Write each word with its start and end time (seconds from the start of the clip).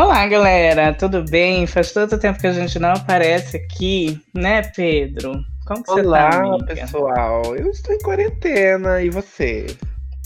Olá, 0.00 0.26
galera, 0.26 0.94
tudo 0.94 1.22
bem? 1.22 1.66
Faz 1.66 1.92
tanto 1.92 2.16
tempo 2.16 2.40
que 2.40 2.46
a 2.46 2.54
gente 2.54 2.78
não 2.78 2.92
aparece 2.92 3.58
aqui, 3.58 4.18
né, 4.34 4.62
Pedro? 4.74 5.44
Como 5.66 5.84
que 5.84 5.90
Olá, 5.90 6.30
você 6.30 6.38
tá, 6.38 6.38
amiga? 6.38 6.66
pessoal. 6.74 7.54
Eu 7.54 7.70
estou 7.70 7.94
em 7.94 7.98
quarentena 7.98 9.02
e 9.02 9.10
você? 9.10 9.66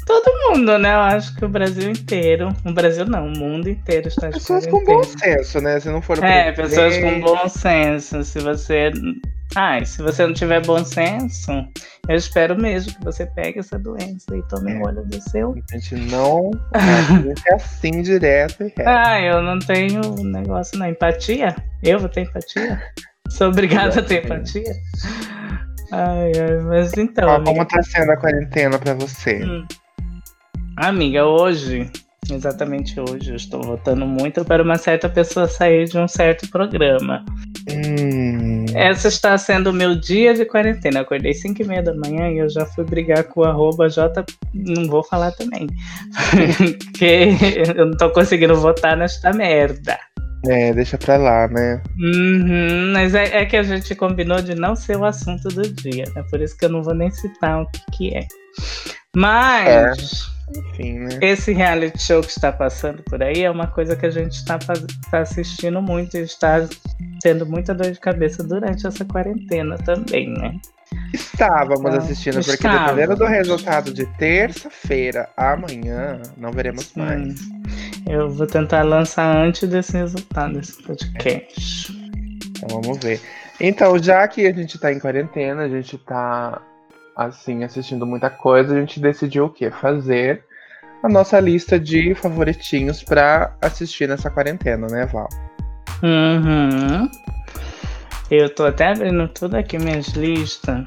Todo 0.06 0.32
mundo, 0.46 0.78
né? 0.78 0.94
Eu 0.94 1.00
acho 1.00 1.34
que 1.34 1.44
o 1.44 1.48
Brasil 1.48 1.90
inteiro, 1.90 2.54
o 2.64 2.72
Brasil 2.72 3.04
não, 3.04 3.26
o 3.26 3.36
mundo 3.36 3.68
inteiro 3.68 4.06
está 4.06 4.28
de 4.28 4.34
Pessoas 4.34 4.64
com 4.64 4.84
bom 4.84 5.02
senso, 5.02 5.60
né? 5.60 5.80
Se 5.80 5.88
não 5.88 6.00
for 6.00 6.22
É, 6.22 6.52
pessoas 6.52 6.96
com 6.96 7.20
bom 7.20 7.48
senso. 7.48 8.22
Se 8.22 8.38
você. 8.38 8.92
Ai, 9.56 9.84
se 9.84 10.02
você 10.02 10.26
não 10.26 10.32
tiver 10.34 10.64
bom 10.66 10.84
senso, 10.84 11.52
eu 12.08 12.16
espero 12.16 12.60
mesmo 12.60 12.92
que 12.98 13.04
você 13.04 13.24
pegue 13.24 13.60
essa 13.60 13.78
doença 13.78 14.36
e 14.36 14.42
tome 14.48 14.72
É. 14.72 14.78
o 14.78 14.86
olho 14.86 15.04
do 15.04 15.20
seu. 15.30 15.54
A 15.72 15.76
gente 15.78 15.94
não. 16.10 16.50
É 17.48 17.54
assim 17.54 18.02
direto 18.02 18.62
e 18.64 18.66
reto. 18.76 18.82
Ah, 18.88 19.20
eu 19.20 19.40
não 19.42 19.58
tenho 19.60 20.00
negócio 20.24 20.76
na 20.78 20.90
empatia. 20.90 21.54
Eu 21.82 22.00
vou 22.00 22.08
ter 22.08 22.22
empatia? 22.22 22.82
Sou 23.28 23.48
obrigada 23.48 24.00
a 24.00 24.02
ter 24.02 24.24
empatia? 24.24 24.72
Ai, 25.92 26.32
ai, 26.36 26.56
mas 26.64 26.92
então. 26.96 27.28
Ó, 27.28 27.34
amiga, 27.36 27.52
como 27.52 27.64
tá 27.66 27.82
sendo 27.82 28.10
a 28.10 28.16
quarentena 28.16 28.78
pra 28.78 28.94
você? 28.94 29.44
Hum. 29.44 29.64
Amiga, 30.76 31.24
hoje, 31.26 31.88
exatamente 32.30 32.98
hoje, 33.00 33.30
eu 33.30 33.36
estou 33.36 33.62
votando 33.62 34.06
muito 34.06 34.44
para 34.44 34.62
uma 34.62 34.76
certa 34.76 35.08
pessoa 35.08 35.48
sair 35.48 35.86
de 35.86 35.98
um 35.98 36.08
certo 36.08 36.48
programa. 36.48 37.24
Hum. 37.70 38.66
Essa 38.74 39.08
está 39.08 39.38
sendo 39.38 39.70
o 39.70 39.72
meu 39.72 39.94
dia 39.94 40.34
de 40.34 40.44
quarentena. 40.44 40.98
Eu 40.98 41.02
acordei 41.02 41.32
5 41.32 41.62
e 41.62 41.64
meia 41.64 41.82
da 41.82 41.94
manhã 41.94 42.30
e 42.30 42.38
eu 42.38 42.48
já 42.48 42.66
fui 42.66 42.84
brigar 42.84 43.24
com 43.24 43.40
o 43.40 43.44
arroba 43.44 43.88
J. 43.88 44.24
Não 44.52 44.88
vou 44.88 45.02
falar 45.02 45.32
também. 45.32 45.66
Porque 46.92 47.30
eu 47.76 47.86
não 47.86 47.96
tô 47.96 48.10
conseguindo 48.10 48.54
votar 48.56 48.96
nesta 48.96 49.32
merda. 49.32 49.98
É, 50.46 50.74
deixa 50.74 50.98
pra 50.98 51.16
lá, 51.16 51.48
né? 51.48 51.82
Uhum, 51.98 52.92
mas 52.92 53.14
é, 53.14 53.38
é 53.38 53.46
que 53.46 53.56
a 53.56 53.62
gente 53.62 53.94
combinou 53.94 54.42
de 54.42 54.54
não 54.54 54.76
ser 54.76 54.98
o 54.98 55.04
assunto 55.04 55.48
do 55.48 55.62
dia, 55.62 56.04
né? 56.14 56.22
Por 56.28 56.40
isso 56.40 56.56
que 56.58 56.66
eu 56.66 56.68
não 56.68 56.82
vou 56.82 56.94
nem 56.94 57.10
citar 57.10 57.62
o 57.62 57.66
que, 57.70 57.80
que 57.92 58.14
é. 58.14 58.26
Mas 59.16 60.33
Enfim, 60.56 60.98
né? 61.00 61.18
esse 61.22 61.52
reality 61.52 62.00
show 62.00 62.20
que 62.20 62.30
está 62.30 62.52
passando 62.52 63.02
por 63.04 63.22
aí 63.22 63.42
é 63.44 63.50
uma 63.50 63.66
coisa 63.66 63.96
que 63.96 64.04
a 64.06 64.10
gente 64.10 64.32
está 64.34 64.58
tá 64.58 65.18
assistindo 65.20 65.80
muito 65.80 66.16
e 66.16 66.20
está 66.20 66.66
tendo 67.22 67.46
muita 67.46 67.74
dor 67.74 67.90
de 67.90 67.98
cabeça 67.98 68.42
durante 68.44 68.86
essa 68.86 69.04
quarentena 69.04 69.76
também, 69.78 70.28
né? 70.30 70.54
Estávamos 71.12 71.92
Ah, 71.94 71.98
assistindo, 71.98 72.34
porque 72.34 72.50
estávamos. 72.52 72.86
dependendo 72.94 73.16
do 73.16 73.24
resultado 73.24 73.92
de 73.92 74.04
terça-feira 74.16 75.28
amanhã, 75.36 76.20
não 76.36 76.52
veremos 76.52 76.92
mais. 76.94 77.40
Hum, 77.40 77.62
eu 78.08 78.30
vou 78.30 78.46
tentar 78.46 78.82
lançar 78.82 79.34
antes 79.36 79.68
desse 79.68 79.96
resultado 79.96 80.54
desse 80.54 80.82
podcast. 80.82 81.92
Então 82.58 82.80
vamos 82.82 82.98
ver. 82.98 83.20
Então, 83.60 83.96
já 83.98 84.26
que 84.28 84.46
a 84.46 84.52
gente 84.52 84.78
tá 84.78 84.92
em 84.92 84.98
quarentena, 84.98 85.62
a 85.62 85.68
gente 85.68 85.96
tá 85.98 86.60
assim, 87.16 87.64
assistindo 87.64 88.06
muita 88.06 88.30
coisa, 88.30 88.74
a 88.74 88.80
gente 88.80 89.00
decidiu 89.00 89.46
o 89.46 89.50
quê? 89.50 89.70
Fazer 89.70 90.44
a 91.02 91.08
nossa 91.08 91.38
lista 91.38 91.78
de 91.78 92.14
favoritinhos 92.14 93.02
pra 93.02 93.54
assistir 93.60 94.08
nessa 94.08 94.30
quarentena, 94.30 94.86
né, 94.86 95.06
Val? 95.06 95.28
Uhum. 96.02 97.08
Eu 98.30 98.52
tô 98.54 98.64
até 98.64 98.88
abrindo 98.88 99.28
tudo 99.28 99.56
aqui, 99.56 99.78
minhas 99.78 100.08
listas. 100.08 100.84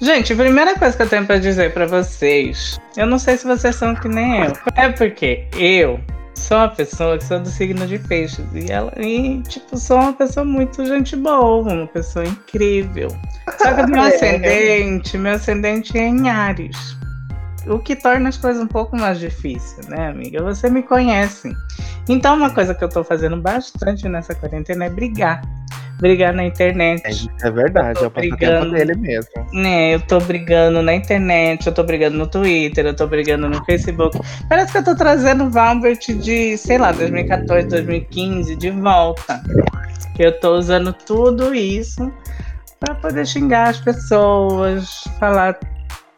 Gente, 0.00 0.32
a 0.32 0.36
primeira 0.36 0.78
coisa 0.78 0.96
que 0.96 1.02
eu 1.02 1.08
tenho 1.08 1.26
pra 1.26 1.38
dizer 1.38 1.72
pra 1.72 1.86
vocês, 1.86 2.78
eu 2.96 3.06
não 3.06 3.18
sei 3.18 3.36
se 3.36 3.46
vocês 3.46 3.74
são 3.74 3.94
que 3.94 4.06
nem 4.06 4.44
eu. 4.44 4.52
É 4.76 4.88
porque 4.90 5.48
eu 5.56 5.98
sou 6.38 6.56
uma 6.56 6.68
pessoa 6.68 7.18
que 7.18 7.24
sou 7.24 7.40
do 7.40 7.48
signo 7.48 7.86
de 7.86 7.98
peixes. 7.98 8.44
E, 8.54 8.70
ela, 8.70 8.92
e 8.96 9.42
tipo, 9.42 9.76
sou 9.78 9.98
uma 9.98 10.12
pessoa 10.12 10.44
muito 10.44 10.84
gente 10.84 11.16
boa, 11.16 11.72
uma 11.72 11.86
pessoa 11.86 12.24
incrível. 12.24 13.08
Só 13.58 13.74
que 13.74 13.82
o 13.82 13.88
meu 13.88 14.00
É. 14.02 14.08
ascendente, 14.14 15.18
meu 15.18 15.32
ascendente 15.34 15.96
é 15.98 16.06
em 16.08 16.28
Ares. 16.28 16.96
O 17.66 17.78
que 17.78 17.96
torna 17.96 18.28
as 18.28 18.36
coisas 18.36 18.62
um 18.62 18.66
pouco 18.66 18.96
mais 18.96 19.18
difíceis, 19.18 19.86
né, 19.88 20.08
amiga? 20.08 20.42
Você 20.42 20.70
me 20.70 20.82
conhece. 20.82 21.54
Então, 22.08 22.36
uma 22.36 22.50
coisa 22.50 22.74
que 22.74 22.82
eu 22.82 22.88
tô 22.88 23.04
fazendo 23.04 23.36
bastante 23.40 24.08
nessa 24.08 24.34
quarentena 24.34 24.86
é 24.86 24.90
brigar. 24.90 25.42
Brigar 26.00 26.32
na 26.32 26.44
internet. 26.44 27.28
É, 27.42 27.48
é 27.48 27.50
verdade, 27.50 28.02
é 28.02 28.06
o 28.06 28.10
passatempo 28.10 28.70
dele 28.70 28.94
mesmo. 28.94 29.30
Né, 29.52 29.94
eu 29.94 30.00
tô 30.00 30.20
brigando 30.20 30.80
na 30.80 30.94
internet, 30.94 31.66
eu 31.66 31.74
tô 31.74 31.82
brigando 31.82 32.16
no 32.16 32.26
Twitter, 32.26 32.86
eu 32.86 32.94
tô 32.94 33.06
brigando 33.06 33.48
no 33.48 33.62
Facebook. 33.64 34.18
Parece 34.48 34.72
que 34.72 34.78
eu 34.78 34.84
tô 34.84 34.94
trazendo 34.94 35.44
o 35.44 35.50
Valbert 35.50 35.98
de, 35.98 36.56
sei 36.56 36.78
lá, 36.78 36.92
2014, 36.92 37.66
2015 37.68 38.54
de 38.54 38.70
volta. 38.70 39.42
Eu 40.18 40.38
tô 40.38 40.56
usando 40.56 40.92
tudo 40.92 41.54
isso 41.54 42.12
pra 42.80 42.94
poder 42.94 43.26
xingar 43.26 43.68
as 43.68 43.80
pessoas, 43.80 45.02
falar. 45.18 45.58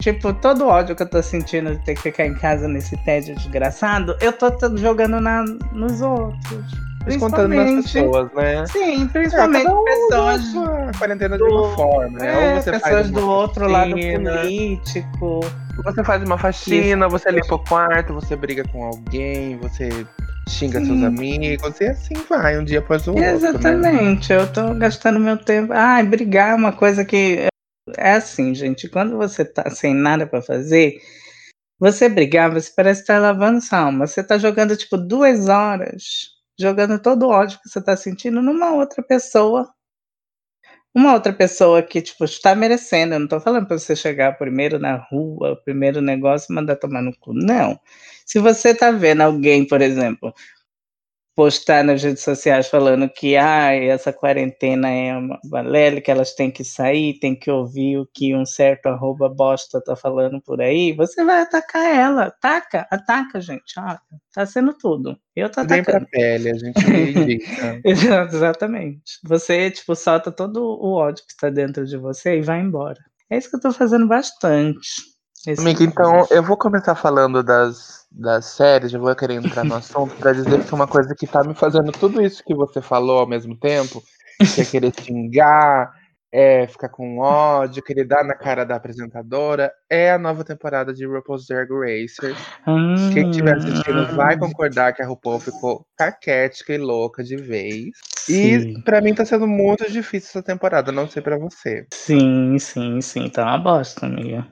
Tipo, 0.01 0.33
todo 0.33 0.65
o 0.65 0.69
ódio 0.69 0.97
que 0.97 1.03
eu 1.03 1.09
tô 1.09 1.23
sentindo 1.23 1.73
de 1.73 1.85
ter 1.85 1.95
que 1.95 2.01
ficar 2.03 2.27
em 2.27 2.35
casa 2.35 2.67
nesse 2.67 2.97
tédio 3.05 3.35
desgraçado, 3.37 4.17
eu 4.21 4.33
tô 4.33 4.51
jogando 4.77 5.21
na, 5.21 5.45
nos 5.73 6.01
outros. 6.01 6.91
Descontando 7.05 7.55
nas 7.55 7.85
pessoas, 7.85 8.29
né? 8.35 8.67
Sim, 8.67 9.05
É, 9.05 9.09
principalmente 9.09 9.65
cada 9.65 9.75
um 9.75 9.85
pessoas 9.85 10.41
a 10.57 10.99
quarentena 10.99 11.37
de 11.37 11.43
uma 11.45 11.75
forma, 11.75 12.19
né? 12.19 12.29
é, 12.29 12.55
Ou 12.55 12.63
você 12.63 12.73
pessoas 12.73 13.11
do 13.11 13.29
outro 13.29 13.69
lado 13.69 13.91
faxina, 13.93 14.39
político. 14.39 15.41
Você 15.83 16.05
faz 16.05 16.23
uma 16.23 16.37
faxina, 16.37 17.09
você 17.09 17.31
limpa 17.31 17.55
o 17.55 17.59
quarto, 17.59 18.13
você 18.13 18.37
briga 18.37 18.65
com 18.69 18.85
alguém, 18.85 19.57
você 19.57 19.89
xinga 20.47 20.85
seus 20.85 20.99
Sim. 20.99 21.07
amigos, 21.07 21.81
e 21.81 21.85
assim 21.87 22.15
vai, 22.29 22.59
um 22.59 22.65
dia 22.65 22.81
após 22.81 23.07
o 23.07 23.11
outro. 23.13 23.25
Né? 23.25 23.33
Exatamente, 23.33 24.33
eu 24.33 24.47
tô 24.53 24.75
gastando 24.75 25.19
meu 25.19 25.39
tempo. 25.39 25.73
Ai, 25.73 26.03
brigar 26.05 26.51
é 26.51 26.55
uma 26.55 26.73
coisa 26.73 27.03
que. 27.05 27.50
É 27.99 28.13
assim, 28.13 28.55
gente, 28.55 28.89
quando 28.89 29.17
você 29.17 29.45
tá 29.45 29.71
sem 29.71 29.95
nada 29.95 30.27
pra 30.27 30.43
fazer, 30.43 31.01
você 31.79 32.09
brigar, 32.09 32.53
você 32.53 32.73
parece 32.77 33.03
estar 33.03 33.19
lavando 33.21 33.61
sua 33.61 33.81
alma. 33.81 34.07
Você 34.07 34.25
tá 34.25 34.39
jogando, 34.39 34.77
tipo, 34.77 34.97
duas 34.99 35.49
horas, 35.49 36.31
jogando 36.59 37.01
todo 37.01 37.25
o 37.27 37.31
ódio 37.31 37.61
que 37.63 37.69
você 37.71 37.83
tá 37.83 37.97
sentindo 37.97 38.43
numa 38.43 38.73
outra 38.75 39.03
pessoa. 39.03 39.69
Uma 40.95 41.15
outra 41.15 41.33
pessoa 41.33 41.83
que, 41.83 42.03
tipo, 42.03 42.25
está 42.25 42.55
merecendo. 42.55 43.15
Eu 43.15 43.21
não 43.21 43.29
tô 43.29 43.41
falando 43.41 43.67
pra 43.67 43.79
você 43.79 43.95
chegar 43.95 44.37
primeiro 44.37 44.79
na 44.79 44.97
rua, 44.97 45.61
primeiro 45.65 46.01
negócio 46.01 46.53
e 46.53 46.55
mandar 46.55 46.77
tomar 46.77 47.01
no 47.03 47.17
cu. 47.21 47.33
Não. 47.33 47.79
Se 48.27 48.39
você 48.41 48.75
tá 48.75 48.91
vendo 48.91 49.21
alguém, 49.23 49.67
por 49.67 49.81
exemplo, 49.81 50.35
postar 51.35 51.83
nas 51.85 52.03
redes 52.03 52.23
sociais 52.23 52.69
falando 52.69 53.09
que 53.09 53.37
ah, 53.37 53.73
essa 53.75 54.13
quarentena 54.13 54.91
é 54.91 55.17
uma 55.17 55.39
balela, 55.45 56.01
que 56.01 56.11
elas 56.11 56.35
têm 56.35 56.51
que 56.51 56.65
sair, 56.65 57.19
tem 57.19 57.35
que 57.39 57.51
ouvir 57.51 57.99
o 57.99 58.07
que 58.13 58.35
um 58.35 58.45
certo 58.45 58.87
arroba 58.87 59.29
bosta 59.29 59.81
tá 59.83 59.97
falando 59.97 60.41
por 60.43 60.61
aí, 60.61 60.93
você 60.93 61.25
vai 61.25 61.41
atacar 61.43 61.85
ela. 61.95 62.25
Ataca, 62.27 62.87
ataca, 62.91 63.41
gente. 63.41 63.73
Ah, 63.79 64.01
tá 64.35 64.45
sendo 64.47 64.75
tudo. 64.75 65.19
Eu 65.35 65.51
tô 65.51 65.65
Vem 65.65 65.83
pra 65.85 65.99
atacando. 65.99 66.07
pele, 66.11 66.51
a 66.51 66.55
gente 66.55 66.85
indica. 66.91 67.81
Exato, 67.85 68.35
Exatamente. 68.37 69.03
Você, 69.25 69.71
tipo, 69.71 69.95
solta 69.95 70.31
todo 70.33 70.63
o 70.63 70.95
ódio 70.95 71.25
que 71.27 71.33
está 71.33 71.49
dentro 71.51 71.87
de 71.87 71.97
você 71.97 72.39
e 72.39 72.43
vai 72.43 72.61
embora. 72.61 72.99
É 73.31 73.39
isso 73.39 73.49
que 73.51 73.57
eu 73.57 73.61
tô 73.61 73.73
fazendo 73.73 74.07
bastante. 74.09 74.89
Esse 75.47 75.59
Amiga, 75.61 75.83
então 75.85 76.27
eu 76.31 76.43
vou 76.43 76.57
começar 76.57 76.95
falando 76.95 77.43
das, 77.43 78.07
das 78.13 78.45
séries, 78.45 78.91
já 78.91 78.99
vou 78.99 79.15
querer 79.17 79.35
entrar 79.35 79.65
no 79.65 79.75
assunto, 79.75 80.15
pra 80.17 80.33
dizer 80.35 80.63
que 80.65 80.75
uma 80.75 80.87
coisa 80.87 81.15
que 81.15 81.27
tá 81.27 81.43
me 81.43 81.55
fazendo 81.55 81.91
tudo 81.93 82.21
isso 82.21 82.45
que 82.45 82.55
você 82.55 82.83
falou 82.83 83.21
ao 83.21 83.27
mesmo 83.27 83.57
tempo, 83.57 84.03
que 84.55 84.61
é 84.61 84.65
querer 84.67 84.93
xingar, 85.01 85.95
é 86.31 86.67
ficar 86.67 86.91
com 86.91 87.19
ódio, 87.21 87.83
querer 87.83 88.05
dar 88.05 88.23
na 88.23 88.35
cara 88.35 88.65
da 88.65 88.77
apresentadora, 88.77 89.73
é 89.89 90.13
a 90.13 90.19
nova 90.19 90.45
temporada 90.45 90.93
de 90.93 91.07
RuPaul's 91.07 91.47
Drag 91.47 91.71
Racer. 91.71 92.35
Quem 93.13 93.29
estiver 93.29 93.57
assistindo 93.57 94.03
Hum, 94.03 94.15
vai 94.15 94.39
concordar 94.39 94.93
que 94.93 95.03
a 95.03 95.07
RuPaul 95.07 95.41
ficou 95.41 95.87
caquética 95.97 96.75
e 96.75 96.79
louca 96.79 97.25
de 97.25 97.37
vez. 97.37 97.91
E 98.29 98.61
Sim. 98.61 98.81
pra 98.83 99.01
mim 99.01 99.15
tá 99.15 99.25
sendo 99.25 99.47
muito 99.47 99.91
difícil 99.91 100.29
essa 100.29 100.43
temporada, 100.43 100.93
não 100.93 101.09
sei 101.09 101.23
pra 101.23 101.39
você. 101.39 101.87
Sim, 101.95 102.59
sim, 102.59 103.01
sim, 103.01 103.29
tá 103.31 103.43
uma 103.45 103.59
bosta, 103.59 104.05
amiga. 104.05 104.47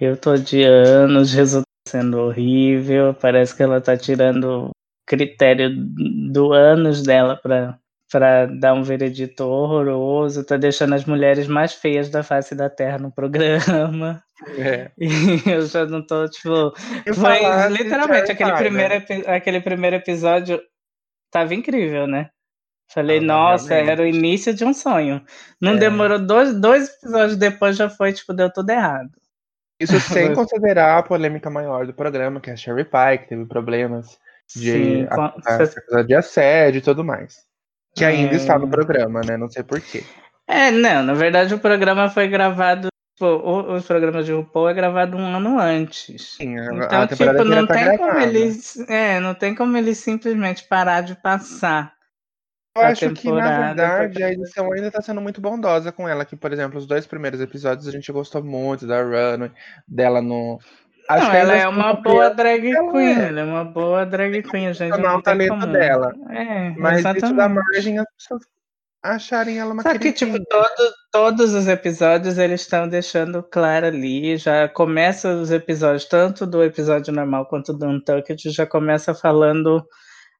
Eu 0.00 0.16
tô 0.16 0.32
odiando, 0.32 1.18
os 1.20 1.32
resultados 1.32 1.64
sendo 1.88 2.18
horrível, 2.20 3.14
parece 3.14 3.56
que 3.56 3.62
ela 3.62 3.80
tá 3.80 3.96
tirando 3.96 4.70
critério 5.06 5.70
do 5.74 6.52
ânus 6.52 7.02
dela 7.02 7.36
pra, 7.36 7.78
pra 8.10 8.46
dar 8.46 8.74
um 8.74 8.82
veredito 8.82 9.44
horroroso, 9.44 10.44
tá 10.44 10.56
deixando 10.58 10.94
as 10.94 11.04
mulheres 11.06 11.46
mais 11.48 11.72
feias 11.72 12.10
da 12.10 12.22
face 12.22 12.54
da 12.54 12.68
terra 12.68 12.98
no 12.98 13.10
programa. 13.10 14.22
É. 14.56 14.90
E 15.00 15.50
eu 15.50 15.62
já 15.62 15.84
não 15.86 16.06
tô, 16.06 16.28
tipo. 16.28 16.72
Foi 17.14 17.38
de 17.38 17.82
literalmente 17.82 18.30
aquele 18.30 18.52
Pie, 18.52 18.58
primeiro, 18.58 18.94
né? 18.94 19.34
aquele 19.34 19.60
primeiro 19.60 19.96
episódio 19.96 20.60
tava 21.32 21.54
incrível, 21.54 22.06
né? 22.06 22.30
Falei, 22.92 23.18
Tava, 23.20 23.26
nossa, 23.26 23.68
realmente. 23.74 23.90
era 23.92 24.02
o 24.02 24.06
início 24.06 24.54
de 24.54 24.64
um 24.64 24.72
sonho. 24.72 25.22
Não 25.60 25.72
É. 25.72 25.76
demorou 25.78 26.18
dois, 26.18 26.54
dois 26.58 26.88
episódios 26.88 27.36
depois, 27.36 27.76
já 27.76 27.88
foi, 27.90 28.12
tipo, 28.12 28.32
deu 28.32 28.50
tudo 28.52 28.70
errado. 28.70 29.10
Isso 29.80 29.98
sem 30.32 30.34
considerar 30.34 30.98
a 30.98 31.02
polêmica 31.02 31.48
maior 31.50 31.86
do 31.86 31.92
programa, 31.94 32.40
que 32.40 32.50
é 32.50 32.52
a 32.52 32.56
Sherry 32.56 32.84
Pie, 32.84 33.18
que 33.22 33.28
teve 33.28 33.46
problemas 33.46 34.18
De, 34.54 34.72
Sim, 34.72 35.06
a- 35.10 35.34
a- 35.98 36.02
de 36.02 36.14
assédio 36.14 36.78
e 36.78 36.82
tudo 36.82 37.04
mais. 37.04 37.36
Que 37.94 38.02
ainda 38.04 38.32
É. 38.32 38.36
está 38.36 38.58
no 38.58 38.66
programa, 38.68 39.20
né? 39.20 39.36
Não 39.36 39.48
sei 39.50 39.62
porquê. 39.62 40.02
É, 40.46 40.70
não, 40.70 41.02
na 41.02 41.12
verdade 41.12 41.52
o 41.54 41.58
programa 41.58 42.08
foi 42.08 42.28
gravado. 42.28 42.88
tipo, 43.14 43.26
o- 43.26 43.74
os 43.74 43.84
programas 43.84 44.24
de 44.24 44.32
RuPaul 44.32 44.68
é 44.70 44.74
gravado 44.74 45.16
um 45.16 45.36
ano 45.36 45.58
antes. 45.58 46.36
Sim, 46.36 46.56
Então, 46.56 47.06
tipo, 47.08 47.24
não 47.44 47.66
tá 47.66 47.74
tem 47.74 47.84
como 47.98 48.12
gravada. 48.12 48.22
eles. 48.22 48.78
É, 48.88 49.18
não 49.20 49.34
tem 49.34 49.54
como 49.56 49.76
eles 49.76 49.98
simplesmente 49.98 50.62
parar 50.68 51.00
de 51.02 51.14
passar. 51.16 51.92
Eu 52.76 52.82
a 52.82 52.88
acho 52.88 53.10
que, 53.12 53.30
na 53.30 53.66
verdade, 53.66 54.22
a 54.22 54.32
edição 54.32 54.72
ainda 54.72 54.90
tá 54.90 55.02
sendo 55.02 55.20
muito 55.20 55.40
bondosa 55.40 55.90
com 55.90 56.08
ela. 56.08 56.24
Que, 56.24 56.36
por 56.36 56.52
exemplo, 56.52 56.78
os 56.78 56.86
dois 56.86 57.06
primeiros 57.06 57.40
episódios 57.40 57.88
a 57.88 57.90
gente 57.90 58.10
gostou 58.12 58.42
muito 58.42 58.86
da 58.86 59.02
Runway, 59.02 59.50
dela 59.86 60.22
no. 60.22 60.58
Acho 61.08 61.24
não, 61.24 61.30
que 61.30 61.36
ela 61.36 61.52
ainda 61.54 61.64
é 61.64 61.66
assim, 61.66 61.76
uma 61.76 61.96
compreendo 61.96 62.14
boa 62.14 62.30
drag 62.34 62.70
ela 62.70 62.92
queen, 62.92 63.06
é. 63.06 63.28
ela 63.28 63.40
é 63.40 63.44
uma 63.44 63.64
boa 63.64 64.04
drag 64.04 64.42
queen, 64.42 64.66
a 64.66 64.72
gente 64.72 65.00
não 65.00 65.16
o 65.16 65.22
talento 65.22 65.66
dela. 65.66 66.14
É, 66.30 66.70
Mas 66.70 66.98
isso 66.98 67.04
dá 67.04 67.16
exatamente. 67.16 67.54
margem 67.54 67.98
as 67.98 68.06
pessoas 68.14 68.42
acharem 69.02 69.58
ela 69.58 69.72
uma 69.72 69.82
Só 69.82 69.96
que, 69.96 70.12
tipo, 70.12 70.38
todo, 70.44 70.92
todos 71.10 71.54
os 71.54 71.66
episódios 71.66 72.36
eles 72.36 72.60
estão 72.60 72.86
deixando 72.86 73.42
claro 73.42 73.86
ali, 73.86 74.36
já 74.36 74.68
começa 74.68 75.34
os 75.34 75.50
episódios, 75.50 76.04
tanto 76.04 76.46
do 76.46 76.62
episódio 76.62 77.12
normal 77.12 77.46
quanto 77.46 77.72
do 77.72 77.86
Untucked, 77.86 78.50
já 78.50 78.66
começa 78.66 79.14
falando 79.14 79.82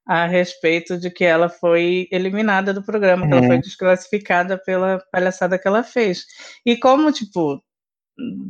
a 0.08 0.26
respeito 0.26 0.98
de 0.98 1.10
que 1.10 1.22
ela 1.22 1.50
foi 1.50 2.08
eliminada 2.10 2.72
do 2.72 2.82
programa, 2.82 3.28
que 3.28 3.34
ela 3.34 3.46
foi 3.46 3.58
desclassificada 3.58 4.56
pela 4.56 4.98
palhaçada 5.12 5.58
que 5.58 5.68
ela 5.68 5.82
fez. 5.82 6.24
E 6.64 6.78
como, 6.78 7.12
tipo, 7.12 7.62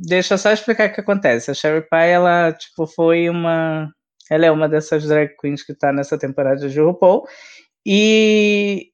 deixa 0.06 0.34
eu 0.34 0.38
só 0.38 0.52
explicar 0.52 0.88
o 0.88 0.94
que 0.94 1.00
acontece. 1.00 1.50
A 1.50 1.54
Sherry 1.54 1.82
Pie, 1.82 2.10
ela, 2.10 2.52
tipo, 2.52 2.86
foi 2.86 3.28
uma... 3.28 3.90
Ela 4.30 4.46
é 4.46 4.50
uma 4.50 4.68
dessas 4.68 5.04
drag 5.04 5.34
queens 5.40 5.64
que 5.64 5.74
tá 5.74 5.92
nessa 5.92 6.16
temporada 6.16 6.68
de 6.68 6.80
RuPaul, 6.80 7.24
e 7.84 8.90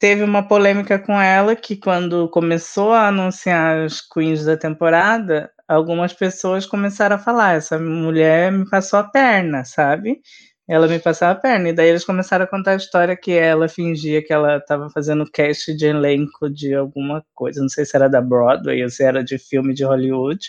teve 0.00 0.24
uma 0.24 0.46
polêmica 0.46 0.98
com 0.98 1.18
ela 1.20 1.54
que 1.54 1.76
quando 1.76 2.28
começou 2.28 2.92
a 2.92 3.06
anunciar 3.06 3.84
as 3.84 4.00
queens 4.00 4.44
da 4.44 4.56
temporada, 4.56 5.50
algumas 5.68 6.12
pessoas 6.12 6.66
começaram 6.66 7.16
a 7.16 7.18
falar, 7.20 7.54
essa 7.54 7.78
mulher 7.78 8.50
me 8.50 8.68
passou 8.68 8.98
a 8.98 9.04
perna, 9.04 9.64
sabe? 9.64 10.20
Ela 10.68 10.86
me 10.86 10.98
passou 10.98 11.28
a 11.28 11.34
perna. 11.34 11.70
E 11.70 11.72
daí 11.72 11.88
eles 11.88 12.04
começaram 12.04 12.44
a 12.44 12.48
contar 12.48 12.72
a 12.72 12.76
história 12.76 13.16
que 13.16 13.32
ela 13.32 13.68
fingia 13.68 14.22
que 14.24 14.32
ela 14.32 14.58
estava 14.58 14.88
fazendo 14.90 15.28
cast 15.30 15.74
de 15.76 15.86
elenco 15.86 16.48
de 16.48 16.74
alguma 16.74 17.24
coisa, 17.34 17.60
não 17.60 17.68
sei 17.68 17.84
se 17.84 17.96
era 17.96 18.08
da 18.08 18.20
Broadway 18.20 18.82
ou 18.82 18.88
se 18.90 19.02
era 19.02 19.22
de 19.24 19.38
filme 19.38 19.74
de 19.74 19.84
Hollywood. 19.84 20.40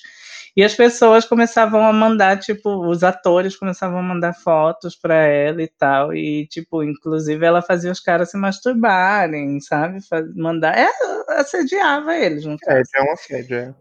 E 0.56 0.64
as 0.64 0.76
pessoas 0.76 1.26
começavam 1.26 1.84
a 1.84 1.92
mandar, 1.92 2.38
tipo, 2.40 2.70
os 2.88 3.04
atores 3.04 3.56
começavam 3.56 3.98
a 3.98 4.04
mandar 4.04 4.34
fotos 4.34 4.96
para 4.96 5.16
ela 5.16 5.64
e 5.64 5.68
tal. 5.68 6.14
E, 6.14 6.46
tipo, 6.48 6.84
inclusive 6.84 7.44
ela 7.44 7.60
fazia 7.62 7.92
os 7.92 8.00
caras 8.00 8.30
se 8.30 8.38
masturbarem, 8.38 9.60
sabe? 9.62 9.98
Mandar. 10.36 10.78
É, 10.78 10.88
assediava 11.40 12.16
eles, 12.16 12.46
no 12.46 12.56
É, 12.68 12.82
é 12.96 13.02
um 13.04 13.12
assédio, 13.14 13.58
é. 13.58 13.74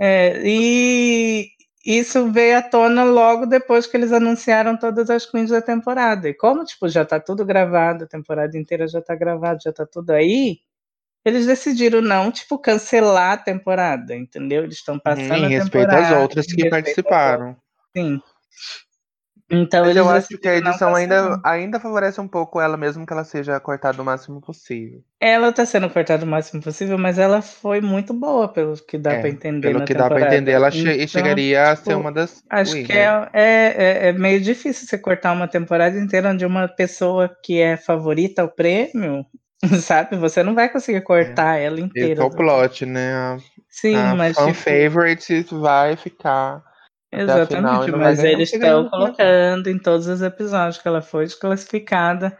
É, 0.00 0.42
e 0.44 1.48
isso 1.96 2.30
veio 2.30 2.58
à 2.58 2.62
tona 2.62 3.04
logo 3.04 3.46
depois 3.46 3.86
que 3.86 3.96
eles 3.96 4.12
anunciaram 4.12 4.76
todas 4.76 5.08
as 5.08 5.24
queens 5.24 5.50
da 5.50 5.62
temporada. 5.62 6.28
E 6.28 6.34
como, 6.34 6.64
tipo, 6.64 6.88
já 6.88 7.04
tá 7.04 7.18
tudo 7.18 7.44
gravado, 7.46 8.04
a 8.04 8.06
temporada 8.06 8.58
inteira 8.58 8.86
já 8.86 9.00
tá 9.00 9.14
gravada, 9.14 9.58
já 9.62 9.72
tá 9.72 9.86
tudo 9.86 10.10
aí, 10.10 10.58
eles 11.24 11.46
decidiram 11.46 12.00
não, 12.00 12.30
tipo, 12.30 12.58
cancelar 12.58 13.32
a 13.32 13.36
temporada, 13.38 14.14
entendeu? 14.14 14.64
Eles 14.64 14.76
estão 14.76 14.98
passando 14.98 15.32
Em 15.32 15.44
a 15.46 15.48
respeito 15.48 15.88
temporada. 15.88 16.16
às 16.16 16.22
outras 16.22 16.46
em 16.46 16.56
que 16.56 16.62
respeito 16.62 16.74
às 16.74 16.82
participaram. 16.82 17.56
Sim. 17.96 18.20
Então 19.50 19.84
Mas 19.86 19.96
eu 19.96 20.08
acho 20.08 20.38
que 20.38 20.48
a 20.48 20.56
edição 20.56 20.94
ainda, 20.94 21.40
ainda 21.44 21.80
favorece 21.80 22.20
um 22.20 22.28
pouco 22.28 22.60
ela, 22.60 22.76
mesmo 22.76 23.06
que 23.06 23.12
ela 23.12 23.24
seja 23.24 23.58
cortada 23.60 24.02
o 24.02 24.04
máximo 24.04 24.40
possível. 24.40 25.02
Ela 25.20 25.52
tá 25.52 25.66
sendo 25.66 25.90
cortada 25.90 26.24
o 26.24 26.28
máximo 26.28 26.62
possível, 26.62 26.96
mas 26.96 27.18
ela 27.18 27.42
foi 27.42 27.80
muito 27.80 28.14
boa, 28.14 28.48
pelo 28.48 28.74
que 28.76 28.96
dá 28.96 29.14
É, 29.14 29.20
pra 29.20 29.28
entender 29.28 29.72
Pelo 29.72 29.80
que 29.84 29.94
dá 29.94 30.08
pra 30.08 30.20
temporada. 30.20 30.36
entender, 30.36 30.52
ela 30.52 30.70
che- 30.70 30.94
Então, 30.94 31.08
chegaria 31.08 31.70
a 31.70 31.76
ser 31.76 31.94
tipo, 31.94 32.00
uma 32.00 32.12
das 32.12 32.42
Acho 32.50 32.72
que 32.82 32.92
winners. 32.92 32.92
é, 32.92 33.30
é, 33.32 34.06
é- 34.06 34.08
é 34.08 34.12
meio 34.12 34.40
difícil 34.40 34.86
você 34.86 34.96
cortar 34.98 35.32
uma 35.32 35.48
temporada 35.48 35.98
inteira 35.98 36.30
onde 36.30 36.46
uma 36.46 36.68
pessoa 36.68 37.28
que 37.42 37.60
é 37.60 37.76
favorita 37.76 38.42
ao 38.42 38.48
prêmio, 38.48 39.26
sabe? 39.82 40.16
Você 40.16 40.42
não 40.42 40.54
vai 40.54 40.68
conseguir 40.70 41.00
cortar 41.02 41.56
ela 41.58 41.80
Esse 41.94 42.12
inteira. 42.12 42.20
é 42.20 42.24
o 42.24 42.30
plot, 42.30 42.86
né? 42.86 43.14
A, 43.14 43.38
Sim, 43.70 44.12
a 44.12 44.16
mas 44.16 44.36
fan 44.36 44.52
tipo, 44.52 44.54
favorite 44.54 45.42
vai 45.50 45.96
ficar 45.96 46.62
final 47.10 47.42
exatamente, 47.42 47.90
não 47.90 47.98
vai 47.98 48.08
mas 48.10 48.24
eles 48.24 48.52
estão 48.52 48.88
colocando 48.88 49.68
em 49.68 49.78
todos 49.78 50.06
os 50.06 50.22
episódios 50.22 50.78
que 50.78 50.88
ela 50.88 51.00
foi 51.00 51.24
desclassificada 51.24 52.36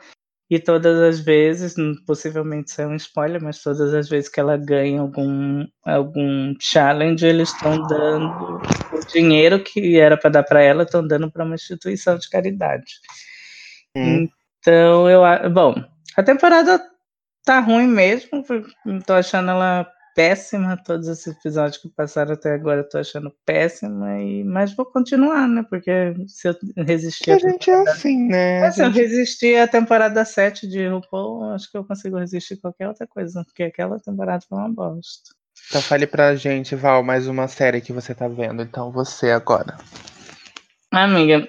e 0.51 0.59
todas 0.59 0.99
as 0.99 1.21
vezes, 1.21 1.75
possivelmente 2.07 2.71
isso 2.71 2.81
é 2.81 2.87
um 2.87 2.97
spoiler, 2.97 3.43
mas 3.43 3.63
todas 3.63 3.93
as 3.93 4.09
vezes 4.09 4.31
que 4.31 4.41
ela 4.41 4.57
ganha 4.57 5.03
algum 5.03 5.67
algum 5.85 6.55
challenge, 6.59 7.27
eles 7.27 7.53
estão 7.53 7.87
dando 7.87 8.57
o 8.93 9.07
dinheiro 9.13 9.63
que 9.63 9.99
era 9.99 10.17
para 10.17 10.31
dar 10.31 10.43
para 10.43 10.63
ela, 10.63 10.85
estão 10.85 11.07
dando 11.07 11.31
para 11.31 11.45
uma 11.45 11.55
instituição 11.55 12.17
de 12.17 12.31
caridade. 12.31 12.95
Hum. 13.95 14.27
Então, 14.61 15.09
eu 15.09 15.23
bom, 15.51 15.75
a 16.17 16.23
temporada 16.23 16.83
tá 17.45 17.61
ruim 17.61 17.87
mesmo, 17.87 18.43
porque 18.43 18.71
tô 19.07 19.13
achando 19.13 19.51
ela 19.51 19.87
péssima, 20.19 20.77
todos 20.77 21.07
esses 21.07 21.29
episódios 21.29 21.81
que 21.81 21.89
passaram 21.89 22.33
até 22.33 22.53
agora 22.53 22.81
eu 22.81 22.89
tô 22.89 22.99
achando 22.99 23.33
péssima, 23.47 24.21
e, 24.21 24.43
mas 24.43 24.75
vou 24.75 24.85
continuar, 24.85 25.47
né? 25.47 25.65
Porque 25.71 25.93
se 26.27 26.49
eu 26.49 26.57
resistir 26.77 27.31
a 27.31 27.37
a 27.37 27.39
gente 27.39 27.71
é 27.71 27.75
assim, 27.89 28.27
né? 28.27 28.63
A 28.65 28.67
é, 28.67 28.71
se 28.73 28.83
eu 28.83 28.87
gente- 28.87 28.97
resistir 29.01 29.57
à 29.57 29.69
temporada 29.69 30.25
7 30.25 30.67
de 30.67 30.89
RuPaul, 30.89 31.53
acho 31.53 31.71
que 31.71 31.79
eu 31.79 31.85
consigo 31.85 32.19
resistir 32.19 32.57
qualquer 32.57 32.89
outra 32.89 33.07
coisa, 33.07 33.45
porque 33.45 33.63
aquela 33.63 34.01
temporada 34.01 34.45
foi 34.49 34.59
uma 34.59 34.69
bosta. 34.69 35.31
Então 35.69 35.81
fale 35.81 36.05
pra 36.05 36.35
gente, 36.35 36.75
Val, 36.75 37.05
mais 37.05 37.29
uma 37.29 37.47
série 37.47 37.81
que 37.81 37.93
você 37.93 38.13
tá 38.13 38.27
vendo. 38.27 38.61
Então 38.61 38.91
você 38.91 39.31
agora. 39.31 39.79
Amiga, 40.91 41.47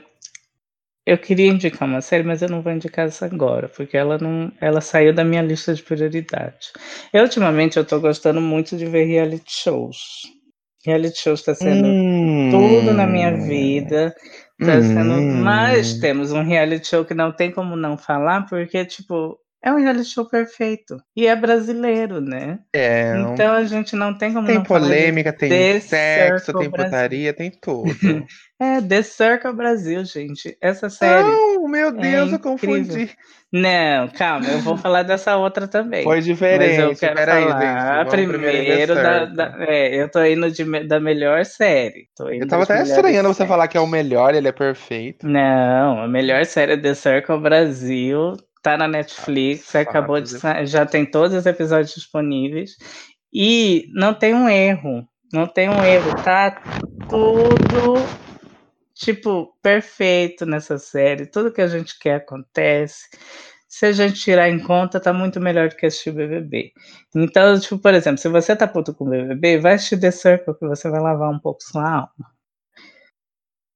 eu 1.05 1.17
queria 1.17 1.47
indicar 1.47 1.87
uma 1.87 2.01
série, 2.01 2.23
mas 2.23 2.41
eu 2.41 2.49
não 2.49 2.61
vou 2.61 2.71
indicar 2.71 3.07
essa 3.07 3.25
agora, 3.25 3.67
porque 3.69 3.97
ela 3.97 4.17
não, 4.17 4.51
ela 4.61 4.81
saiu 4.81 5.13
da 5.13 5.23
minha 5.23 5.41
lista 5.41 5.73
de 5.73 5.81
prioridade. 5.83 6.67
Eu, 7.13 7.23
ultimamente 7.23 7.77
eu 7.77 7.85
tô 7.85 7.99
gostando 7.99 8.39
muito 8.41 8.77
de 8.77 8.85
ver 8.85 9.05
reality 9.05 9.51
shows. 9.51 9.97
Reality 10.85 11.17
shows 11.19 11.39
está 11.41 11.55
sendo 11.55 11.87
tudo 12.51 12.93
na 12.93 13.07
minha 13.07 13.29
Hum. 13.29 13.41
vida. 13.47 14.15
Tá 14.59 14.81
sendo... 14.81 15.11
Hum. 15.13 15.43
Mas 15.43 15.99
temos 15.99 16.31
um 16.31 16.43
reality 16.43 16.87
show 16.87 17.05
que 17.05 17.13
não 17.13 17.31
tem 17.31 17.51
como 17.51 17.75
não 17.75 17.97
falar, 17.97 18.45
porque, 18.47 18.85
tipo, 18.85 19.37
é 19.61 19.71
um 19.71 19.77
reality 19.77 20.09
show 20.09 20.27
perfeito. 20.29 20.97
E 21.15 21.27
é 21.27 21.35
brasileiro, 21.35 22.21
né? 22.21 22.59
É, 22.73 23.13
Então 23.21 23.53
a 23.53 23.63
gente 23.65 23.95
não 23.95 24.17
tem 24.17 24.33
como 24.33 24.45
tem 24.47 24.55
não 24.55 24.63
polêmica, 24.63 25.33
tem 25.33 25.49
The 25.49 25.79
sexo, 25.79 26.45
Circle 26.45 26.53
tem 26.61 26.69
Brasil. 26.71 26.91
putaria, 26.91 27.33
tem 27.33 27.51
tudo. 27.51 27.89
É, 28.61 28.81
The 28.81 29.01
Circle 29.03 29.53
Brasil, 29.53 30.03
gente. 30.03 30.57
Essa 30.61 30.89
série. 30.89 31.23
Não, 31.23 31.67
meu 31.69 31.91
Deus, 31.93 32.31
eu 32.33 32.37
incrível. 32.37 32.39
confundi. 32.39 33.17
Não, 33.51 34.09
calma, 34.09 34.47
eu 34.49 34.59
vou 34.59 34.77
falar 34.77 35.03
dessa 35.03 35.37
outra 35.37 35.65
também. 35.67 36.03
Foi 36.03 36.17
Mas 36.17 36.25
eu 36.27 36.33
diferente. 36.35 36.99
quero 36.99 37.15
Peraí, 37.15 37.43
falar. 37.43 38.03
Vamos 38.03 38.25
primeiro 38.27 38.95
da, 38.95 39.25
da- 39.25 39.55
é, 39.65 39.95
eu 40.01 40.11
tô 40.11 40.23
indo 40.25 40.51
de 40.51 40.63
da 40.87 40.99
melhor 40.99 41.45
série. 41.45 42.09
Eu 42.37 42.47
tava 42.47 42.63
até 42.63 42.81
estranhando 42.83 43.29
você 43.29 43.37
séries. 43.37 43.47
falar 43.47 43.67
que 43.67 43.77
é 43.77 43.81
o 43.81 43.87
melhor, 43.87 44.35
ele 44.35 44.47
é 44.47 44.51
perfeito. 44.51 45.25
Não, 45.27 46.01
a 46.01 46.07
melhor 46.07 46.45
série 46.45 46.73
é 46.73 46.77
The 46.77 46.93
Circle 46.95 47.39
Brasil. 47.39 48.35
Tá 48.61 48.77
na 48.77 48.87
Netflix, 48.87 49.71
Fatos, 49.71 49.87
acabou 49.87 50.19
de 50.19 50.37
já 50.65 50.85
tem 50.85 51.05
todos 51.05 51.35
os 51.35 51.45
episódios 51.45 51.93
disponíveis. 51.93 52.77
E 53.31 53.87
não 53.93 54.13
tem 54.13 54.33
um 54.33 54.49
erro. 54.49 55.07
Não 55.31 55.47
tem 55.47 55.69
um 55.69 55.83
erro. 55.83 56.15
Tá 56.23 56.61
tudo, 57.07 57.93
tipo, 58.93 59.55
perfeito 59.61 60.45
nessa 60.45 60.77
série. 60.77 61.25
Tudo 61.25 61.51
que 61.51 61.61
a 61.61 61.67
gente 61.67 61.97
quer 61.99 62.15
acontece. 62.15 63.07
Se 63.67 63.85
a 63.85 63.91
gente 63.91 64.19
tirar 64.19 64.49
em 64.49 64.59
conta, 64.59 64.99
tá 64.99 65.13
muito 65.13 65.39
melhor 65.39 65.69
do 65.69 65.75
que 65.75 65.85
assistir 65.85 66.09
o 66.09 66.13
BBB. 66.13 66.73
Então, 67.15 67.59
tipo, 67.59 67.77
por 67.77 67.93
exemplo, 67.93 68.17
se 68.17 68.27
você 68.27 68.55
tá 68.55 68.67
puto 68.67 68.95
com 68.95 69.05
o 69.05 69.09
BBB, 69.09 69.59
vai 69.59 69.73
assistir 69.75 69.99
The 69.99 70.09
Circle 70.09 70.55
que 70.57 70.67
você 70.67 70.89
vai 70.89 70.99
lavar 70.99 71.29
um 71.29 71.39
pouco 71.39 71.61
sua 71.61 71.87
alma. 71.87 72.31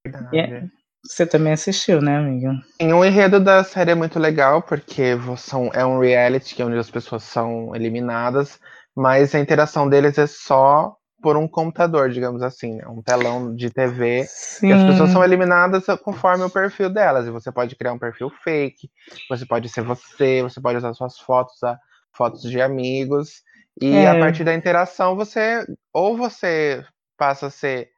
Verdade. 0.04 0.70
Você 1.06 1.26
também 1.26 1.52
assistiu, 1.52 2.00
né, 2.00 2.16
amigo? 2.16 2.48
Sim, 2.80 2.92
o 2.92 3.04
enredo 3.04 3.38
da 3.38 3.62
série 3.62 3.90
é 3.90 3.94
muito 3.94 4.18
legal, 4.18 4.62
porque 4.62 5.16
são, 5.36 5.70
é 5.74 5.84
um 5.84 6.00
reality 6.00 6.54
que 6.54 6.62
é 6.62 6.64
onde 6.64 6.78
as 6.78 6.90
pessoas 6.90 7.22
são 7.22 7.74
eliminadas, 7.74 8.58
mas 8.96 9.34
a 9.34 9.40
interação 9.40 9.88
deles 9.88 10.16
é 10.18 10.26
só 10.26 10.96
por 11.22 11.36
um 11.38 11.48
computador, 11.48 12.10
digamos 12.10 12.42
assim, 12.42 12.76
né? 12.76 12.86
um 12.86 13.02
telão 13.02 13.54
de 13.54 13.70
TV. 13.70 14.26
Sim. 14.28 14.68
E 14.68 14.72
as 14.74 14.84
pessoas 14.84 15.10
são 15.10 15.24
eliminadas 15.24 15.84
conforme 16.02 16.44
o 16.44 16.50
perfil 16.50 16.90
delas. 16.90 17.26
E 17.26 17.30
você 17.30 17.50
pode 17.50 17.74
criar 17.76 17.94
um 17.94 17.98
perfil 17.98 18.30
fake, 18.42 18.90
você 19.30 19.46
pode 19.46 19.68
ser 19.70 19.82
você, 19.82 20.42
você 20.42 20.60
pode 20.60 20.76
usar 20.76 20.92
suas 20.92 21.18
fotos, 21.18 21.58
fotos 22.14 22.42
de 22.42 22.60
amigos. 22.60 23.42
E 23.80 23.94
É. 23.94 24.10
a 24.10 24.18
partir 24.18 24.44
da 24.44 24.54
interação, 24.54 25.16
você 25.16 25.64
ou 25.92 26.16
você 26.16 26.84
passa 27.16 27.46
a 27.46 27.50
ser 27.50 27.88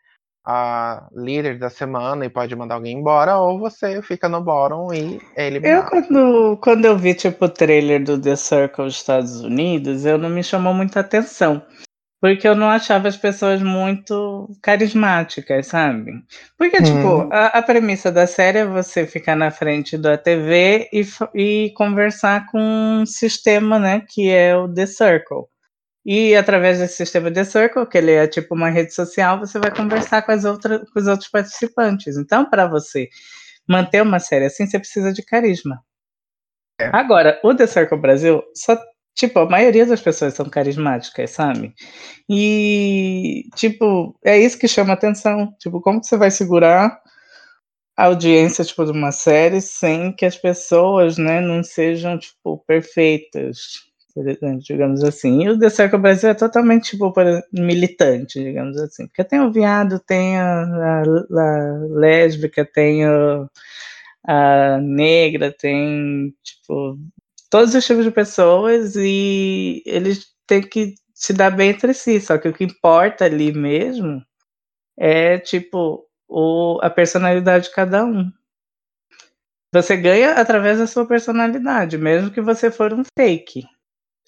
a 0.46 1.08
líder 1.14 1.58
da 1.58 1.68
semana 1.70 2.24
e 2.26 2.30
pode 2.30 2.54
mandar 2.56 2.76
alguém 2.76 2.98
embora, 2.98 3.38
ou 3.38 3.58
você 3.58 4.00
fica 4.02 4.28
no 4.28 4.42
bottom 4.42 4.92
e 4.94 5.22
é 5.36 5.48
Eu 5.62 5.82
eliminado. 5.82 5.84
quando, 5.84 6.56
quando 6.62 6.84
eu 6.84 6.96
vi 6.98 7.14
tipo 7.14 7.44
o 7.46 7.48
trailer 7.48 8.04
do 8.04 8.20
The 8.20 8.36
Circle 8.36 8.84
dos 8.86 8.96
Estados 8.96 9.40
Unidos, 9.40 10.04
eu 10.06 10.18
não 10.18 10.30
me 10.30 10.42
chamou 10.44 10.72
muita 10.74 11.00
atenção. 11.00 11.62
Porque 12.20 12.48
eu 12.48 12.54
não 12.54 12.68
achava 12.70 13.08
as 13.08 13.16
pessoas 13.16 13.62
muito 13.62 14.48
carismáticas, 14.62 15.66
sabe? 15.68 16.12
Porque, 16.58 16.82
tipo, 16.82 17.22
Hum. 17.24 17.28
a, 17.30 17.58
a 17.58 17.62
premissa 17.62 18.10
da 18.10 18.26
série 18.26 18.58
é 18.60 18.66
você 18.66 19.06
ficar 19.06 19.36
na 19.36 19.50
frente 19.50 19.98
da 19.98 20.16
TV 20.18 20.88
e, 20.92 21.02
e 21.34 21.72
conversar 21.76 22.46
com 22.50 22.58
um 22.60 23.06
sistema, 23.06 23.78
né, 23.78 24.02
que 24.08 24.30
é 24.30 24.56
o 24.56 24.72
The 24.72 24.86
Circle. 24.86 25.44
E 26.08 26.36
através 26.36 26.78
desse 26.78 26.98
sistema 26.98 27.32
The 27.32 27.42
Circle, 27.42 27.84
que 27.84 27.98
ele 27.98 28.12
é 28.12 28.28
tipo 28.28 28.54
uma 28.54 28.70
rede 28.70 28.94
social, 28.94 29.40
você 29.40 29.58
vai 29.58 29.74
conversar 29.74 30.22
com, 30.22 30.30
as 30.30 30.44
outras, 30.44 30.88
com 30.88 31.00
os 31.00 31.08
outros 31.08 31.28
participantes. 31.28 32.16
Então, 32.16 32.48
para 32.48 32.68
você 32.68 33.08
manter 33.68 34.02
uma 34.02 34.20
série 34.20 34.44
assim, 34.44 34.68
você 34.68 34.78
precisa 34.78 35.12
de 35.12 35.24
carisma. 35.24 35.82
É. 36.80 36.90
Agora, 36.92 37.40
o 37.42 37.52
The 37.52 37.66
Circle 37.66 37.98
Brasil, 37.98 38.40
só, 38.54 38.78
tipo, 39.16 39.40
a 39.40 39.50
maioria 39.50 39.84
das 39.84 40.00
pessoas 40.00 40.34
são 40.34 40.48
carismáticas, 40.48 41.30
sabe? 41.32 41.74
E, 42.30 43.48
tipo, 43.56 44.16
é 44.24 44.38
isso 44.38 44.58
que 44.60 44.68
chama 44.68 44.92
atenção. 44.92 45.52
Tipo, 45.58 45.80
como 45.80 46.00
que 46.00 46.06
você 46.06 46.16
vai 46.16 46.30
segurar 46.30 47.00
a 47.96 48.04
audiência, 48.04 48.64
tipo, 48.64 48.84
de 48.84 48.92
uma 48.92 49.10
série 49.10 49.60
sem 49.60 50.12
que 50.12 50.24
as 50.24 50.36
pessoas, 50.36 51.18
né, 51.18 51.40
não 51.40 51.64
sejam, 51.64 52.16
tipo, 52.16 52.58
perfeitas, 52.64 53.86
digamos 54.60 55.02
assim. 55.04 55.44
E 55.44 55.48
o 55.50 55.58
The 55.58 55.70
Circle 55.70 55.98
Brasil 55.98 56.30
é 56.30 56.34
totalmente, 56.34 56.90
tipo, 56.92 57.12
militante, 57.52 58.42
digamos 58.42 58.76
assim. 58.78 59.06
Porque 59.08 59.24
tem 59.24 59.40
o 59.40 59.52
viado, 59.52 59.98
tem 60.00 60.36
a, 60.38 60.62
a- 60.62 61.02
a 61.02 61.78
lésbica, 61.90 62.64
tem 62.64 63.06
o- 63.08 63.48
a 64.26 64.78
negra, 64.80 65.52
tem, 65.52 66.34
tipo, 66.42 66.98
todos 67.50 67.74
os 67.74 67.84
tipos 67.86 68.04
de 68.04 68.10
pessoas 68.10 68.94
e 68.96 69.82
eles 69.86 70.26
têm 70.46 70.62
que 70.62 70.94
se 71.14 71.32
dar 71.32 71.50
bem 71.50 71.70
entre 71.70 71.94
si. 71.94 72.20
Só 72.20 72.38
que 72.38 72.48
o 72.48 72.52
que 72.54 72.64
importa 72.64 73.24
ali 73.26 73.52
mesmo 73.52 74.22
é, 74.98 75.38
tipo, 75.38 76.06
o, 76.28 76.78
a 76.82 76.90
personalidade 76.90 77.66
de 77.68 77.74
cada 77.74 78.04
um. 78.04 78.30
Você 79.72 79.96
ganha 79.96 80.32
através 80.32 80.78
da 80.78 80.86
sua 80.88 81.06
personalidade, 81.06 81.96
mesmo 81.98 82.32
que 82.32 82.40
você 82.40 82.68
for 82.70 82.92
um 82.92 83.02
fake. 83.16 83.64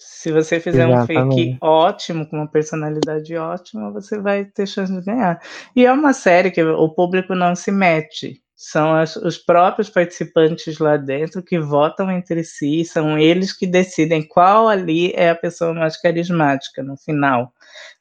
Se 0.00 0.30
você 0.30 0.60
fizer 0.60 0.86
um 0.86 1.04
fake 1.04 1.10
Exatamente. 1.18 1.58
ótimo, 1.60 2.26
com 2.28 2.36
uma 2.36 2.48
personalidade 2.48 3.36
ótima, 3.36 3.90
você 3.90 4.16
vai 4.20 4.44
ter 4.44 4.64
chance 4.66 4.92
de 4.92 5.04
ganhar. 5.04 5.40
E 5.74 5.84
é 5.84 5.92
uma 5.92 6.12
série 6.12 6.52
que 6.52 6.62
o 6.62 6.88
público 6.88 7.34
não 7.34 7.56
se 7.56 7.72
mete. 7.72 8.40
São 8.54 8.94
as- 8.94 9.16
os 9.16 9.36
próprios 9.38 9.90
participantes 9.90 10.78
lá 10.78 10.96
dentro 10.96 11.42
que 11.42 11.58
votam 11.58 12.10
entre 12.12 12.44
si, 12.44 12.84
são 12.84 13.18
eles 13.18 13.52
que 13.52 13.66
decidem 13.66 14.26
qual 14.26 14.68
ali 14.68 15.12
é 15.16 15.30
a 15.30 15.34
pessoa 15.34 15.74
mais 15.74 16.00
carismática 16.00 16.80
no 16.82 16.96
final 16.96 17.52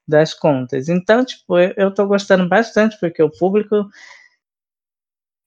das 0.08 0.34
contas. 0.36 0.90
Então, 0.90 1.26
tipo, 1.26 1.58
eu, 1.60 1.74
eu 1.78 1.94
tô 1.94 2.06
gostando 2.08 2.48
bastante, 2.48 2.96
porque 3.00 3.22
o 3.24 3.32
público 3.32 3.88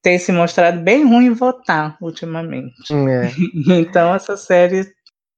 tem 0.02 0.19
se 0.19 0.33
mostrado 0.33 0.80
bem 0.80 1.04
ruim 1.04 1.26
em 1.26 1.33
votar 1.33 1.97
ultimamente. 2.00 2.92
É. 2.92 3.30
Então, 3.80 4.14
essa 4.14 4.37
série, 4.37 4.90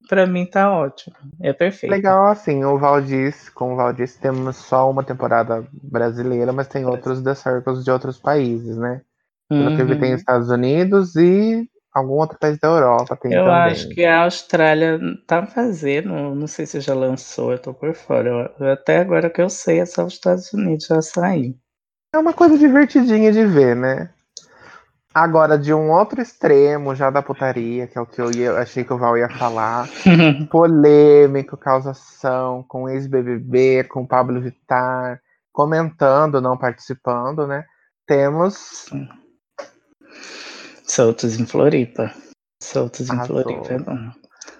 pra 0.09 0.27
mim, 0.27 0.47
tá 0.47 0.71
ótima. 0.71 1.17
É 1.41 1.53
perfeita. 1.53 1.97
Legal, 1.97 2.27
assim, 2.27 2.65
o 2.65 2.79
Valdiz, 2.79 3.49
com 3.49 3.73
o 3.73 3.77
Valdiz 3.77 4.17
temos 4.17 4.57
só 4.57 4.91
uma 4.91 5.03
temporada 5.03 5.67
brasileira, 5.83 6.53
mas 6.53 6.69
tem 6.69 6.85
outros 6.87 7.23
The 7.23 7.35
Circles 7.35 7.85
de 7.85 7.91
outros 7.91 8.19
países, 8.19 8.77
né? 8.77 9.01
Pelo 9.49 9.75
que 9.75 9.83
eu 9.83 9.87
vi, 9.87 9.97
tem 9.97 10.11
Uhum. 10.11 10.17
Estados 10.17 10.49
Unidos 10.49 11.17
e 11.17 11.69
algum 11.93 12.15
outro 12.15 12.39
país 12.39 12.59
da 12.59 12.69
Europa 12.69 13.17
tem 13.17 13.33
Eu 13.33 13.45
também. 13.45 13.73
acho 13.73 13.89
que 13.91 14.05
a 14.05 14.23
Austrália 14.25 14.99
tá 15.27 15.45
fazendo, 15.47 16.35
não 16.35 16.47
sei 16.47 16.67
se 16.67 16.81
já 16.81 16.95
lançou, 16.95 17.53
eu 17.53 17.59
tô 17.59 17.75
por 17.75 17.95
fora. 17.95 18.55
Eu- 18.61 18.71
até 18.73 18.99
agora 18.99 19.29
que 19.31 19.41
eu 19.43 19.51
sei, 19.51 19.81
é 19.81 19.87
só 19.87 20.05
os 20.07 20.15
Estados 20.15 20.53
Unidos 20.53 20.87
já 20.87 21.03
saiu. 21.03 21.55
É 22.15 22.19
uma 22.19 22.33
coisa 22.33 22.57
divertidinha 22.57 23.31
de 23.33 23.45
ver, 23.45 23.77
né? 23.77 24.15
Agora, 25.15 25.59
de 25.59 25.75
um 25.75 25.91
outro 25.91 26.21
extremo 26.23 26.95
já 26.95 27.11
da 27.11 27.21
putaria, 27.23 27.87
que 27.87 27.99
é 27.99 28.01
o 28.01 28.07
que 28.07 28.21
eu 28.21 28.31
ia, 28.31 28.53
achei 28.55 28.83
que 28.85 28.93
o 28.93 28.99
Val 28.99 29.17
ia 29.19 29.29
falar. 29.29 29.89
Polêmico, 30.51 31.57
causação, 31.57 32.65
com 32.67 32.89
ex-BBB, 32.89 33.85
com 33.85 34.07
Pablo 34.07 34.41
Vittar, 34.41 35.21
comentando, 35.53 36.41
não 36.41 36.57
participando, 36.57 37.47
né? 37.47 37.65
Temos 38.07 38.87
Soltos 40.85 41.39
em 41.39 41.47
Floripa. 41.47 42.13
Soltos 42.63 43.09
em 43.09 43.13
Arrasou. 43.13 43.43
Floripa 43.43 43.73
é 43.73 43.79
bom. 43.79 44.11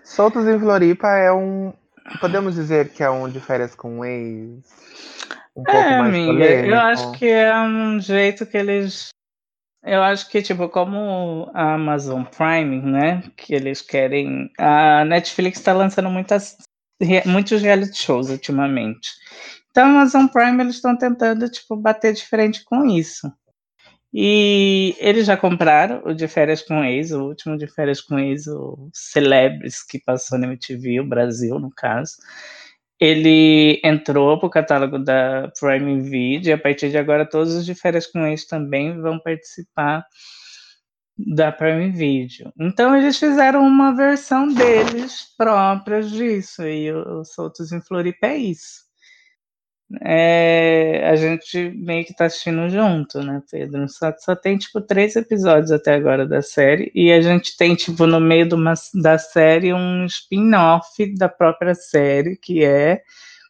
Soltos 0.05 0.47
em 0.47 0.59
Floripa 0.59 1.09
é 1.09 1.33
um. 1.33 1.73
Podemos 2.21 2.55
dizer 2.55 2.91
que 2.91 3.03
é 3.03 3.11
um 3.11 3.29
de 3.29 3.41
férias 3.41 3.75
com 3.75 4.05
ex? 4.05 4.61
Um 5.57 5.63
pouco 5.63 5.71
É, 5.79 5.99
amiga, 5.99 6.33
polêmico. 6.33 6.69
eu 6.75 6.79
acho 6.81 7.13
que 7.13 7.27
é 7.29 7.55
um 7.61 8.01
jeito 8.01 8.47
que 8.47 8.57
eles. 8.57 9.09
Eu 9.85 10.03
acho 10.03 10.29
que, 10.31 10.41
tipo, 10.41 10.69
como 10.69 11.51
a 11.53 11.75
Amazon 11.75 12.23
Prime, 12.25 12.81
né? 12.83 13.23
Que 13.37 13.55
eles 13.55 13.83
querem. 13.83 14.51
A 14.59 15.05
Netflix 15.05 15.61
tá 15.61 15.73
lançando 15.73 16.09
muitas, 16.09 16.57
muitos 17.27 17.61
reality 17.61 17.99
shows 17.99 18.31
ultimamente. 18.31 19.11
Então, 19.71 19.85
a 19.85 19.89
Amazon 19.89 20.27
Prime, 20.29 20.63
eles 20.63 20.77
estão 20.77 20.97
tentando, 20.97 21.49
tipo, 21.51 21.77
bater 21.77 22.13
de 22.15 22.25
frente 22.25 22.65
com 22.65 22.85
isso. 22.85 23.33
E 24.15 24.95
eles 24.99 25.27
já 25.27 25.37
compraram 25.37 26.03
o 26.05 26.15
de 26.15 26.29
férias 26.29 26.63
com 26.63 26.85
ex, 26.85 27.13
o 27.13 27.25
último 27.29 27.57
de 27.57 27.67
férias 27.67 28.01
com 28.01 28.19
ex, 28.19 28.47
o 28.47 28.91
Celebres, 28.93 29.83
que 29.83 29.99
passou 29.99 30.39
na 30.39 30.47
MTV, 30.47 31.01
o 31.01 31.09
Brasil, 31.09 31.59
no 31.59 31.71
caso. 31.75 32.13
Ele 33.05 33.81
entrou 33.83 34.39
para 34.39 34.47
o 34.47 34.51
catálogo 34.51 34.97
da 34.97 35.51
Prime 35.59 36.01
Video 36.03 36.51
e 36.51 36.53
a 36.53 36.59
partir 36.59 36.89
de 36.89 36.97
agora 36.97 37.29
todos 37.29 37.53
os 37.53 37.67
de 37.67 37.75
férias 37.75 38.07
com 38.07 38.25
ex 38.25 38.47
também 38.47 39.01
vão 39.01 39.19
participar 39.19 40.07
da 41.35 41.51
Prime 41.51 41.91
Video. 41.91 42.53
Então 42.57 42.97
eles 42.97 43.19
fizeram 43.19 43.67
uma 43.67 43.93
versão 43.93 44.47
deles 44.47 45.35
próprias 45.37 46.13
disso 46.13 46.63
e 46.63 46.93
o 46.93 47.25
Soltos 47.25 47.73
em 47.73 47.83
Floripa 47.83 48.29
é 48.29 48.37
isso. 48.37 48.92
É, 50.01 51.09
a 51.11 51.17
gente 51.17 51.71
meio 51.77 52.05
que 52.05 52.15
tá 52.15 52.25
assistindo 52.25 52.69
junto, 52.71 53.23
né, 53.23 53.43
Pedro? 53.51 53.89
Só, 53.89 54.13
só 54.19 54.35
tem, 54.35 54.57
tipo, 54.57 54.81
três 54.81 55.15
episódios 55.17 55.71
até 55.71 55.95
agora 55.95 56.27
da 56.27 56.41
série, 56.41 56.91
e 56.95 57.13
a 57.13 57.21
gente 57.21 57.57
tem, 57.57 57.75
tipo, 57.75 58.07
no 58.07 58.21
meio 58.21 58.49
de 58.49 58.55
uma, 58.55 58.75
da 58.95 59.19
série, 59.19 59.75
um 59.75 60.07
spin-off 60.07 61.15
da 61.17 61.29
própria 61.29 61.75
série, 61.75 62.37
que 62.37 62.65
é 62.65 63.03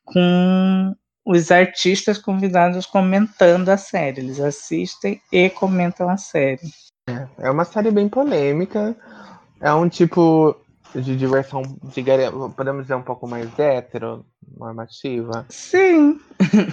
com 0.04 0.94
os 1.24 1.52
artistas 1.52 2.18
convidados 2.18 2.86
comentando 2.86 3.68
a 3.68 3.76
série. 3.76 4.20
Eles 4.20 4.40
assistem 4.40 5.20
e 5.30 5.48
comentam 5.48 6.08
a 6.08 6.16
série. 6.16 6.68
É 7.38 7.50
uma 7.50 7.64
série 7.64 7.90
bem 7.90 8.08
polêmica. 8.08 8.96
É 9.60 9.72
um 9.72 9.88
tipo 9.88 10.56
de 10.94 11.16
diversão, 11.16 11.62
diga- 11.84 12.32
podemos 12.56 12.82
dizer, 12.82 12.94
um 12.94 13.02
pouco 13.02 13.26
mais 13.26 13.56
hétero, 13.58 14.26
normativa. 14.58 15.46
Sim, 15.48 16.18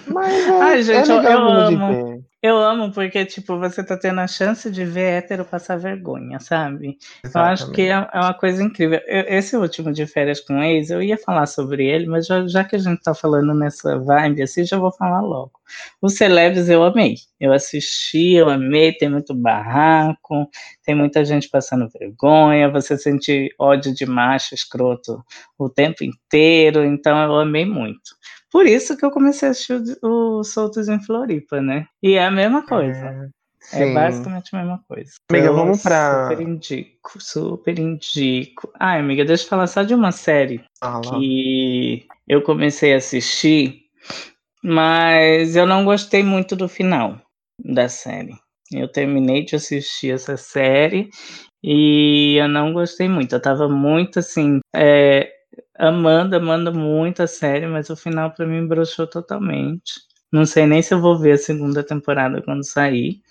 Mas 0.08 0.34
é, 0.48 0.62
Ai, 0.62 0.84
gente, 0.84 1.10
é 1.12 1.14
eu- 1.14 1.18
legal 1.18 1.50
eu 1.50 1.68
de 1.68 1.76
amo. 1.76 2.26
Eu 2.42 2.58
amo 2.58 2.92
porque, 2.94 3.26
tipo, 3.26 3.60
você 3.60 3.84
tá 3.84 3.98
tendo 3.98 4.20
a 4.22 4.28
chance 4.28 4.72
de 4.72 4.86
ver 4.86 5.18
hétero 5.18 5.44
passar 5.44 5.78
vergonha, 5.78 6.40
sabe? 6.40 6.98
Eu 7.36 7.42
acho 7.42 7.70
que 7.72 7.82
Exatamente. 7.82 7.82
é, 7.82 7.92
é 7.92 8.20
uma 8.22 8.34
coisa 8.34 8.64
incrível. 8.64 9.00
Eu- 9.08 9.26
esse 9.28 9.58
último 9.58 9.92
de 9.92 10.08
férias 10.08 10.40
com 10.40 10.62
ex, 10.64 10.90
eu 10.90 11.02
ia 11.04 11.18
falar 11.18 11.46
sobre 11.48 11.86
ele, 11.86 12.06
mas 12.08 12.26
já, 12.28 12.48
já 12.48 12.64
que 12.64 12.76
a 12.78 12.80
gente 12.80 13.02
tá 13.02 13.14
falando 13.14 13.54
nessa 13.54 14.00
vibe 14.00 14.42
assim, 14.44 14.64
já 14.66 14.78
vou 14.78 14.92
falar 14.94 15.20
logo. 15.22 15.52
O 16.02 16.08
Celebres 16.10 16.70
eu 16.70 16.84
amei. 16.84 17.16
Eu 17.40 17.52
assisti, 17.54 18.34
eu 18.36 18.50
amei, 18.50 18.94
tem 18.94 19.10
muito 19.10 19.34
barraco, 19.36 20.50
tem 20.86 20.96
muita 20.96 21.24
gente 21.26 21.50
passando 21.50 21.90
vergonha, 21.90 22.72
você 22.72 22.98
sente 22.98 23.54
ódio 23.60 23.94
de 23.94 24.06
macho 24.06 24.56
escroto 24.56 25.24
o 25.58 25.70
tempo 25.70 26.04
inteiro, 26.04 26.86
então 26.86 27.22
eu 27.22 27.36
amei 27.36 27.66
muito. 27.66 28.18
Por 28.52 28.66
isso 28.66 28.98
que 28.98 29.06
eu 29.06 29.12
comecei 29.12 29.48
a 29.48 29.52
assistir 29.52 29.74
o, 30.02 30.40
o 30.40 30.44
Soltos 30.44 30.88
em 30.90 31.00
Floripa, 31.04 31.62
né? 31.62 31.86
E 32.02 32.14
é 32.16 32.26
a 32.26 32.32
mesma 32.32 32.66
coisa. 32.66 33.30
É 33.74 33.86
Sim. 33.86 33.94
basicamente 33.94 34.56
a 34.56 34.60
mesma 34.60 34.84
coisa. 34.88 35.12
Amiga, 35.30 35.46
Então, 35.48 35.56
vamos 35.56 35.84
pra- 35.84 36.28
Super 36.30 36.42
indico, 36.42 37.22
super 37.22 37.78
indico. 37.78 38.72
Ai, 38.80 39.00
amiga, 39.00 39.24
deixa 39.26 39.44
eu 39.44 39.50
falar 39.50 39.68
só 39.68 39.84
de 39.84 39.94
uma 39.94 40.12
série 40.12 40.64
que 41.04 42.08
eu 42.28 42.42
comecei 42.42 42.94
a 42.94 42.98
assistir, 42.98 43.82
mas 44.64 45.56
eu 45.56 45.66
não 45.66 45.86
gostei 45.86 46.24
muito 46.24 46.56
do 46.56 46.68
final 46.68 47.22
da 47.64 47.88
série. 47.90 48.34
Eu 48.72 48.88
terminei 48.92 49.44
de 49.46 49.56
assistir 49.56 50.12
essa 50.14 50.38
série 50.38 51.10
e 51.64 52.36
eu 52.40 52.48
não 52.48 52.74
gostei 52.74 53.08
muito. 53.10 53.34
Eu 53.34 53.42
tava 53.42 53.68
muito 53.68 54.20
assim, 54.20 54.60
é, 54.76 55.30
amando, 55.80 56.36
amando 56.36 56.74
muito 56.74 57.24
a 57.24 57.28
série, 57.28 57.66
mas 57.66 57.90
o 57.90 57.96
final 57.96 58.32
pra 58.32 58.46
mim 58.46 58.68
broxou 58.68 59.08
totalmente. 59.08 59.94
Não 60.32 60.46
sei 60.46 60.68
nem 60.68 60.82
se 60.82 60.94
eu 60.94 61.02
vou 61.02 61.18
ver 61.18 61.32
a 61.34 61.38
segunda 61.38 61.84
temporada 61.84 62.42
quando 62.42 62.64
sair. 62.66 63.22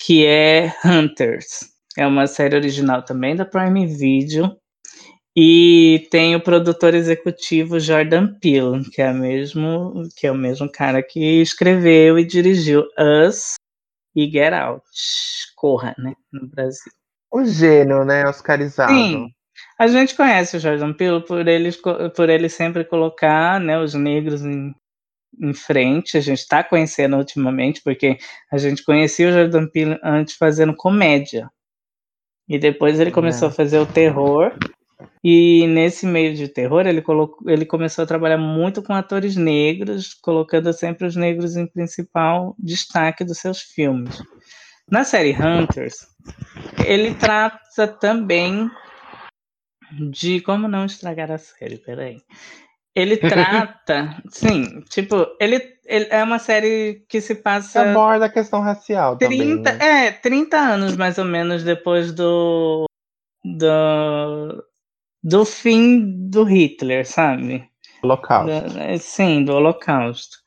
Que 0.00 0.26
é 0.26 0.72
Hunters. 0.84 1.70
É 1.96 2.06
uma 2.06 2.26
série 2.26 2.56
original 2.56 3.02
também 3.02 3.36
da 3.36 3.44
Prime 3.44 3.86
Video. 3.86 4.56
E 5.36 6.08
tem 6.10 6.34
o 6.34 6.40
produtor 6.40 6.94
executivo 6.94 7.78
Jordan 7.78 8.34
Peele, 8.40 8.88
que 8.90 9.00
é, 9.00 9.12
mesmo, 9.12 10.02
que 10.16 10.26
é 10.26 10.32
o 10.32 10.34
mesmo 10.34 10.70
cara 10.70 11.02
que 11.02 11.40
escreveu 11.40 12.18
e 12.18 12.24
dirigiu 12.24 12.84
Us 12.98 13.54
e 14.16 14.28
Get 14.28 14.52
Out. 14.52 14.82
Corra, 15.54 15.94
né? 15.98 16.14
No 16.32 16.48
Brasil. 16.48 16.92
O 17.30 17.44
gênio, 17.44 18.04
né? 18.04 18.28
Oscarizado. 18.28 18.92
Sim. 18.92 19.28
A 19.78 19.86
gente 19.86 20.16
conhece 20.16 20.56
o 20.56 20.60
Jordan 20.60 20.92
Peele 20.92 21.20
por 21.20 21.46
ele, 21.46 21.70
por 22.16 22.28
ele 22.28 22.48
sempre 22.48 22.84
colocar 22.84 23.60
né, 23.60 23.78
os 23.78 23.94
negros 23.94 24.44
em, 24.44 24.74
em 25.40 25.54
frente. 25.54 26.16
A 26.16 26.20
gente 26.20 26.40
está 26.40 26.64
conhecendo 26.64 27.16
ultimamente, 27.16 27.80
porque 27.84 28.18
a 28.50 28.58
gente 28.58 28.82
conhecia 28.82 29.28
o 29.28 29.32
Jordan 29.32 29.68
Peele 29.68 29.96
antes 30.02 30.34
fazendo 30.34 30.74
comédia. 30.74 31.48
E 32.48 32.58
depois 32.58 32.98
ele 32.98 33.12
começou 33.12 33.48
é. 33.48 33.50
a 33.52 33.54
fazer 33.54 33.78
o 33.78 33.86
terror. 33.86 34.52
E 35.22 35.64
nesse 35.68 36.06
meio 36.06 36.34
de 36.34 36.48
terror, 36.48 36.84
ele, 36.84 37.00
colocou, 37.00 37.48
ele 37.48 37.64
começou 37.64 38.02
a 38.02 38.06
trabalhar 38.06 38.38
muito 38.38 38.82
com 38.82 38.92
atores 38.92 39.36
negros, 39.36 40.12
colocando 40.14 40.72
sempre 40.72 41.06
os 41.06 41.14
negros 41.14 41.56
em 41.56 41.66
principal 41.68 42.56
destaque 42.58 43.24
dos 43.24 43.38
seus 43.38 43.60
filmes. 43.60 44.20
Na 44.90 45.04
série 45.04 45.36
Hunters, 45.36 46.06
ele 46.84 47.14
trata 47.14 47.86
também 47.86 48.68
de 49.92 50.40
como 50.40 50.68
não 50.68 50.84
estragar 50.84 51.30
a 51.30 51.38
série, 51.38 51.78
peraí. 51.78 52.18
Ele 52.94 53.16
trata, 53.16 54.16
sim, 54.28 54.80
tipo, 54.90 55.26
ele, 55.40 55.60
ele, 55.86 56.06
é 56.10 56.22
uma 56.22 56.38
série 56.38 57.04
que 57.08 57.20
se 57.20 57.36
passa. 57.36 57.90
Aborda 57.90 58.26
a 58.26 58.30
questão 58.30 58.60
racial 58.60 59.16
30, 59.16 59.62
também. 59.62 59.78
Né? 59.78 60.06
É, 60.06 60.10
30 60.10 60.56
anos 60.56 60.96
mais 60.96 61.16
ou 61.16 61.24
menos 61.24 61.62
depois 61.62 62.12
do, 62.12 62.86
do, 63.44 64.64
do 65.22 65.44
fim 65.44 66.28
do 66.28 66.42
Hitler, 66.42 67.06
sabe? 67.06 67.68
Holocausto. 68.02 68.78
É, 68.78 68.98
sim, 68.98 69.44
do 69.44 69.54
Holocausto. 69.54 70.38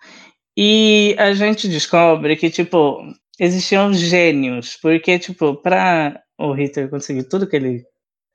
E 0.57 1.15
a 1.17 1.33
gente 1.33 1.67
descobre 1.67 2.35
que, 2.35 2.49
tipo, 2.49 3.01
existiam 3.39 3.93
gênios, 3.93 4.77
porque, 4.77 5.17
tipo, 5.17 5.55
para 5.55 6.21
o 6.37 6.53
Hitler 6.53 6.89
conseguir 6.89 7.23
tudo 7.23 7.47
que 7.47 7.55
ele 7.55 7.83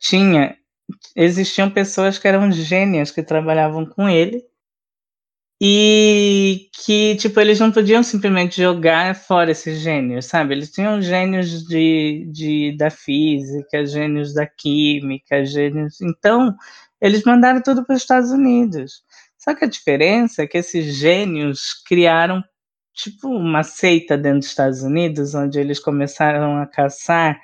tinha, 0.01 0.57
existiam 1.14 1.71
pessoas 1.71 2.19
que 2.19 2.28
eram 2.28 2.50
gênias 2.52 3.11
que 3.11 3.23
trabalhavam 3.23 3.87
com 3.87 4.09
ele 4.09 4.45
e 5.61 6.69
que, 6.85 7.16
tipo, 7.16 7.40
eles 7.40 7.59
não 7.59 7.73
podiam 7.73 8.02
simplesmente 8.02 8.61
jogar 8.61 9.14
fora 9.14 9.50
esses 9.50 9.81
gênios, 9.81 10.26
sabe? 10.26 10.55
Eles 10.55 10.71
tinham 10.71 11.00
gênios 11.00 11.64
de, 11.66 12.28
de, 12.31 12.76
da 12.76 12.90
física, 12.90 13.87
gênios 13.87 14.35
da 14.35 14.47
química, 14.47 15.45
gênios. 15.47 16.00
Então, 16.02 16.55
eles 17.00 17.25
mandaram 17.25 17.62
tudo 17.62 17.85
para 17.85 17.97
os 17.97 18.02
Estados 18.02 18.31
Unidos. 18.31 19.02
Só 19.38 19.55
que 19.55 19.64
a 19.64 19.69
diferença 19.69 20.43
é 20.43 20.47
que 20.47 20.59
esses 20.59 20.97
gênios 20.97 21.73
criaram, 21.87 22.43
tipo, 22.95 23.28
uma 23.28 23.62
seita 23.62 24.19
dentro 24.19 24.40
dos 24.40 24.49
Estados 24.49 24.83
Unidos, 24.83 25.35
onde 25.35 25.59
eles 25.61 25.78
começaram 25.81 26.59
a 26.59 26.66
caçar 26.66 27.40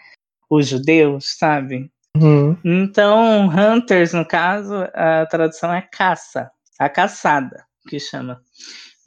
os 0.51 0.67
judeus, 0.69 1.37
sabe? 1.39 1.92
Uhum. 2.17 2.57
Então, 2.65 3.49
Hunters, 3.49 4.13
no 4.13 4.27
caso, 4.27 4.75
a 4.95 5.27
tradução 5.27 5.73
é 5.73 5.81
caça, 5.81 6.51
a 6.79 6.89
caçada, 6.89 7.65
que 7.89 7.99
chama. 7.99 8.43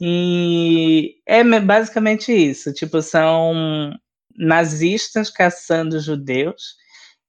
E 0.00 1.16
é 1.26 1.42
basicamente 1.60 2.32
isso, 2.32 2.72
tipo, 2.72 3.00
são 3.02 3.92
nazistas 4.36 5.30
caçando 5.30 6.00
judeus, 6.00 6.76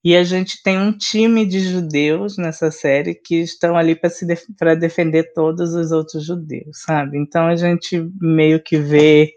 e 0.04 0.16
a 0.16 0.24
gente 0.24 0.62
tem 0.64 0.78
um 0.80 0.98
time 0.98 1.46
de 1.46 1.60
judeus 1.60 2.38
nessa 2.38 2.72
série 2.72 3.16
que 3.16 3.36
estão 3.42 3.78
ali 3.78 3.96
para 3.96 4.10
def 4.10 4.44
defender 4.80 5.34
todos 5.34 5.74
os 5.76 5.92
outros 5.92 6.26
judeus, 6.26 6.82
sabe? 6.86 7.18
Então 7.20 7.48
a 7.48 7.56
gente 7.56 8.00
meio 8.22 8.62
que 8.63 8.78
vê 8.78 9.32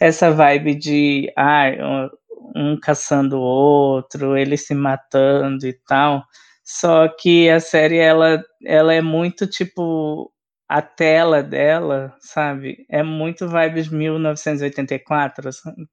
essa 0.00 0.30
vibe 0.30 0.74
de 0.74 1.32
ah, 1.36 2.10
um 2.56 2.78
caçando 2.80 3.38
o 3.38 3.42
outro, 3.42 4.36
eles 4.36 4.66
se 4.66 4.74
matando 4.74 5.66
e 5.66 5.72
tal. 5.86 6.24
Só 6.64 7.08
que 7.08 7.50
a 7.50 7.60
série 7.60 7.98
ela, 7.98 8.42
ela 8.64 8.94
é 8.94 9.00
muito 9.02 9.46
tipo 9.46 10.32
a 10.68 10.80
tela 10.80 11.42
dela, 11.42 12.14
sabe? 12.20 12.86
É 12.90 13.02
muito 13.02 13.46
vibes 13.46 13.88
1984, 13.88 15.50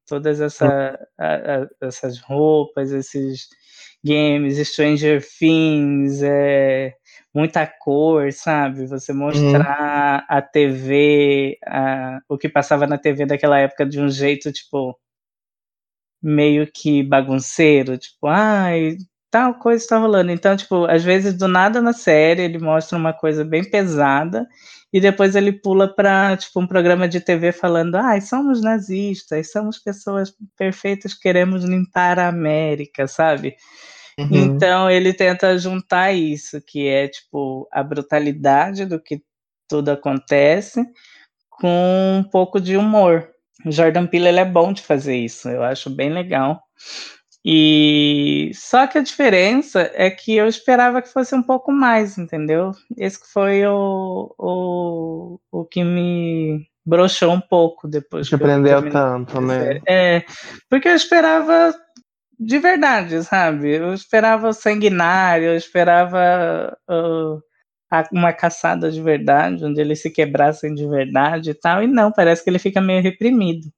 todas 0.07 0.39
essa, 0.39 0.97
a, 1.19 1.33
a, 1.35 1.67
essas 1.81 2.19
roupas, 2.19 2.91
esses 2.93 3.49
games, 4.03 4.57
Stranger 4.69 5.21
Things, 5.37 6.23
é, 6.23 6.93
muita 7.33 7.67
cor, 7.67 8.31
sabe? 8.31 8.87
Você 8.87 9.11
mostrar 9.11 10.21
uhum. 10.21 10.37
a 10.37 10.41
TV, 10.41 11.57
a, 11.67 12.19
o 12.29 12.37
que 12.37 12.47
passava 12.47 12.87
na 12.87 12.97
TV 12.97 13.25
daquela 13.25 13.59
época 13.59 13.85
de 13.85 13.99
um 13.99 14.09
jeito 14.09 14.51
tipo 14.51 14.97
meio 16.21 16.67
que 16.71 17.03
bagunceiro, 17.03 17.97
tipo, 17.97 18.27
ai, 18.27 18.97
tal 19.31 19.53
coisa 19.55 19.83
está 19.83 19.97
rolando. 19.97 20.31
Então, 20.31 20.55
tipo, 20.55 20.85
às 20.85 21.03
vezes 21.03 21.33
do 21.37 21.47
nada 21.47 21.81
na 21.81 21.93
série 21.93 22.43
ele 22.43 22.59
mostra 22.59 22.97
uma 22.97 23.13
coisa 23.13 23.43
bem 23.45 23.63
pesada 23.63 24.47
e 24.91 24.99
depois 24.99 25.35
ele 25.35 25.51
pula 25.53 25.87
para 25.93 26.35
tipo 26.37 26.59
um 26.59 26.67
programa 26.67 27.07
de 27.07 27.19
TV 27.19 27.51
falando: 27.51 27.95
"Ai, 27.95 28.21
somos 28.21 28.61
nazistas, 28.61 29.51
somos 29.51 29.77
pessoas 29.79 30.33
perfeitas, 30.57 31.13
queremos 31.13 31.63
limpar 31.63 32.19
a 32.19 32.27
América", 32.27 33.07
sabe? 33.07 33.55
Uhum. 34.19 34.27
Então 34.31 34.89
ele 34.89 35.13
tenta 35.13 35.57
juntar 35.57 36.11
isso, 36.13 36.61
que 36.61 36.87
é 36.87 37.07
tipo 37.07 37.67
a 37.71 37.83
brutalidade 37.83 38.85
do 38.85 38.99
que 39.01 39.21
tudo 39.67 39.89
acontece 39.91 40.83
com 41.49 42.17
um 42.19 42.23
pouco 42.23 42.59
de 42.59 42.75
humor. 42.75 43.29
O 43.65 43.71
Jordan 43.71 44.07
Peele 44.07 44.29
ele 44.29 44.39
é 44.39 44.45
bom 44.45 44.71
de 44.71 44.81
fazer 44.81 45.17
isso, 45.17 45.49
eu 45.49 45.63
acho 45.63 45.89
bem 45.89 46.11
legal. 46.11 46.61
E 47.43 48.51
só 48.53 48.85
que 48.85 48.97
a 48.97 49.03
diferença 49.03 49.89
é 49.93 50.09
que 50.09 50.35
eu 50.35 50.47
esperava 50.47 51.01
que 51.01 51.11
fosse 51.11 51.33
um 51.33 51.41
pouco 51.41 51.71
mais, 51.71 52.17
entendeu? 52.17 52.71
Esse 52.97 53.19
foi 53.31 53.65
o, 53.65 54.33
o, 54.37 55.39
o 55.51 55.65
que 55.65 55.83
me 55.83 56.67
broxou 56.85 57.31
um 57.31 57.39
pouco 57.39 57.87
depois. 57.87 58.27
Te 58.27 58.37
prendeu 58.37 58.89
tanto, 58.91 59.39
né? 59.39 59.79
É, 59.87 60.23
porque 60.69 60.89
eu 60.89 60.95
esperava 60.95 61.73
de 62.39 62.57
verdade, 62.57 63.23
sabe? 63.23 63.75
Eu 63.75 63.93
esperava 63.93 64.53
sanguinário, 64.53 65.47
eu 65.47 65.55
esperava 65.55 66.77
uh, 66.89 67.41
uma 68.11 68.33
caçada 68.33 68.91
de 68.91 69.01
verdade, 69.01 69.65
onde 69.65 69.81
eles 69.81 70.01
se 70.01 70.09
quebrassem 70.09 70.73
de 70.73 70.87
verdade 70.87 71.51
e 71.51 71.53
tal, 71.53 71.83
e 71.83 71.87
não, 71.87 72.11
parece 72.11 72.43
que 72.43 72.49
ele 72.49 72.59
fica 72.59 72.79
meio 72.81 73.01
reprimido. 73.01 73.71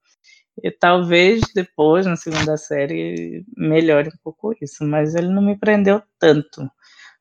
E 0.63 0.69
talvez 0.69 1.41
depois, 1.55 2.05
na 2.05 2.15
segunda 2.15 2.57
série, 2.57 3.45
melhore 3.55 4.09
um 4.09 4.17
pouco 4.23 4.53
isso, 4.61 4.83
mas 4.85 5.15
ele 5.15 5.29
não 5.29 5.41
me 5.41 5.57
prendeu 5.57 6.01
tanto. 6.19 6.69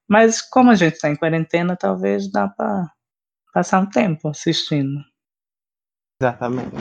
Mas 0.08 0.42
como 0.42 0.70
a 0.70 0.74
gente 0.74 0.94
está 0.94 1.08
em 1.08 1.16
quarentena, 1.16 1.76
talvez 1.76 2.30
dá 2.30 2.48
para 2.48 2.90
passar 3.54 3.80
um 3.80 3.86
tempo 3.86 4.28
assistindo. 4.28 5.00
Exatamente. 6.20 6.76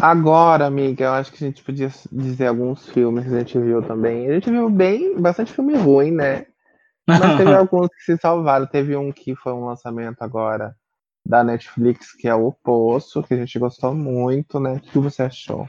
Agora, 0.00 0.66
amiga, 0.66 1.04
eu 1.04 1.12
acho 1.12 1.32
que 1.32 1.42
a 1.42 1.46
gente 1.46 1.62
podia 1.62 1.90
dizer 2.12 2.48
alguns 2.48 2.86
filmes 2.88 3.24
que 3.24 3.34
a 3.34 3.38
gente 3.38 3.58
viu 3.58 3.80
também. 3.82 4.28
A 4.28 4.34
gente 4.34 4.50
viu 4.50 4.68
bem, 4.68 5.18
bastante 5.18 5.52
filme 5.52 5.74
ruim, 5.74 6.10
né? 6.10 6.46
Mas 7.06 7.20
teve 7.36 7.54
alguns 7.54 7.88
que 7.88 8.02
se 8.02 8.16
salvaram. 8.16 8.66
Teve 8.66 8.96
um 8.96 9.12
que 9.12 9.34
foi 9.36 9.52
um 9.52 9.66
lançamento 9.66 10.22
agora 10.22 10.74
da 11.24 11.42
Netflix, 11.42 12.12
que 12.12 12.28
é 12.28 12.34
o 12.34 12.52
Poço, 12.52 13.22
que 13.22 13.34
a 13.34 13.36
gente 13.36 13.58
gostou 13.58 13.94
muito, 13.94 14.60
né? 14.60 14.74
O 14.74 14.80
que 14.80 14.98
você 14.98 15.24
achou? 15.24 15.68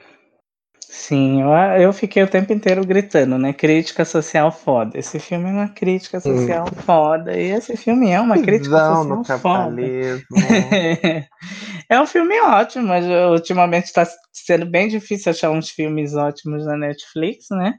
Sim, 0.89 1.41
eu, 1.41 1.50
eu 1.82 1.91
fiquei 1.91 2.23
o 2.23 2.30
tempo 2.30 2.54
inteiro 2.54 2.86
gritando, 2.86 3.38
né? 3.38 3.52
Crítica 3.52 4.06
social 4.06 4.52
foda. 4.52 4.97
Esse 4.97 5.19
filme 5.19 5.50
é 5.50 5.52
uma 5.52 5.67
crítica 5.67 6.19
social 6.19 6.65
hum. 6.65 6.82
foda. 6.82 7.38
E 7.38 7.52
esse 7.52 7.76
filme 7.76 8.10
é 8.10 8.21
uma 8.21 8.41
crítica 8.41 8.78
social 8.78 9.04
no 9.04 9.23
capitalismo. 9.23 10.26
foda. 10.30 11.28
é 11.89 12.02
um 12.02 12.06
filme 12.06 12.39
ótimo, 12.39 12.88
mas 12.88 13.06
ultimamente 13.06 13.86
está 13.86 14.08
sendo 14.32 14.65
bem 14.65 14.88
difícil 14.88 15.32
achar 15.32 15.52
uns 15.52 15.69
filmes 15.69 16.15
ótimos 16.15 16.65
na 16.65 16.78
Netflix, 16.78 17.47
né? 17.52 17.73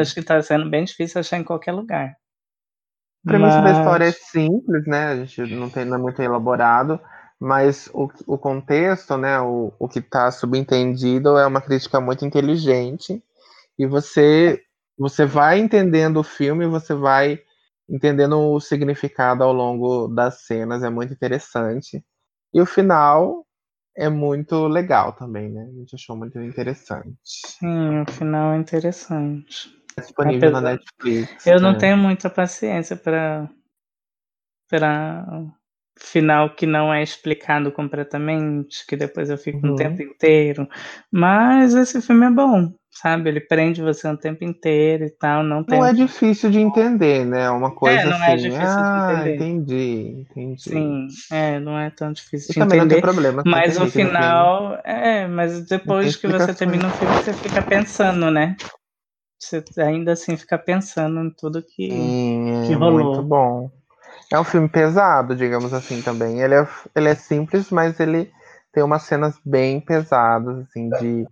Acho 0.00 0.14
que 0.14 0.20
está 0.20 0.42
sendo 0.42 0.68
bem 0.68 0.84
difícil 0.84 1.20
achar 1.20 1.38
em 1.38 1.44
qualquer 1.44 1.72
lugar. 1.72 2.12
A 3.24 3.30
premissa 3.30 3.60
mas... 3.60 3.72
da 3.72 3.80
história 3.80 4.04
é 4.04 4.12
simples, 4.12 4.86
né? 4.86 5.12
A 5.12 5.16
gente 5.24 5.54
não 5.54 5.70
tem 5.70 5.84
não 5.84 5.96
é 5.96 6.00
muito 6.00 6.20
elaborado, 6.20 7.00
mas 7.40 7.88
o, 7.92 8.08
o 8.26 8.38
contexto, 8.38 9.16
né? 9.16 9.40
O, 9.40 9.72
o 9.78 9.88
que 9.88 9.98
está 9.98 10.30
subentendido 10.30 11.36
é 11.38 11.46
uma 11.46 11.60
crítica 11.60 12.00
muito 12.00 12.24
inteligente 12.24 13.22
e 13.78 13.86
você 13.86 14.60
você 14.96 15.26
vai 15.26 15.58
entendendo 15.58 16.18
o 16.18 16.24
filme, 16.24 16.66
você 16.66 16.94
vai 16.94 17.40
entendendo 17.88 18.38
o 18.38 18.60
significado 18.60 19.42
ao 19.42 19.52
longo 19.52 20.06
das 20.08 20.46
cenas, 20.46 20.82
é 20.82 20.90
muito 20.90 21.12
interessante. 21.12 22.02
E 22.52 22.60
o 22.60 22.66
final 22.66 23.44
é 23.96 24.08
muito 24.08 24.66
legal 24.66 25.12
também, 25.12 25.50
né? 25.50 25.68
A 25.68 25.78
gente 25.78 25.94
achou 25.94 26.16
muito 26.16 26.38
interessante. 26.40 27.16
Sim, 27.22 28.00
o 28.00 28.10
final 28.10 28.52
é 28.52 28.58
interessante. 28.58 29.68
É 29.96 30.00
disponível 30.00 30.48
Apesar- 30.48 30.60
na 30.60 30.70
Netflix. 30.72 31.46
Eu 31.46 31.60
não 31.60 31.72
né? 31.72 31.78
tenho 31.78 31.96
muita 31.96 32.28
paciência 32.30 32.96
para 32.96 33.48
para 34.68 35.24
final 35.96 36.54
que 36.54 36.66
não 36.66 36.92
é 36.92 37.02
explicado 37.02 37.70
completamente, 37.70 38.84
que 38.86 38.96
depois 38.96 39.30
eu 39.30 39.38
fico 39.38 39.64
Uhum. 39.64 39.72
um 39.72 39.76
tempo 39.76 40.02
inteiro. 40.02 40.68
Mas 41.12 41.74
esse 41.74 42.02
filme 42.02 42.26
é 42.26 42.30
bom, 42.30 42.72
sabe? 42.90 43.28
Ele 43.28 43.40
prende 43.40 43.80
você 43.80 44.08
um 44.08 44.16
tempo 44.16 44.42
inteiro 44.42 45.04
e 45.04 45.10
tal, 45.10 45.44
não 45.44 45.62
tem 45.62 45.78
Não 45.78 45.86
é 45.86 45.92
difícil 45.92 46.50
de 46.50 46.58
entender, 46.58 47.24
né? 47.24 47.48
Uma 47.50 47.72
coisa 47.74 48.08
não 48.08 48.16
assim. 48.16 48.32
é 48.32 48.36
difícil 48.36 48.56
de 48.58 48.66
ah, 48.66 49.14
entender. 49.14 49.34
entendi, 49.36 50.26
entendi. 50.30 50.60
Sim, 50.60 51.06
é, 51.30 51.60
não 51.60 51.78
é 51.78 51.90
tão 51.90 52.12
difícil 52.12 52.50
E 52.50 52.54
de 52.54 52.58
também 52.60 52.80
não 52.80 52.88
tem 52.88 53.00
problema. 53.00 53.42
Mas 53.46 53.78
o 53.80 53.86
final, 53.86 54.80
é, 54.84 55.28
mas 55.28 55.64
depois 55.66 56.16
que 56.16 56.26
você 56.26 56.52
termina 56.52 56.88
o 56.88 56.90
filme, 56.90 57.14
você 57.14 57.32
fica 57.34 57.62
pensando, 57.62 58.30
né? 58.30 58.56
Você 59.44 59.62
ainda 59.78 60.12
assim 60.12 60.36
fica 60.36 60.58
pensando 60.58 61.20
em 61.20 61.30
tudo 61.30 61.62
que. 61.62 61.90
Sim, 61.90 62.64
que 62.66 62.72
rolou. 62.74 63.04
muito 63.04 63.22
bom. 63.22 63.70
É 64.32 64.38
um 64.38 64.44
filme 64.44 64.68
pesado, 64.68 65.36
digamos 65.36 65.72
assim, 65.72 66.00
também. 66.00 66.40
Ele 66.40 66.54
é, 66.54 66.68
ele 66.94 67.08
é 67.08 67.14
simples, 67.14 67.70
mas 67.70 68.00
ele 68.00 68.32
tem 68.72 68.82
umas 68.82 69.02
cenas 69.02 69.38
bem 69.44 69.80
pesadas, 69.80 70.58
assim, 70.58 70.88
de, 70.90 71.26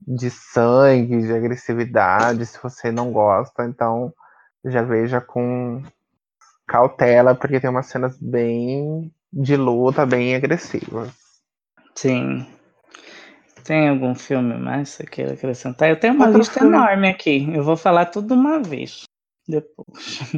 de 0.00 0.30
sangue, 0.30 1.22
de 1.22 1.32
agressividade, 1.32 2.46
se 2.46 2.58
você 2.62 2.90
não 2.90 3.12
gosta, 3.12 3.64
então 3.64 4.12
já 4.64 4.82
veja 4.82 5.20
com 5.20 5.82
cautela, 6.66 7.34
porque 7.34 7.60
tem 7.60 7.70
umas 7.70 7.86
cenas 7.86 8.16
bem 8.18 9.12
de 9.32 9.56
luta, 9.56 10.04
bem 10.04 10.34
agressivas. 10.34 11.12
Sim. 11.94 12.46
Tem 13.68 13.86
algum 13.90 14.14
filme 14.14 14.56
mais 14.56 14.92
que 14.92 14.96
você 14.96 15.04
queira 15.04 15.32
acrescentar? 15.34 15.90
Eu 15.90 16.00
tenho 16.00 16.14
uma 16.14 16.24
Outro 16.24 16.38
lista 16.38 16.58
filme. 16.58 16.74
enorme 16.74 17.06
aqui. 17.06 17.54
Eu 17.54 17.62
vou 17.62 17.76
falar 17.76 18.06
tudo 18.06 18.28
de 18.28 18.32
uma 18.32 18.62
vez. 18.62 19.02
Depois. 19.46 20.30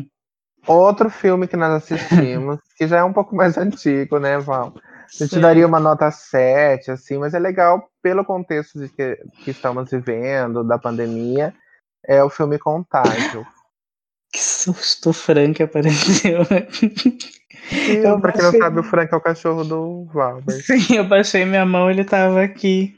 Outro 0.67 1.09
filme 1.09 1.47
que 1.47 1.57
nós 1.57 1.75
assistimos, 1.75 2.59
que 2.77 2.89
já 2.89 2.99
é 2.99 3.05
um 3.05 3.13
pouco 3.13 3.37
mais 3.37 3.57
antigo, 3.57 4.19
né, 4.19 4.37
Val? 4.41 4.75
Eu 5.21 5.29
te 5.29 5.39
daria 5.39 5.65
uma 5.65 5.79
nota 5.79 6.11
7, 6.11 6.91
assim, 6.91 7.19
mas 7.19 7.33
é 7.33 7.39
legal 7.39 7.89
pelo 8.03 8.25
contexto 8.25 8.81
de 8.81 8.89
que, 8.89 9.15
que 9.45 9.53
estamos 9.53 9.93
vivendo, 9.93 10.65
da 10.65 10.77
pandemia, 10.77 11.55
é 12.05 12.25
o 12.25 12.31
filme 12.31 12.59
Contágio. 12.59 13.47
Que 14.33 14.39
susto, 14.39 15.11
o 15.11 15.13
Frank 15.13 15.61
apareceu. 15.61 16.43
Eu 17.73 18.21
pra 18.21 18.33
quem 18.33 18.43
não 18.43 18.51
baixei- 18.51 18.61
sabe, 18.61 18.81
o 18.81 18.83
Frank 18.83 19.13
é 19.13 19.17
o 19.17 19.21
cachorro 19.21 19.65
do 19.65 20.05
Valber. 20.13 20.61
Sim, 20.65 20.97
eu 20.97 21.05
baixei 21.05 21.45
minha 21.45 21.65
mão, 21.65 21.91
ele 21.91 22.05
tava 22.05 22.43
aqui. 22.43 22.95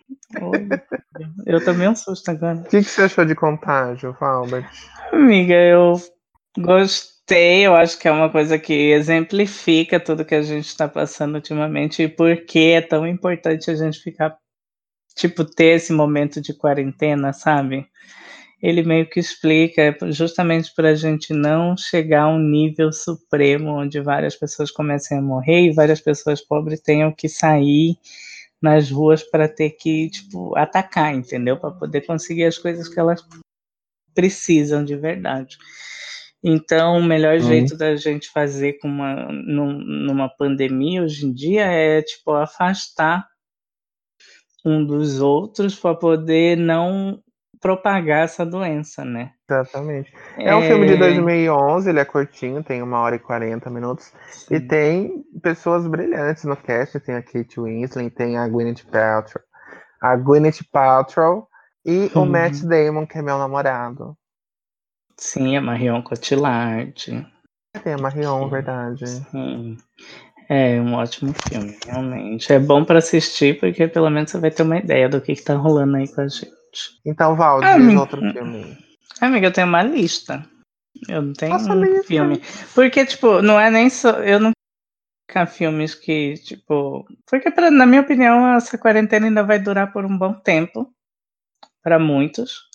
Eu 1.46 1.62
tomei 1.64 1.88
um 1.88 1.94
susto 1.94 2.30
agora. 2.30 2.56
O 2.58 2.64
que, 2.64 2.78
que 2.82 2.85
você 2.85 3.02
achou 3.02 3.24
de 3.24 3.35
Contágio, 3.35 4.16
Valber? 4.18 4.66
Amiga, 5.12 5.54
eu 5.54 6.00
gostei. 6.58 7.66
Eu 7.66 7.74
acho 7.76 7.98
que 7.98 8.08
é 8.08 8.12
uma 8.12 8.30
coisa 8.30 8.58
que 8.58 8.72
exemplifica 8.90 10.00
tudo 10.00 10.24
que 10.24 10.35
a 10.35 10.42
gente 10.42 10.66
está 10.66 10.88
passando 10.88 11.35
ultimamente 11.37 12.02
e 12.02 12.08
por 12.08 12.35
que 12.44 12.72
é 12.72 12.80
tão 12.80 13.06
importante 13.06 13.70
a 13.70 13.74
gente 13.74 14.00
ficar, 14.00 14.37
tipo, 15.14 15.44
ter 15.44 15.76
esse 15.76 15.92
momento 15.92 16.40
de 16.40 16.52
quarentena, 16.54 17.32
sabe? 17.32 17.87
Ele 18.62 18.83
meio 18.83 19.09
que 19.09 19.18
explica 19.18 19.96
justamente 20.12 20.72
para 20.75 20.90
a 20.90 20.94
gente 20.94 21.33
não 21.35 21.77
chegar 21.77 22.22
a 22.25 22.29
um 22.29 22.38
nível 22.38 22.92
supremo 22.92 23.70
onde 23.70 24.01
várias 24.01 24.37
pessoas 24.37 24.70
comecem 24.70 25.18
a 25.18 25.22
morrer 25.22 25.62
e 25.66 25.72
várias 25.75 26.01
pessoas 26.01 26.40
pobres 26.40 26.81
tenham 26.81 27.12
que 27.12 27.29
sair 27.29 27.96
nas 28.61 28.90
ruas 28.90 29.25
para 29.25 29.48
ter 29.48 29.70
que, 29.70 30.09
tipo, 30.11 30.57
atacar, 30.57 31.12
entendeu? 31.12 31.57
Para 31.59 31.72
poder 31.72 32.03
conseguir 32.03 32.44
as 32.44 32.57
coisas 32.57 32.88
que 32.88 33.01
elas 33.01 33.20
precisam 34.14 34.85
de 34.85 34.94
verdade. 34.96 35.59
Então, 36.44 36.98
o 36.98 37.03
melhor 37.03 37.37
Hum. 37.37 37.40
jeito 37.42 37.77
da 37.77 37.96
gente 37.96 38.31
fazer 38.31 38.75
com 38.75 38.88
uma, 38.88 39.31
num- 39.33 39.79
numa 39.79 40.29
pandemia 40.29 41.03
hoje 41.03 41.27
em 41.27 41.33
dia 41.33 41.64
é, 41.64 42.03
tipo, 42.03 42.33
afastar 42.33 43.27
um 44.64 44.85
dos 44.85 45.20
outros 45.20 45.75
para 45.75 45.94
poder 45.94 46.57
não 46.57 47.20
propagar 47.62 48.25
essa 48.25 48.44
doença, 48.44 49.05
né? 49.05 49.31
Exatamente. 49.48 50.12
É 50.37 50.55
um 50.55 50.62
filme 50.62 50.85
de 50.87 50.96
2011, 50.96 51.88
ele 51.88 52.01
é 52.01 52.05
curtinho, 52.05 52.62
tem 52.64 52.83
uma 52.83 52.98
hora 53.01 53.14
e 53.14 53.20
40 53.20 53.70
minutos. 53.70 54.12
E 54.51 54.59
Sim. 54.59 54.66
tem 54.66 55.25
pessoas 55.40 55.87
brilhantes 55.87 56.42
no 56.44 56.57
cast, 56.57 56.98
tem 57.01 57.14
a 57.14 57.22
Kate 57.22 57.61
Winslet, 57.61 58.11
tem 58.11 58.37
a 58.37 58.48
Gwyneth 58.48 58.85
Paltrow, 58.90 59.42
a 60.03 60.16
Gwyneth 60.16 60.64
Paltrow 60.72 61.46
e 61.87 62.11
o 62.14 62.20
Uhum. 62.20 62.27
Matt 62.27 62.62
Damon, 62.64 63.07
que 63.07 63.18
é 63.18 63.22
meu 63.22 63.38
namorado. 63.38 64.16
Sim, 65.16 65.57
a 65.57 65.61
Marion 65.61 66.03
Cotillard. 66.03 66.92
Tem 67.85 67.92
a 67.92 67.98
Marion, 67.98 68.44
Sim. 68.44 68.51
verdade. 68.51 69.07
Sim. 69.07 69.77
É 70.48 70.81
um 70.81 70.94
ótimo 70.94 71.33
filme, 71.48 71.79
realmente. 71.87 72.53
É 72.53 72.59
bom 72.59 72.85
para 72.85 72.98
assistir, 72.98 73.61
porque 73.61 73.87
pelo 73.87 74.11
menos 74.11 74.31
você 74.33 74.38
vai 74.38 74.51
ter 74.51 74.64
uma 74.64 74.79
ideia 74.79 75.09
do 75.09 75.20
que, 75.20 75.35
que 75.37 75.42
tá 75.44 75.55
rolando 75.55 75.96
aí 75.96 76.09
com 76.12 76.20
a 76.22 76.29
gente. 76.29 76.62
Então, 77.04 77.37
Val, 77.37 77.61
diz 77.61 77.76
me- 77.87 77.96
outro 77.96 78.20
filme. 78.32 78.78
Amiga, 79.20 79.46
eu 79.48 79.52
tenho 79.52 79.66
uma 79.66 79.82
lista. 79.82 80.48
Eu 81.08 81.22
não 81.22 81.32
tenho 81.32 81.52
Faça 81.52 81.72
a 81.72 81.76
um 81.76 81.80
lista. 81.82 82.04
filme. 82.06 82.42
Porque, 82.74 83.04
tipo, 83.06 83.42
não 83.42 83.58
é 83.58 83.70
nem 83.70 83.88
só. 83.90 84.11
Eu 84.22 84.38
não 84.40 84.52
ficar 85.28 85.46
filmes 85.46 85.94
que, 85.94 86.35
tipo. 86.35 87.06
Porque, 87.26 87.50
pra, 87.50 87.70
na 87.70 87.87
minha 87.87 88.00
opinião, 88.02 88.54
essa 88.54 88.76
quarentena 88.78 89.26
ainda 89.26 89.42
vai 89.42 89.58
durar 89.58 89.92
por 89.92 90.04
um 90.04 90.16
bom 90.16 90.32
tempo. 90.35 90.92
Para 91.82 91.98
muitos. 91.98 92.68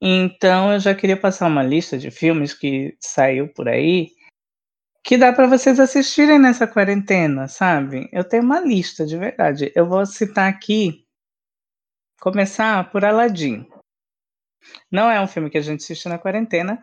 Então, 0.00 0.72
eu 0.72 0.78
já 0.80 0.94
queria 0.94 1.16
passar 1.16 1.48
uma 1.48 1.62
lista 1.62 1.98
de 1.98 2.10
filmes 2.10 2.54
que 2.54 2.96
saiu 3.00 3.48
por 3.48 3.68
aí. 3.68 4.10
Que 5.04 5.16
dá 5.16 5.32
para 5.32 5.46
vocês 5.46 5.80
assistirem 5.80 6.38
nessa 6.38 6.66
quarentena, 6.66 7.48
sabe? 7.48 8.08
Eu 8.12 8.22
tenho 8.22 8.42
uma 8.44 8.60
lista, 8.60 9.04
de 9.06 9.16
verdade. 9.16 9.72
Eu 9.74 9.86
vou 9.88 10.04
citar 10.06 10.48
aqui. 10.48 11.04
Começar 12.20 12.90
por 12.90 13.04
Aladdin. 13.04 13.66
Não 14.90 15.10
é 15.10 15.20
um 15.20 15.26
filme 15.28 15.48
que 15.48 15.58
a 15.58 15.62
gente 15.62 15.82
assiste 15.82 16.08
na 16.08 16.18
quarentena, 16.18 16.80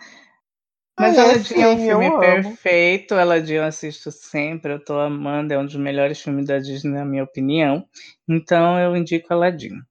mas 0.98 1.18
Ah, 1.18 1.22
é 1.22 1.24
Aladdin 1.26 1.62
é 1.62 1.68
um 1.70 1.78
filme 1.78 2.06
amo. 2.06 2.20
perfeito. 2.20 3.16
Aladdin 3.16 3.54
eu 3.56 3.64
assisto 3.66 4.12
sempre, 4.12 4.72
eu 4.72 4.84
tô 4.84 4.98
amando, 4.98 5.54
é 5.54 5.58
um 5.60 5.66
dos 5.66 5.76
melhores 5.76 6.22
filmes 6.22 6.46
da 6.46 6.58
Disney, 6.58 6.94
na 6.94 7.04
minha 7.04 7.24
opinião. 7.24 7.86
Então 8.28 8.80
eu 8.80 8.96
indico 8.96 9.34
Aladdin. 9.34 9.82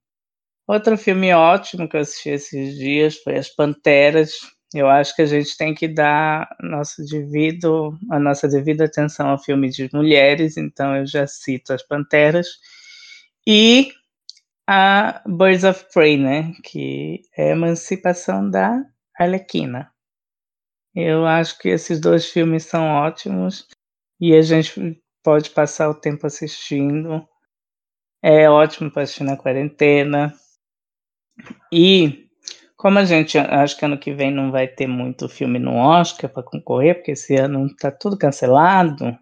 Outro 0.66 0.96
filme 0.96 1.30
ótimo 1.34 1.86
que 1.86 1.96
eu 1.96 2.00
assisti 2.00 2.30
esses 2.30 2.74
dias 2.76 3.18
foi 3.18 3.36
As 3.36 3.50
Panteras. 3.50 4.32
Eu 4.72 4.88
acho 4.88 5.14
que 5.14 5.22
a 5.22 5.26
gente 5.26 5.56
tem 5.58 5.74
que 5.74 5.86
dar 5.86 6.48
nosso 6.58 7.04
devido, 7.04 7.96
a 8.10 8.18
nossa 8.18 8.48
devida 8.48 8.86
atenção 8.86 9.28
ao 9.28 9.38
filme 9.38 9.68
de 9.68 9.90
mulheres, 9.92 10.56
então 10.56 10.96
eu 10.96 11.06
já 11.06 11.26
cito 11.26 11.74
As 11.74 11.82
Panteras. 11.82 12.48
E 13.46 13.92
a 14.66 15.22
Birds 15.26 15.64
of 15.64 15.86
Prey, 15.92 16.16
né? 16.16 16.52
Que 16.62 17.22
é 17.36 17.50
a 17.50 17.52
emancipação 17.52 18.48
da 18.48 18.84
Arlequina. 19.18 19.90
Eu 20.94 21.26
acho 21.26 21.58
que 21.58 21.68
esses 21.68 22.00
dois 22.00 22.26
filmes 22.30 22.64
são 22.64 22.86
ótimos 22.86 23.66
e 24.20 24.34
a 24.34 24.42
gente 24.42 25.00
pode 25.22 25.50
passar 25.50 25.88
o 25.88 25.94
tempo 25.94 26.26
assistindo. 26.26 27.26
É 28.22 28.48
ótimo 28.48 28.90
para 28.90 29.02
assistir 29.02 29.24
na 29.24 29.36
quarentena. 29.36 30.32
E 31.72 32.28
como 32.76 32.98
a 32.98 33.04
gente 33.04 33.38
acho 33.38 33.78
que 33.78 33.84
ano 33.84 33.98
que 33.98 34.12
vem 34.12 34.30
não 34.30 34.50
vai 34.52 34.68
ter 34.68 34.86
muito 34.86 35.28
filme 35.28 35.58
no 35.58 35.74
Oscar 35.74 36.30
para 36.30 36.42
concorrer, 36.42 36.96
porque 36.96 37.12
esse 37.12 37.34
ano 37.34 37.74
tá 37.76 37.90
tudo 37.90 38.16
cancelado, 38.16 39.18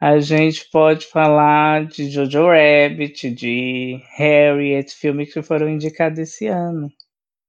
a 0.00 0.18
gente 0.18 0.66
pode 0.70 1.06
falar 1.06 1.84
de 1.86 2.10
Jojo 2.10 2.46
Rabbit, 2.46 3.30
de 3.30 4.00
Harriet, 4.16 4.94
filmes 4.94 5.32
que 5.32 5.42
foram 5.42 5.68
indicados 5.68 6.18
esse 6.18 6.46
ano. 6.46 6.88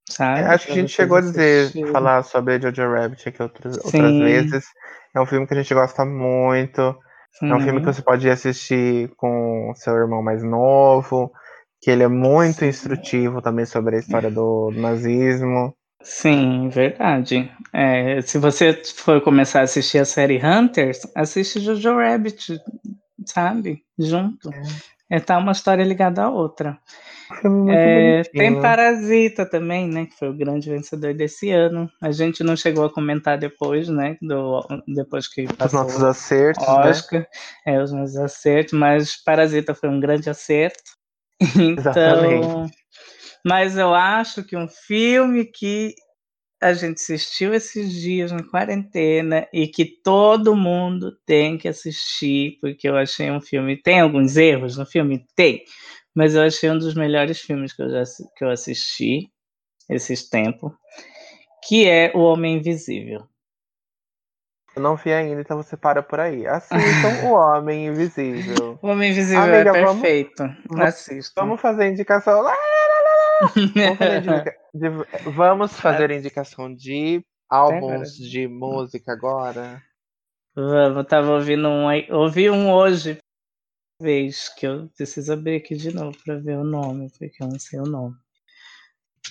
Sabe? 0.09 0.41
Acho 0.41 0.65
que 0.65 0.73
a 0.73 0.75
gente 0.75 0.91
chegou 0.91 1.17
a 1.17 1.21
dizer, 1.21 1.71
falar 1.93 2.23
sobre 2.23 2.59
Jojo 2.59 2.91
Rabbit 2.91 3.29
aqui 3.29 3.41
outras, 3.41 3.77
outras 3.77 3.91
Sim. 3.91 4.19
vezes. 4.23 4.65
É 5.15 5.21
um 5.21 5.25
filme 5.25 5.47
que 5.47 5.53
a 5.53 5.57
gente 5.57 5.73
gosta 5.73 6.03
muito. 6.03 6.81
É 7.41 7.55
um 7.55 7.61
filme 7.61 7.79
que 7.79 7.85
você 7.85 8.01
pode 8.01 8.29
assistir 8.29 9.09
com 9.15 9.71
seu 9.75 9.95
irmão 9.95 10.21
mais 10.21 10.43
novo, 10.43 11.31
que 11.81 11.89
ele 11.89 12.03
é 12.03 12.07
muito 12.09 12.59
Sim. 12.59 12.67
instrutivo 12.67 13.41
também 13.41 13.65
sobre 13.65 13.95
a 13.95 13.99
história 13.99 14.29
do 14.29 14.71
nazismo. 14.75 15.73
Sim, 16.03 16.69
verdade. 16.69 17.51
É, 17.73 18.21
se 18.21 18.37
você 18.37 18.81
for 18.95 19.21
começar 19.21 19.61
a 19.61 19.63
assistir 19.63 19.99
a 19.99 20.05
série 20.05 20.39
Hunters, 20.43 21.01
assiste 21.15 21.59
Jojo 21.59 21.95
Rabbit, 21.95 22.59
sabe? 23.25 23.83
Junto. 23.97 24.49
É 25.09 25.19
tá 25.19 25.37
uma 25.37 25.51
história 25.51 25.83
ligada 25.83 26.23
à 26.23 26.29
outra. 26.29 26.79
É, 27.69 28.23
tem. 28.23 28.61
Parasita 28.61 29.45
também, 29.45 29.87
né? 29.87 30.05
Que 30.05 30.17
foi 30.17 30.29
o 30.29 30.37
grande 30.37 30.69
vencedor 30.69 31.13
desse 31.13 31.49
ano. 31.49 31.89
A 32.01 32.11
gente 32.11 32.43
não 32.43 32.55
chegou 32.55 32.85
a 32.85 32.93
comentar 32.93 33.37
depois, 33.37 33.87
né? 33.87 34.17
Do, 34.21 34.65
depois 34.87 35.27
que 35.27 35.43
Os 35.43 35.51
passou 35.53 35.83
nossos 35.83 36.03
acertos, 36.03 36.67
né? 36.67 36.73
Oscar, 36.73 37.27
é, 37.65 37.81
os 37.81 37.91
nossos 37.91 38.17
acertos, 38.17 38.73
mas 38.73 39.15
Parasita 39.15 39.73
foi 39.73 39.89
um 39.89 39.99
grande 39.99 40.29
acerto. 40.29 40.81
Então, 41.55 41.91
Exatamente. 41.91 42.73
Mas 43.45 43.77
eu 43.77 43.93
acho 43.93 44.43
que 44.43 44.55
um 44.55 44.67
filme 44.67 45.45
que 45.45 45.93
a 46.61 46.73
gente 46.73 46.97
assistiu 47.01 47.53
esses 47.55 47.91
dias 47.91 48.31
na 48.31 48.43
quarentena 48.43 49.47
e 49.51 49.67
que 49.67 49.83
todo 50.03 50.55
mundo 50.55 51.17
tem 51.25 51.57
que 51.57 51.67
assistir, 51.67 52.57
porque 52.61 52.87
eu 52.87 52.95
achei 52.95 53.31
um 53.31 53.41
filme. 53.41 53.81
Tem 53.81 53.99
alguns 53.99 54.37
erros 54.37 54.77
no 54.77 54.85
filme? 54.85 55.25
Tem. 55.35 55.63
Mas 56.15 56.35
eu 56.35 56.43
achei 56.43 56.69
um 56.69 56.77
dos 56.77 56.93
melhores 56.93 57.39
filmes 57.39 57.73
que 57.73 57.81
eu 57.81 57.89
já 57.89 58.03
que 58.37 58.43
eu 58.45 58.49
assisti 58.51 59.31
esses 59.89 60.29
tempos, 60.29 60.71
que 61.67 61.87
é 61.87 62.11
O 62.13 62.19
Homem 62.19 62.57
Invisível. 62.57 63.27
Eu 64.75 64.81
não 64.81 64.95
vi 64.95 65.11
ainda, 65.11 65.41
então 65.41 65.57
você 65.57 65.75
para 65.75 66.01
por 66.01 66.19
aí. 66.19 66.47
Assistam 66.47 67.09
O 67.09 67.33
Homem 67.33 67.87
Invisível. 67.91 68.77
O 68.81 68.87
Homem 68.87 69.11
Invisível 69.11 69.43
Amiga, 69.43 69.69
é 69.69 69.73
perfeito. 69.73 70.43
vamos- 70.69 70.83
Assistam. 70.85 71.41
Vamos 71.41 71.59
fazer 71.61 71.89
indicação. 71.89 72.41
Lá, 72.41 72.55
Vamos 75.25 75.73
fazer, 75.77 75.77
fazer 75.81 76.11
indicação 76.11 76.73
de 76.73 77.23
álbuns 77.49 78.15
de 78.15 78.47
música 78.47 79.11
agora. 79.11 79.81
Vamos, 80.55 81.05
tava 81.07 81.31
ouvindo 81.31 81.67
um 81.67 81.87
aí. 81.87 82.07
Ouvi 82.11 82.49
um 82.49 82.71
hoje, 82.71 83.17
vez 84.01 84.49
que 84.49 84.67
eu 84.67 84.89
preciso 84.95 85.33
abrir 85.33 85.57
aqui 85.57 85.75
de 85.75 85.93
novo 85.93 86.17
para 86.23 86.37
ver 86.39 86.57
o 86.57 86.63
nome, 86.63 87.09
porque 87.17 87.41
eu 87.41 87.47
não 87.47 87.59
sei 87.59 87.79
o 87.79 87.85
nome. 87.85 88.15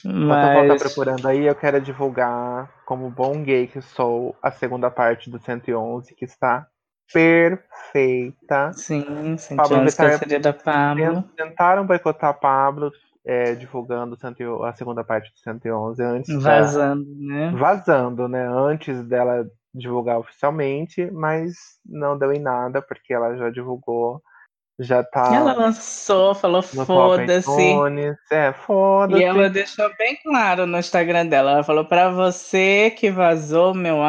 Enquanto 0.05 0.45
eu 0.45 0.53
vou 0.53 0.67
Mas 0.67 0.83
procurando 0.83 1.27
aí, 1.29 1.45
eu 1.45 1.55
quero 1.55 1.81
divulgar, 1.81 2.73
como 2.87 3.11
bom 3.11 3.43
gay 3.43 3.67
que 3.67 3.81
sou, 3.83 4.37
a 4.43 4.51
segunda 4.51 4.91
parte 4.91 5.29
do 5.29 5.39
111, 5.39 6.15
que 6.15 6.25
está 6.25 6.67
perfeita. 7.13 8.73
sim, 8.73 9.37
Pablo 9.57 9.79
111 9.79 9.85
Vittar- 9.85 10.19
seria 10.19 10.41
da 10.41 10.53
Pablo. 10.53 11.23
Tentaram 11.37 11.87
boicotar 11.87 12.39
Pablo, 12.39 12.93
é, 13.25 13.55
divulgando 13.55 14.15
o 14.15 14.19
111 14.19 14.65
a 14.65 14.73
segunda 14.73 15.05
parte 15.05 15.31
do 15.33 15.39
111 15.39 16.03
antes 16.03 16.35
da- 16.43 16.61
Vazando, 16.61 17.07
né? 17.19 17.53
vazando, 17.55 18.29
né? 18.29 18.47
Antes 18.49 19.03
dela 19.05 19.47
divulgar 19.75 20.19
oficialmente, 20.19 21.11
mas 21.11 21.53
não 21.87 22.19
deu 22.19 22.33
em 22.33 22.41
nada, 22.41 22.83
porque 22.83 23.13
ela 23.15 23.37
já 23.37 23.51
divulgou, 23.51 24.21
já 24.81 25.05
tá 25.05 25.33
Ela 25.35 25.53
lançou, 25.53 26.35
falou 26.35 26.63
foda-se. 26.63 27.47
É, 28.33 28.53
foda-se. 28.53 29.21
E 29.21 29.25
ela 29.25 29.49
deixou 29.51 29.89
bem 29.97 30.17
claro 30.23 30.67
no 30.67 30.79
Instagram 30.79 31.27
dela. 31.27 31.53
Ela 31.53 31.63
falou 31.63 31.85
pra 31.85 32.09
você 32.11 32.91
que 32.99 33.11
vazou 33.11 33.75
meu 33.75 34.03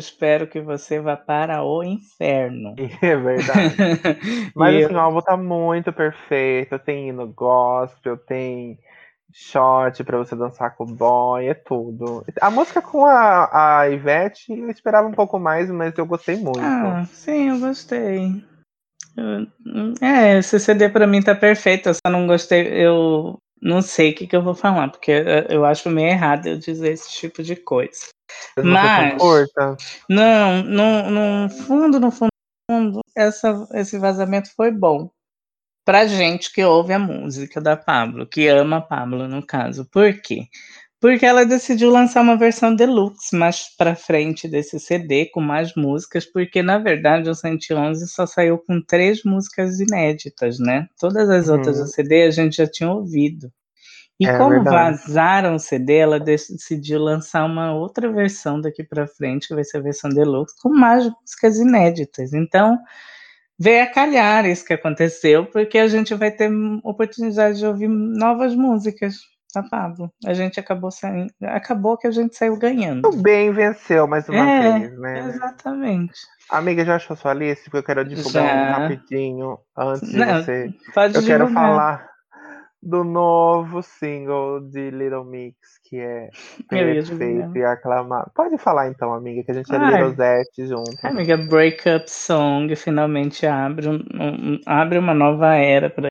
espero 0.00 0.46
que 0.46 0.60
você 0.60 1.00
vá 1.00 1.16
para 1.16 1.62
o 1.62 1.82
inferno. 1.82 2.74
É 3.02 3.16
verdade. 3.16 3.76
Mas 4.54 4.74
E 4.74 4.84
assim, 4.84 4.94
o 4.94 4.98
álbum 4.98 5.20
tá 5.20 5.36
muito 5.36 5.92
perfeito. 5.92 6.78
Tem 6.78 7.08
hino 7.08 7.26
gospel, 7.28 8.16
tem 8.16 8.78
shot 9.32 10.02
pra 10.04 10.18
você 10.18 10.36
dançar 10.36 10.76
com 10.76 10.84
o 10.84 10.94
boy, 10.94 11.46
é 11.46 11.54
tudo. 11.54 12.24
A 12.40 12.50
música 12.50 12.80
com 12.80 13.04
a, 13.04 13.80
a 13.80 13.88
Ivete, 13.90 14.52
eu 14.52 14.70
esperava 14.70 15.08
um 15.08 15.12
pouco 15.12 15.38
mais, 15.38 15.70
mas 15.70 15.96
eu 15.98 16.06
gostei 16.06 16.36
muito. 16.36 16.60
Ah, 16.60 17.04
sim, 17.06 17.48
eu 17.50 17.58
gostei. 17.58 18.44
Eu- 19.16 19.46
é, 20.00 20.38
esse 20.38 20.58
CD 20.58 20.88
pra 20.88 21.06
mim 21.06 21.22
tá 21.22 21.34
perfeito. 21.34 21.88
Eu 21.88 21.94
só 21.94 22.10
não 22.10 22.26
gostei. 22.26 22.66
Eu 22.68 23.38
não 23.64 23.80
sei 23.80 24.10
o 24.10 24.14
que, 24.14 24.26
que 24.26 24.36
eu 24.36 24.42
vou 24.42 24.54
falar, 24.54 24.90
porque 24.90 25.10
eu- 25.10 25.64
acho 25.64 25.88
meio 25.88 26.08
errado 26.08 26.46
eu 26.46 26.58
dizer 26.58 26.92
esse 26.92 27.10
tipo 27.10 27.42
de 27.42 27.56
coisa. 27.56 28.08
Mas 28.62 29.12
concorda? 29.12 29.76
Não, 30.08 30.62
no, 30.62 31.10
fundo, 31.48 31.98
no 31.98 32.10
fundo, 32.10 32.28
fundo, 32.70 33.00
essa, 33.16 33.66
esse 33.72 33.98
vazamento 33.98 34.50
foi 34.54 34.70
bom. 34.70 35.10
Pra 35.86 36.06
gente 36.06 36.52
que 36.52 36.64
ouve 36.64 36.92
a 36.94 36.98
música 36.98 37.60
da 37.60 37.76
Pablo, 37.76 38.26
que 38.26 38.46
ama 38.48 38.78
a 38.78 38.80
Pablo, 38.80 39.28
no 39.28 39.44
caso. 39.44 39.86
Por 39.90 40.20
quê? 40.20 40.46
Porque 41.04 41.26
ela 41.26 41.44
decidiu 41.44 41.90
lançar 41.90 42.22
uma 42.22 42.34
versão 42.34 42.74
deluxe 42.74 43.36
mais 43.36 43.68
pra 43.76 43.94
frente 43.94 44.48
desse 44.48 44.80
CD, 44.80 45.26
com 45.26 45.38
mais 45.38 45.74
músicas, 45.76 46.24
porque 46.24 46.62
na 46.62 46.78
verdade 46.78 47.28
o 47.28 47.34
111 47.34 48.08
só 48.08 48.24
saiu 48.24 48.56
com 48.56 48.80
três 48.80 49.22
músicas 49.22 49.80
inéditas, 49.80 50.58
né? 50.58 50.88
Todas 50.98 51.28
as 51.28 51.48
Uhum. 51.48 51.52
outras 51.56 51.76
do 51.76 51.86
CD 51.88 52.22
a 52.22 52.30
gente 52.30 52.56
já 52.56 52.66
tinha 52.66 52.90
ouvido. 52.90 53.52
E 54.18 54.26
É 54.26 54.32
como 54.32 54.48
verdade. 54.48 54.66
vazaram 54.66 55.56
o 55.56 55.58
CD, 55.58 55.96
ela 55.96 56.18
decidiu 56.18 57.00
lançar 57.00 57.44
uma 57.44 57.74
outra 57.74 58.10
versão 58.10 58.58
daqui 58.58 58.82
pra 58.82 59.06
frente, 59.06 59.48
que 59.48 59.54
vai 59.54 59.64
ser 59.64 59.76
a 59.76 59.82
versão 59.82 60.08
deluxe, 60.08 60.54
com 60.62 60.70
mais 60.70 61.04
músicas 61.04 61.58
inéditas. 61.58 62.32
Então, 62.32 62.78
veio 63.58 63.84
a 63.84 63.86
calhar 63.88 64.46
isso 64.46 64.64
que 64.64 64.72
aconteceu, 64.72 65.44
porque 65.46 65.78
a 65.78 65.86
gente 65.86 66.14
vai 66.14 66.30
ter 66.30 66.50
oportunidade 66.82 67.58
de 67.58 67.66
ouvir 67.66 67.88
novas 67.88 68.54
músicas 68.54 69.16
Pablo. 69.62 70.10
A 70.26 70.34
gente 70.34 70.58
acabou 70.58 70.90
saindo, 70.90 71.32
acabou 71.42 71.96
que 71.96 72.06
a 72.06 72.10
gente 72.10 72.36
saiu 72.36 72.56
ganhando. 72.58 73.06
O 73.08 73.16
bem 73.22 73.52
venceu 73.52 74.06
mais 74.06 74.28
uma 74.28 74.50
É, 74.50 74.78
vez, 74.78 74.98
né? 74.98 75.28
Exatamente. 75.28 76.12
Amiga, 76.50 76.84
já 76.84 76.96
achou 76.96 77.16
sua 77.16 77.32
lista? 77.34 77.64
Porque 77.64 77.78
eu 77.78 77.82
quero 77.84 78.04
divulgar 78.04 78.44
Já. 78.44 78.54
um 78.54 78.70
rapidinho 78.72 79.58
antes 79.76 80.08
de 80.10 80.16
Não, 80.18 80.42
você. 80.42 80.74
Pode 80.94 81.16
Eu 81.16 81.22
quero 81.24 81.46
divulgar. 81.46 81.68
falar 81.70 82.14
do 82.82 83.02
novo 83.02 83.82
single 83.82 84.60
de 84.60 84.90
Little 84.90 85.24
Mix, 85.24 85.56
que 85.88 85.98
é 85.98 86.28
perfeito 86.68 87.56
e 87.56 87.64
aclamado. 87.64 88.30
Pode 88.34 88.58
falar 88.58 88.88
então, 88.88 89.14
amiga, 89.14 89.42
que 89.42 89.50
a 89.50 89.54
gente 89.54 89.72
é 89.74 89.76
Ai. 89.78 89.90
Littlezete 89.92 90.66
junto. 90.66 90.90
Amiga, 91.02 91.36
Breakup 91.38 92.10
Song 92.10 92.76
finalmente 92.76 93.46
abre, 93.46 93.88
um- 93.88 94.04
um- 94.14 94.60
abre 94.66 94.98
uma 94.98 95.14
nova 95.14 95.54
era 95.54 95.88
para 95.88 96.08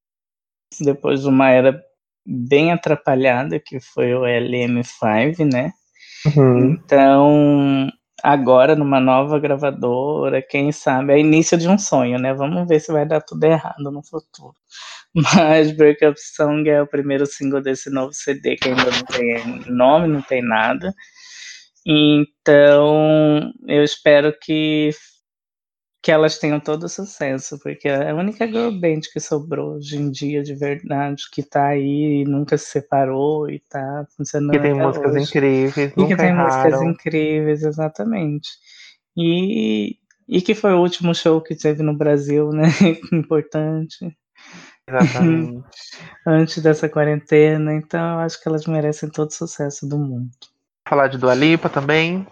depois 0.81 1.21
de 1.21 1.27
uma 1.29 1.51
era 1.51 1.79
bem 2.25 2.71
atrapalhada 2.71 3.59
que 3.59 3.79
foi 3.79 4.13
o 4.13 4.21
LM5, 4.21 5.51
né? 5.51 5.71
Uhum. 6.25 6.71
Então, 6.71 7.91
agora 8.23 8.75
numa 8.75 8.99
nova 8.99 9.39
gravadora, 9.39 10.41
quem 10.41 10.71
sabe, 10.71 11.13
é 11.13 11.19
início 11.19 11.57
de 11.57 11.67
um 11.67 11.77
sonho, 11.77 12.17
né? 12.17 12.33
Vamos 12.33 12.67
ver 12.67 12.79
se 12.79 12.91
vai 12.91 13.05
dar 13.05 13.21
tudo 13.21 13.43
errado 13.43 13.91
no 13.91 14.01
futuro. 14.03 14.55
Mas 15.13 15.71
Breakup 15.71 16.19
Song 16.19 16.67
é 16.69 16.81
o 16.81 16.87
primeiro 16.87 17.25
single 17.25 17.61
desse 17.61 17.89
novo 17.89 18.13
CD 18.13 18.55
que 18.55 18.69
ainda 18.69 18.85
não 18.85 19.05
tem 19.05 19.71
nome, 19.71 20.07
não 20.07 20.21
tem 20.21 20.41
nada. 20.41 20.93
Então, 21.85 23.51
eu 23.67 23.83
espero 23.83 24.33
que 24.41 24.91
que 26.03 26.11
elas 26.11 26.37
tenham 26.37 26.59
todo 26.59 26.83
o 26.83 26.89
sucesso, 26.89 27.57
porque 27.59 27.87
é 27.87 28.09
a 28.09 28.13
única 28.15 28.45
girl 28.45 28.71
band 28.71 28.99
que 29.13 29.21
sobrou 29.21 29.75
hoje 29.75 29.95
em 29.95 30.11
dia 30.11 30.43
de 30.43 30.53
verdade, 30.53 31.23
que 31.31 31.41
tá 31.41 31.67
aí 31.67 32.23
e 32.23 32.25
nunca 32.25 32.57
se 32.57 32.65
separou 32.65 33.49
e 33.49 33.59
tá 33.69 34.05
funcionando 34.17 34.51
Que 34.51 34.59
tem 34.59 34.73
músicas 34.73 35.15
hoje. 35.15 35.23
incríveis, 35.23 35.77
E 35.77 36.05
que 36.05 36.15
tem 36.17 36.35
músicas 36.35 36.73
erraram. 36.73 36.89
incríveis, 36.89 37.63
exatamente. 37.63 38.49
E, 39.15 39.95
e 40.27 40.41
que 40.41 40.53
foi 40.53 40.73
o 40.73 40.81
último 40.81 41.15
show 41.15 41.39
que 41.41 41.55
teve 41.55 41.81
no 41.81 41.95
Brasil, 41.97 42.49
né? 42.49 42.63
Importante. 43.13 44.13
Exatamente. 44.85 45.63
Antes 46.27 46.61
dessa 46.61 46.89
quarentena. 46.89 47.73
Então 47.75 48.15
eu 48.15 48.19
acho 48.19 48.41
que 48.41 48.49
elas 48.49 48.65
merecem 48.65 49.09
todo 49.09 49.29
o 49.29 49.33
sucesso 49.33 49.87
do 49.87 49.97
mundo. 49.97 50.29
Falar 50.85 51.07
de 51.07 51.17
Dua 51.17 51.33
Lipa 51.33 51.69
também. 51.69 52.27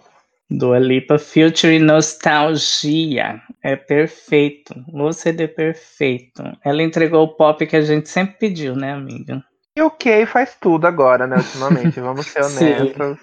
Dua 0.58 0.78
Lipa 0.78 1.18
Future 1.18 1.78
Nostalgia. 1.78 3.40
É 3.62 3.76
perfeito. 3.76 4.74
O 4.92 5.12
CD 5.12 5.48
perfeito. 5.48 6.42
Ela 6.64 6.82
entregou 6.82 7.24
o 7.24 7.34
pop 7.34 7.66
que 7.66 7.76
a 7.76 7.80
gente 7.80 8.08
sempre 8.08 8.36
pediu, 8.38 8.74
né, 8.74 8.92
amiga? 8.92 9.42
E 9.76 9.82
o 9.82 9.90
Kay 9.90 10.26
faz 10.26 10.56
tudo 10.60 10.86
agora, 10.86 11.26
né, 11.26 11.36
ultimamente, 11.36 11.98
vamos 11.98 12.26
ser 12.26 12.42
honestos. 12.44 13.18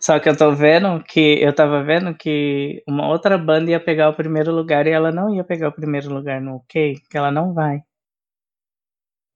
Só 0.00 0.18
que 0.18 0.28
eu 0.28 0.36
tô 0.36 0.52
vendo 0.52 1.02
que. 1.04 1.38
Eu 1.40 1.52
tava 1.54 1.82
vendo 1.82 2.14
que 2.14 2.82
uma 2.86 3.08
outra 3.08 3.38
banda 3.38 3.70
ia 3.70 3.80
pegar 3.80 4.10
o 4.10 4.14
primeiro 4.14 4.52
lugar 4.52 4.86
e 4.86 4.90
ela 4.90 5.10
não 5.10 5.34
ia 5.34 5.44
pegar 5.44 5.68
o 5.68 5.72
primeiro 5.72 6.12
lugar 6.12 6.40
no 6.40 6.56
OK, 6.56 6.96
que 7.10 7.16
ela 7.16 7.30
não 7.30 7.54
vai. 7.54 7.80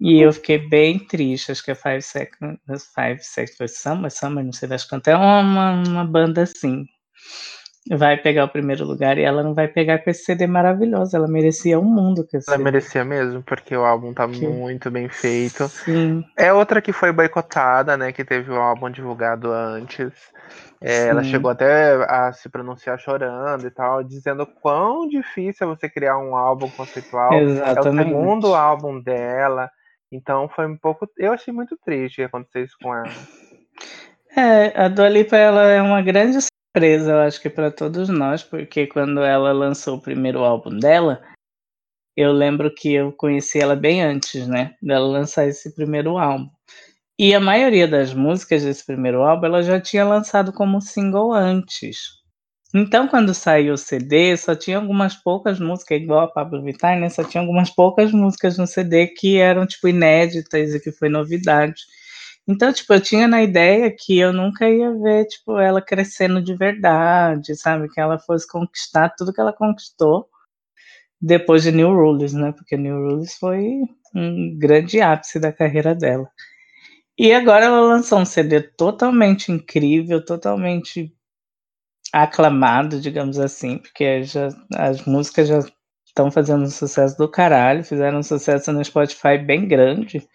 E 0.00 0.20
eu 0.20 0.32
fiquei 0.32 0.58
bem 0.58 0.98
triste, 0.98 1.50
acho 1.50 1.64
que 1.64 1.70
é 1.72 1.74
Five 1.74 2.02
Seconds, 2.02 2.92
Five 2.94 3.18
Seconds 3.22 3.78
Summer, 3.78 4.10
Summer, 4.10 4.44
não 4.44 4.52
sei 4.52 4.68
das 4.68 4.84
quantas, 4.84 5.12
é 5.12 5.16
uma, 5.16 5.72
uma 5.72 6.04
banda 6.04 6.42
assim. 6.42 6.84
vai 7.90 8.16
pegar 8.16 8.44
o 8.44 8.48
primeiro 8.48 8.84
lugar 8.84 9.18
e 9.18 9.22
ela 9.22 9.42
não 9.42 9.54
vai 9.54 9.66
pegar 9.66 9.98
com 10.00 10.10
esse 10.10 10.24
CD 10.24 10.46
maravilhoso. 10.46 11.16
Ela 11.16 11.26
merecia 11.26 11.80
um 11.80 11.84
mundo 11.84 12.26
com 12.30 12.36
esse 12.36 12.48
Ela 12.48 12.58
CD. 12.58 12.64
merecia 12.70 13.04
mesmo, 13.04 13.42
porque 13.42 13.74
o 13.76 13.84
álbum 13.84 14.12
tá 14.12 14.28
Que- 14.28 14.46
muito 14.46 14.90
bem 14.90 15.08
feito. 15.08 15.66
Sim, 15.68 16.22
É 16.36 16.52
outra 16.52 16.80
que 16.82 16.92
foi 16.92 17.10
boicotada, 17.12 17.96
né? 17.96 18.12
Que 18.12 18.24
teve 18.24 18.50
o 18.52 18.56
álbum 18.60 18.90
divulgado 18.90 19.50
antes. 19.50 20.12
É, 20.80 21.08
ela 21.08 21.22
chegou 21.24 21.50
até 21.50 21.94
a 22.08 22.32
se 22.32 22.48
pronunciar 22.48 22.98
chorando 23.00 23.66
e 23.66 23.70
tal, 23.70 24.04
dizendo 24.04 24.46
quão 24.46 25.08
difícil 25.08 25.66
é 25.66 25.74
você 25.74 25.88
criar 25.88 26.16
um 26.18 26.36
álbum 26.36 26.70
conceitual. 26.70 27.32
É 27.32 27.36
o 27.38 27.42
exatamente. 27.42 28.08
segundo 28.10 28.54
álbum 28.54 29.00
dela. 29.00 29.68
Então 30.10 30.48
foi 30.48 30.66
um 30.66 30.76
pouco. 30.76 31.08
Eu 31.16 31.32
achei 31.32 31.52
muito 31.52 31.76
triste 31.84 32.22
acontecer 32.22 32.64
isso 32.64 32.76
com 32.82 32.94
ela. 32.94 33.12
É, 34.36 34.80
a 34.80 34.88
Dua 34.88 35.08
Lipa, 35.08 35.36
ela 35.36 35.62
é 35.64 35.82
uma 35.82 36.02
grande 36.02 36.38
surpresa, 36.40 37.12
eu 37.12 37.18
acho 37.20 37.40
que 37.40 37.50
para 37.50 37.70
todos 37.70 38.08
nós, 38.08 38.42
porque 38.42 38.86
quando 38.86 39.20
ela 39.20 39.52
lançou 39.52 39.96
o 39.96 40.00
primeiro 40.00 40.40
álbum 40.40 40.78
dela, 40.78 41.22
eu 42.16 42.32
lembro 42.32 42.72
que 42.72 42.92
eu 42.92 43.12
conheci 43.12 43.58
ela 43.58 43.74
bem 43.74 44.02
antes, 44.02 44.46
né, 44.46 44.76
dela 44.82 45.06
lançar 45.06 45.46
esse 45.46 45.74
primeiro 45.74 46.18
álbum. 46.18 46.50
E 47.18 47.34
a 47.34 47.40
maioria 47.40 47.88
das 47.88 48.14
músicas 48.14 48.62
desse 48.62 48.86
primeiro 48.86 49.22
álbum 49.22 49.46
ela 49.46 49.62
já 49.62 49.80
tinha 49.80 50.04
lançado 50.04 50.52
como 50.52 50.80
single 50.80 51.32
antes. 51.32 52.17
Então, 52.74 53.08
quando 53.08 53.32
saiu 53.32 53.72
o 53.74 53.78
CD, 53.78 54.36
só 54.36 54.54
tinha 54.54 54.76
algumas 54.76 55.14
poucas 55.16 55.58
músicas, 55.58 56.00
igual 56.02 56.20
a 56.20 56.28
Pablo 56.28 56.62
Vittar, 56.62 56.98
né? 57.00 57.08
Só 57.08 57.24
tinha 57.24 57.40
algumas 57.40 57.70
poucas 57.70 58.12
músicas 58.12 58.58
no 58.58 58.66
CD 58.66 59.06
que 59.06 59.38
eram, 59.38 59.66
tipo, 59.66 59.88
inéditas 59.88 60.74
e 60.74 60.80
que 60.80 60.92
foi 60.92 61.08
novidade. 61.08 61.82
Então, 62.46 62.72
tipo, 62.72 62.92
eu 62.94 63.00
tinha 63.00 63.26
na 63.28 63.42
ideia 63.42 63.90
que 63.96 64.18
eu 64.18 64.32
nunca 64.34 64.68
ia 64.68 64.92
ver, 64.92 65.26
tipo, 65.26 65.58
ela 65.58 65.80
crescendo 65.82 66.42
de 66.42 66.54
verdade, 66.56 67.56
sabe? 67.56 67.88
Que 67.90 68.00
ela 68.00 68.18
fosse 68.18 68.46
conquistar 68.48 69.10
tudo 69.16 69.32
que 69.32 69.40
ela 69.40 69.52
conquistou 69.52 70.28
depois 71.20 71.62
de 71.64 71.72
New 71.72 71.92
Rules, 71.92 72.32
né? 72.34 72.52
Porque 72.52 72.76
New 72.76 72.96
Rules 72.96 73.36
foi 73.38 73.80
um 74.14 74.56
grande 74.58 75.00
ápice 75.00 75.40
da 75.40 75.52
carreira 75.52 75.94
dela. 75.94 76.28
E 77.18 77.32
agora 77.32 77.66
ela 77.66 77.80
lançou 77.82 78.20
um 78.20 78.24
CD 78.26 78.60
totalmente 78.62 79.52
incrível, 79.52 80.24
totalmente 80.24 81.12
aclamado, 82.12 83.00
digamos 83.00 83.38
assim, 83.38 83.78
porque 83.78 84.22
já, 84.24 84.48
as 84.74 85.04
músicas 85.04 85.48
já 85.48 85.58
estão 86.06 86.30
fazendo 86.30 86.64
um 86.64 86.70
sucesso 86.70 87.16
do 87.16 87.30
caralho, 87.30 87.84
fizeram 87.84 88.18
um 88.18 88.22
sucesso 88.22 88.72
no 88.72 88.84
Spotify 88.84 89.38
bem 89.38 89.68
grande 89.68 90.26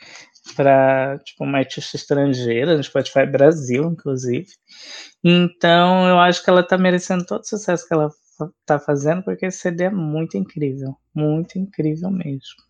para 0.55 1.17
tipo 1.19 1.43
uma 1.43 1.59
artista 1.59 1.95
estrangeira, 1.95 2.77
no 2.77 2.83
Spotify 2.83 3.25
Brasil, 3.25 3.83
inclusive. 3.85 4.47
Então 5.23 6.07
eu 6.07 6.19
acho 6.19 6.43
que 6.43 6.49
ela 6.49 6.65
tá 6.65 6.77
merecendo 6.77 7.25
todo 7.25 7.41
o 7.41 7.47
sucesso 7.47 7.87
que 7.87 7.93
ela 7.93 8.09
fa- 8.37 8.49
tá 8.65 8.79
fazendo, 8.79 9.23
porque 9.23 9.45
esse 9.45 9.59
CD 9.59 9.85
é 9.85 9.89
muito 9.89 10.37
incrível, 10.37 10.95
muito 11.13 11.57
incrível 11.57 12.09
mesmo. 12.11 12.63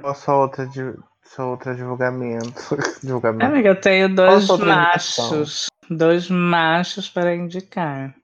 Qual 0.00 0.14
só 0.14 0.40
outra, 0.40 0.68
só 1.22 1.50
outra 1.50 1.74
divulgamento? 1.74 2.76
divulgamento. 3.02 3.44
Amiga, 3.52 3.68
eu 3.70 3.80
tenho 3.80 4.14
dois 4.14 4.44
sua 4.44 4.58
machos, 4.58 5.66
dois 5.90 6.30
machos 6.30 7.08
para 7.08 7.34
indicar. 7.34 8.14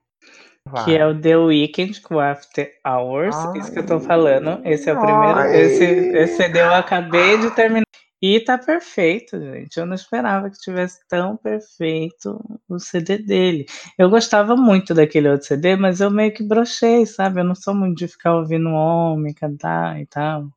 Vai. 0.65 0.85
Que 0.85 0.97
é 0.97 1.05
o 1.05 1.19
The 1.19 1.37
Weeknd 1.37 2.01
com 2.01 2.19
After 2.19 2.71
Hours, 2.85 3.35
Ai. 3.35 3.59
isso 3.59 3.71
que 3.71 3.79
eu 3.79 3.85
tô 3.85 3.99
falando. 3.99 4.61
Esse 4.65 4.89
é 4.89 4.93
o 4.93 4.99
primeiro. 4.99 5.39
Ai. 5.39 5.61
Esse, 5.61 5.83
esse 5.83 6.37
CD 6.37 6.59
eu 6.59 6.73
acabei 6.73 7.37
de 7.37 7.51
terminar. 7.51 7.87
E 8.19 8.39
tá 8.39 8.57
perfeito, 8.57 9.39
gente. 9.39 9.77
Eu 9.77 9.85
não 9.85 9.93
esperava 9.93 10.49
que 10.49 10.57
tivesse 10.57 10.99
tão 11.07 11.37
perfeito 11.37 12.39
o 12.67 12.79
CD 12.79 13.19
dele. 13.19 13.65
Eu 13.95 14.09
gostava 14.09 14.55
muito 14.55 14.93
daquele 14.93 15.29
outro 15.29 15.45
CD, 15.45 15.75
mas 15.75 16.01
eu 16.01 16.09
meio 16.09 16.33
que 16.33 16.43
brochei, 16.43 17.05
sabe? 17.05 17.39
Eu 17.39 17.43
não 17.43 17.53
sou 17.53 17.75
muito 17.75 17.97
de 17.99 18.07
ficar 18.07 18.35
ouvindo 18.35 18.69
homem 18.69 19.33
cantar 19.35 20.01
e 20.01 20.07
tal. 20.07 20.49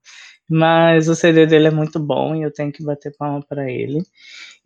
Mas 0.53 1.09
o 1.09 1.15
CD 1.15 1.47
dele 1.47 1.69
é 1.69 1.71
muito 1.71 2.01
bom 2.01 2.35
e 2.35 2.43
eu 2.43 2.53
tenho 2.53 2.73
que 2.73 2.83
bater 2.83 3.17
palma 3.17 3.41
pra 3.41 3.71
ele. 3.71 4.03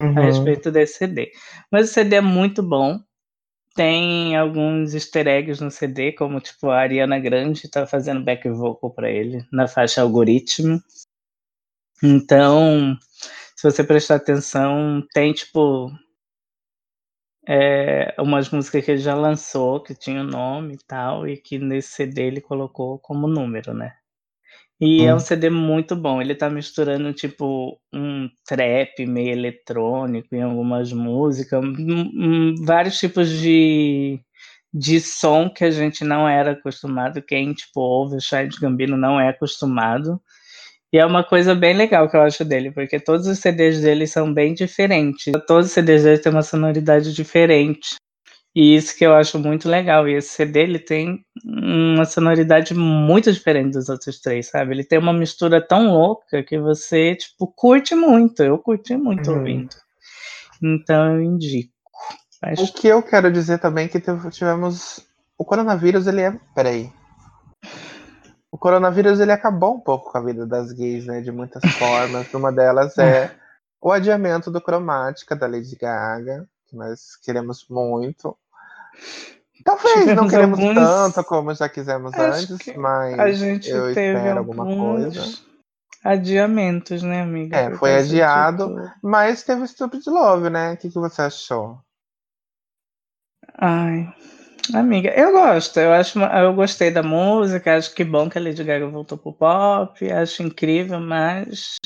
a 0.00 0.04
Uhum. 0.04 0.14
respeito 0.26 0.70
desse 0.70 0.98
CD. 0.98 1.32
Mas 1.70 1.90
o 1.90 1.92
CD 1.94 2.16
é 2.16 2.20
muito 2.20 2.62
bom. 2.62 3.00
Tem 3.74 4.36
alguns 4.36 4.94
easter 4.94 5.26
eggs 5.28 5.62
no 5.62 5.70
CD, 5.70 6.12
como 6.12 6.40
tipo 6.40 6.70
a 6.70 6.78
Ariana 6.78 7.18
Grande 7.18 7.70
tá 7.70 7.86
fazendo 7.86 8.24
back 8.24 8.48
vocal 8.50 8.90
para 8.92 9.10
ele 9.10 9.44
na 9.52 9.66
faixa 9.68 10.02
Algoritmo. 10.02 10.80
Então, 12.02 12.96
se 13.56 13.70
você 13.70 13.82
prestar 13.84 14.16
atenção, 14.16 15.02
tem 15.12 15.32
tipo 15.32 15.90
é, 17.46 18.14
umas 18.18 18.50
músicas 18.50 18.84
que 18.84 18.90
ele 18.92 19.00
já 19.00 19.14
lançou, 19.14 19.82
que 19.82 19.94
tinha 19.94 20.20
o 20.20 20.24
nome 20.24 20.74
e 20.74 20.78
tal, 20.86 21.26
e 21.28 21.36
que 21.36 21.58
nesse 21.58 21.90
CD 21.90 22.22
ele 22.22 22.40
colocou 22.40 22.98
como 22.98 23.28
número, 23.28 23.74
né? 23.74 23.94
E 24.80 25.04
é 25.04 25.14
um 25.14 25.16
Hum. 25.16 25.20
CD 25.20 25.50
muito 25.50 25.94
bom. 25.96 26.20
Ele 26.20 26.34
tá 26.34 26.50
misturando, 26.50 27.12
tipo, 27.12 27.78
um 27.92 28.28
trap 28.46 29.06
meio 29.06 29.30
eletrônico 29.32 30.34
em 30.34 30.42
algumas 30.42 30.92
músicas, 30.92 31.62
um- 31.64 32.10
um- 32.16 32.54
vários 32.64 32.98
tipos 32.98 33.28
de, 33.30 34.20
de 34.72 35.00
som 35.00 35.48
que 35.50 35.64
a 35.64 35.70
gente 35.70 36.04
não 36.04 36.28
era 36.28 36.52
acostumado. 36.52 37.22
Quem, 37.22 37.52
tipo, 37.54 37.80
ouve 37.80 38.16
o 38.16 38.20
Childish 38.20 38.58
Gambino 38.58 38.96
não 38.96 39.20
é 39.20 39.28
acostumado. 39.30 40.20
E 40.92 40.98
é 40.98 41.04
uma 41.06 41.24
coisa 41.24 41.54
bem 41.54 41.74
legal 41.76 42.08
que 42.08 42.16
eu 42.16 42.22
acho 42.22 42.44
dele, 42.44 42.70
porque 42.72 43.00
todos 43.00 43.26
os 43.26 43.38
CDs 43.40 43.80
dele 43.82 44.06
são 44.06 44.32
bem 44.32 44.54
diferentes. 44.54 45.32
Todos 45.46 45.66
os 45.66 45.72
CDs 45.72 46.04
dele 46.04 46.18
têm 46.18 46.32
uma 46.32 46.42
sonoridade 46.42 47.12
diferente. 47.14 47.96
E 48.56 48.76
isso 48.76 48.96
que 48.96 49.04
eu 49.04 49.14
acho 49.14 49.36
muito 49.38 49.68
legal. 49.68 50.08
E 50.08 50.14
esse 50.14 50.28
CD 50.28 50.60
ele 50.60 50.78
tem 50.78 51.24
uma 51.44 52.04
sonoridade 52.04 52.72
muito 52.72 53.32
diferente 53.32 53.72
dos 53.72 53.88
outros 53.88 54.20
três, 54.20 54.48
sabe? 54.48 54.72
Ele 54.72 54.84
tem 54.84 54.98
uma 54.98 55.12
mistura 55.12 55.60
tão 55.60 55.88
louca 55.92 56.42
que 56.42 56.56
você, 56.58 57.16
tipo, 57.16 57.48
curte 57.48 57.94
muito. 57.96 58.42
Eu 58.44 58.56
curti 58.58 58.96
muito 58.96 59.30
Uhum. 59.30 59.38
ouvindo. 59.38 59.74
Então 60.62 61.14
eu 61.16 61.22
indico. 61.22 61.72
Mas- 62.40 62.60
O 62.60 62.72
que 62.72 62.86
eu 62.86 63.02
quero 63.02 63.32
dizer 63.32 63.58
também 63.58 63.86
é 63.86 63.88
que 63.88 64.00
tivemos. 64.30 65.00
O 65.36 65.44
coronavírus, 65.44 66.06
ele 66.06 66.20
é. 66.20 66.38
Peraí. 66.54 66.92
O 68.52 68.56
coronavírus, 68.58 69.18
ele 69.18 69.32
acabou 69.32 69.74
um 69.74 69.80
pouco 69.80 70.12
com 70.12 70.18
a 70.18 70.22
vida 70.22 70.46
das 70.46 70.70
gays, 70.70 71.06
né? 71.06 71.20
De 71.20 71.32
muitas 71.32 71.62
formas. 71.78 72.32
Uma 72.32 72.52
delas 72.52 72.96
é 72.98 73.32
o 73.80 73.90
adiamento 73.90 74.48
do 74.48 74.60
Cromática 74.60 75.34
da 75.34 75.48
Lady 75.48 75.74
Gaga, 75.76 76.46
que 76.68 76.76
nós 76.76 77.16
queremos 77.16 77.66
muito. 77.68 78.36
Talvez 79.64 80.06
não 80.14 80.28
Tivemos 80.28 80.30
queremos 80.30 80.58
alguns- 80.60 80.74
tanto 80.74 81.24
como 81.24 81.54
já 81.54 81.68
quisemos 81.68 82.12
Acho 82.14 82.52
antes, 82.54 82.76
mas 82.76 83.18
A 83.18 83.30
gente 83.32 83.70
eu 83.70 83.94
teve 83.94 84.18
espero 84.18 84.38
alguma 84.38 84.66
coisa. 84.66 85.22
adiamentos, 86.04 87.02
né, 87.02 87.22
amiga? 87.22 87.56
É, 87.56 87.76
foi 87.76 87.96
adiado. 87.96 88.68
tudo. 88.68 88.92
Mas 89.02 89.42
teve 89.42 89.66
Stupid 89.66 90.06
Love, 90.06 90.50
né? 90.50 90.72
O 90.72 90.76
que, 90.76 90.90
que 90.90 90.98
você 90.98 91.22
achou? 91.22 91.78
Ai, 93.56 94.12
amiga, 94.74 95.10
eu 95.14 95.32
gosto. 95.32 95.78
Eu 95.78 95.92
acho, 95.92 96.18
eu 96.18 96.54
gostei 96.54 96.90
da 96.90 97.02
música. 97.02 97.76
Acho 97.76 97.94
que 97.94 98.04
bom 98.04 98.28
que 98.28 98.36
a 98.36 98.40
Lady 98.42 98.62
Gaga 98.64 98.86
voltou 98.88 99.16
pro 99.16 99.32
pop. 99.32 100.12
Acho 100.12 100.42
incrível, 100.42 101.00
mas 101.00 101.76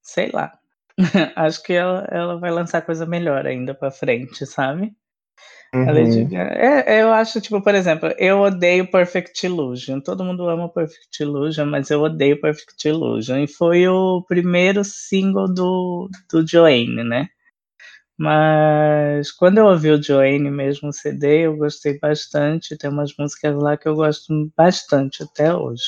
sei 0.00 0.30
lá. 0.32 0.58
acho 1.36 1.62
que 1.62 1.72
ela, 1.72 2.06
ela 2.10 2.38
vai 2.38 2.50
lançar 2.50 2.82
coisa 2.82 3.04
melhor 3.04 3.46
ainda 3.46 3.74
pra 3.74 3.90
frente, 3.90 4.46
sabe? 4.46 4.94
Uhum. 5.74 5.86
Lady 5.86 6.24
Gaga. 6.24 6.52
É, 6.54 7.02
eu 7.02 7.12
acho, 7.12 7.40
tipo, 7.40 7.62
por 7.62 7.74
exemplo, 7.74 8.10
eu 8.18 8.40
odeio 8.40 8.90
Perfect 8.90 9.46
Illusion. 9.46 10.00
Todo 10.00 10.24
mundo 10.24 10.48
ama 10.48 10.68
Perfect 10.68 11.22
Illusion, 11.22 11.66
mas 11.66 11.90
eu 11.90 12.02
odeio 12.02 12.40
Perfect 12.40 12.88
Illusion. 12.88 13.38
E 13.38 13.48
foi 13.48 13.88
o 13.88 14.22
primeiro 14.28 14.84
single 14.84 15.48
do, 15.52 16.08
do 16.30 16.46
Joanne, 16.46 17.02
né? 17.04 17.28
Mas 18.18 19.32
quando 19.32 19.58
eu 19.58 19.66
ouvi 19.66 19.90
o 19.90 20.02
Joanne 20.02 20.50
mesmo 20.50 20.88
o 20.90 20.92
CD, 20.92 21.46
eu 21.46 21.56
gostei 21.56 21.98
bastante. 21.98 22.76
Tem 22.78 22.90
umas 22.90 23.14
músicas 23.18 23.56
lá 23.56 23.76
que 23.76 23.88
eu 23.88 23.96
gosto 23.96 24.52
bastante 24.56 25.22
até 25.24 25.54
hoje. 25.54 25.84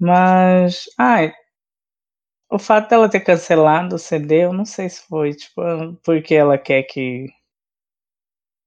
Mas, 0.00 0.84
ai, 0.98 1.32
o 2.50 2.58
fato 2.58 2.88
dela 2.90 3.08
ter 3.08 3.20
cancelado 3.20 3.96
o 3.96 3.98
CD, 3.98 4.44
eu 4.44 4.52
não 4.52 4.64
sei 4.64 4.88
se 4.88 5.02
foi, 5.08 5.34
tipo, 5.34 5.62
porque 6.04 6.34
ela 6.34 6.58
quer 6.58 6.82
que 6.84 7.26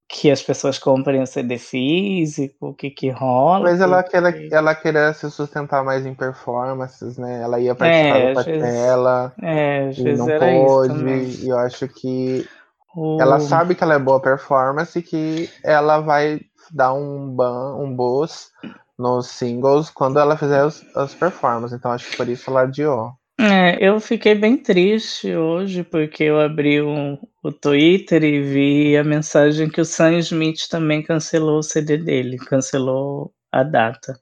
que 0.07 0.29
as 0.29 0.41
pessoas 0.41 0.77
comprem 0.77 1.21
o 1.21 1.27
CD 1.27 1.57
físico, 1.57 2.67
o 2.67 2.73
que 2.73 2.89
que 2.89 3.09
rola. 3.09 3.71
Mas 3.71 3.81
ela 3.81 4.03
quer, 4.03 4.51
ela 4.51 4.75
queria 4.75 5.13
se 5.13 5.29
sustentar 5.31 5.83
mais 5.83 6.05
em 6.05 6.13
performances, 6.13 7.17
né? 7.17 7.41
Ela 7.41 7.59
ia 7.59 7.73
participar 7.73 8.17
é, 8.17 8.29
do 8.29 8.35
Patela 8.35 9.33
é, 9.41 9.91
não 10.15 10.65
pôde. 10.65 11.43
E 11.43 11.49
eu 11.49 11.57
acho 11.57 11.87
que 11.87 12.47
o... 12.95 13.19
ela 13.19 13.39
sabe 13.39 13.75
que 13.75 13.83
ela 13.83 13.95
é 13.95 13.99
boa 13.99 14.19
performance 14.19 14.97
e 14.97 15.01
que 15.01 15.49
ela 15.63 15.99
vai 15.99 16.41
dar 16.71 16.93
um 16.93 17.29
ban, 17.35 17.75
um 17.77 17.95
boost 17.95 18.51
nos 18.97 19.27
singles 19.27 19.89
quando 19.89 20.19
ela 20.19 20.37
fizer 20.37 20.63
os, 20.63 20.83
as 20.95 21.13
performances. 21.13 21.77
Então 21.77 21.91
acho 21.91 22.09
que 22.11 22.17
por 22.17 22.29
isso 22.29 22.49
ela 22.49 22.61
adiou. 22.61 23.13
É, 23.39 23.77
eu 23.85 23.99
fiquei 23.99 24.35
bem 24.35 24.57
triste 24.57 25.35
hoje 25.35 25.83
porque 25.83 26.23
eu 26.23 26.39
abri 26.39 26.81
o, 26.81 27.17
o 27.43 27.51
Twitter 27.51 28.23
e 28.23 28.41
vi 28.41 28.97
a 28.97 29.03
mensagem 29.03 29.69
que 29.69 29.81
o 29.81 29.85
Sam 29.85 30.19
Smith 30.19 30.67
também 30.69 31.01
cancelou 31.01 31.57
o 31.59 31.63
CD 31.63 31.97
dele, 31.97 32.37
cancelou 32.37 33.33
a 33.51 33.63
data. 33.63 34.13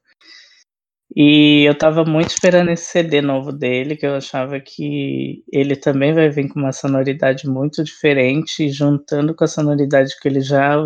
E 1.15 1.63
eu 1.67 1.77
tava 1.77 2.05
muito 2.05 2.29
esperando 2.29 2.71
esse 2.71 2.85
CD 2.85 3.21
novo 3.21 3.51
dele, 3.51 3.97
que 3.97 4.05
eu 4.05 4.15
achava 4.15 4.59
que 4.61 5.43
ele 5.51 5.75
também 5.75 6.13
vai 6.13 6.29
vir 6.29 6.47
com 6.47 6.59
uma 6.59 6.71
sonoridade 6.71 7.47
muito 7.49 7.83
diferente, 7.83 8.69
juntando 8.69 9.35
com 9.35 9.43
a 9.43 9.47
sonoridade 9.47 10.17
que 10.21 10.27
ele 10.29 10.39
já 10.39 10.81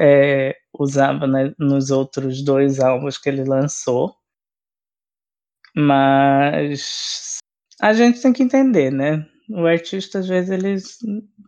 é, 0.00 0.56
usava 0.72 1.26
né, 1.26 1.52
nos 1.58 1.90
outros 1.90 2.42
dois 2.42 2.80
álbuns 2.80 3.18
que 3.18 3.28
ele 3.28 3.44
lançou. 3.44 4.14
Mas 5.76 7.38
a 7.80 7.92
gente 7.92 8.20
tem 8.20 8.32
que 8.32 8.42
entender, 8.42 8.90
né? 8.90 9.26
O 9.50 9.66
artista, 9.66 10.18
às 10.18 10.28
vezes, 10.28 10.50
ele, 10.50 10.78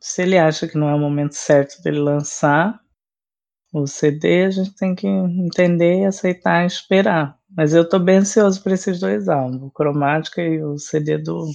se 0.00 0.22
ele 0.22 0.38
acha 0.38 0.66
que 0.66 0.78
não 0.78 0.88
é 0.88 0.94
o 0.94 0.98
momento 0.98 1.34
certo 1.34 1.82
dele 1.82 1.98
lançar 1.98 2.80
o 3.72 3.86
CD, 3.86 4.44
a 4.44 4.50
gente 4.50 4.74
tem 4.74 4.94
que 4.94 5.06
entender, 5.06 6.06
aceitar 6.06 6.64
e 6.64 6.66
esperar. 6.66 7.36
Mas 7.56 7.74
eu 7.74 7.88
tô 7.88 7.98
bem 7.98 8.18
ansioso 8.18 8.62
por 8.62 8.72
esses 8.72 9.00
dois 9.00 9.28
álbuns, 9.28 9.62
o 9.62 9.70
Cromática 9.70 10.42
e 10.42 10.62
o 10.62 10.78
CD 10.78 11.18
do, 11.18 11.46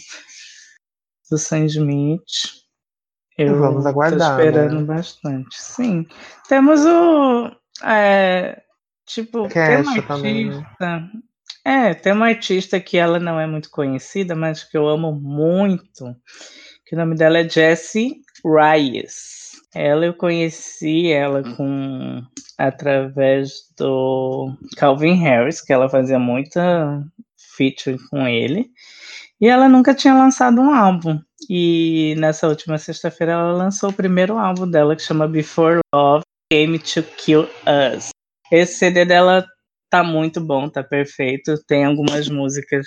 do 1.29 1.37
Sam 1.37 1.65
Smith. 1.65 2.21
Eu 3.37 3.59
Vamos 3.59 3.85
aguardar. 3.85 4.37
Tô 4.37 4.43
esperando 4.43 4.79
né? 4.79 4.85
bastante. 4.85 5.61
Sim. 5.61 6.05
Temos 6.47 6.85
o. 6.85 7.51
É, 7.83 8.61
tipo, 9.05 9.47
tem 9.49 9.81
uma 9.81 9.91
artista. 9.91 10.07
Também. 10.79 11.23
É, 11.65 11.95
tem 11.95 12.13
uma 12.13 12.27
artista 12.27 12.79
que 12.79 12.95
ela 12.95 13.19
não 13.19 13.39
é 13.39 13.47
muito 13.47 13.71
conhecida, 13.71 14.35
mas 14.35 14.63
que 14.63 14.77
eu 14.77 14.87
amo 14.87 15.11
muito, 15.11 16.15
que 16.85 16.95
o 16.95 16.97
nome 16.97 17.15
dela 17.15 17.39
é 17.39 17.49
Jessie 17.49 18.21
Reyes. 18.45 19.53
Ela 19.73 20.05
eu 20.05 20.13
conheci 20.13 21.11
ela 21.11 21.41
com 21.55 22.21
através 22.57 23.73
do 23.77 24.55
Calvin 24.77 25.15
Harris, 25.15 25.59
que 25.59 25.73
ela 25.73 25.89
fazia 25.89 26.19
muita 26.19 27.03
feature 27.57 27.97
com 28.09 28.27
ele. 28.27 28.69
E 29.41 29.47
ela 29.47 29.67
nunca 29.67 29.93
tinha 29.93 30.13
lançado 30.13 30.61
um 30.61 30.73
álbum. 30.73 31.19
E 31.49 32.15
nessa 32.19 32.47
última 32.47 32.77
sexta-feira 32.77 33.33
ela 33.33 33.53
lançou 33.53 33.89
o 33.89 33.93
primeiro 33.93 34.37
álbum 34.37 34.69
dela, 34.69 34.95
que 34.95 35.01
chama 35.01 35.27
Before 35.27 35.79
Love 35.93 36.23
Came 36.51 36.77
to 36.77 37.03
Kill 37.17 37.49
Us. 37.97 38.09
Esse 38.51 38.75
CD 38.75 39.03
dela 39.03 39.45
tá 39.95 40.03
muito 40.03 40.41
bom, 40.41 40.69
tá 40.69 40.83
perfeito. 40.83 41.55
Tem 41.65 41.85
algumas 41.85 42.27
músicas 42.27 42.85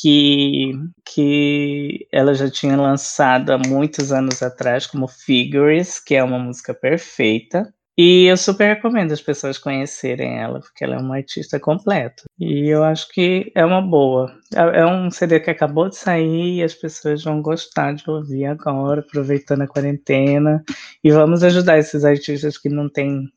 que, 0.00 0.72
que 1.04 2.06
ela 2.12 2.34
já 2.34 2.48
tinha 2.48 2.76
lançado 2.76 3.50
há 3.50 3.58
muitos 3.58 4.12
anos 4.12 4.42
atrás, 4.42 4.86
como 4.86 5.08
Figures, 5.08 5.98
que 5.98 6.14
é 6.14 6.22
uma 6.22 6.38
música 6.38 6.72
perfeita. 6.72 7.72
E 7.98 8.26
eu 8.26 8.36
super 8.36 8.76
recomendo 8.76 9.12
as 9.12 9.20
pessoas 9.20 9.58
conhecerem 9.58 10.38
ela, 10.38 10.60
porque 10.60 10.84
ela 10.84 10.94
é 10.94 10.98
uma 10.98 11.16
artista 11.16 11.58
completa. 11.58 12.22
E 12.38 12.68
eu 12.68 12.84
acho 12.84 13.08
que 13.08 13.50
é 13.54 13.64
uma 13.64 13.82
boa. 13.82 14.32
É, 14.54 14.80
é 14.80 14.86
um 14.86 15.10
CD 15.10 15.40
que 15.40 15.50
acabou 15.50 15.88
de 15.88 15.96
sair 15.96 16.58
e 16.58 16.62
as 16.62 16.72
pessoas 16.72 17.24
vão 17.24 17.42
gostar 17.42 17.92
de 17.92 18.08
ouvir 18.08 18.46
agora, 18.46 19.00
aproveitando 19.00 19.62
a 19.62 19.68
quarentena. 19.68 20.62
E 21.02 21.10
vamos 21.10 21.42
ajudar 21.42 21.78
esses 21.78 22.04
artistas 22.04 22.56
que 22.56 22.68
não 22.68 22.88
têm 22.88 23.28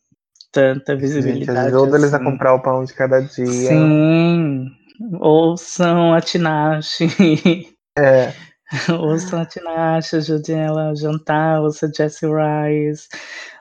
tanta 0.54 0.96
visibilidade. 0.96 1.60
Gente, 1.60 1.76
ajuda 1.76 1.88
assim. 1.88 1.96
eles 1.98 2.14
a 2.14 2.18
assim. 2.18 2.26
comprar 2.26 2.54
o 2.54 2.62
pão 2.62 2.86
de 2.86 2.94
cada 2.94 3.20
dia. 3.20 3.70
Sim. 3.70 4.72
Ouçam 5.20 6.14
a 6.14 6.22
Tinashe. 6.22 7.08
É. 7.98 8.32
ouçam 9.00 9.42
a 9.42 9.46
Tinashe, 9.46 10.16
ajudem 10.16 10.60
ela 10.60 10.92
a 10.92 10.96
jantar, 10.96 11.62
ouçam 11.62 11.92
Jessie 11.94 12.30
Rice. 12.30 13.08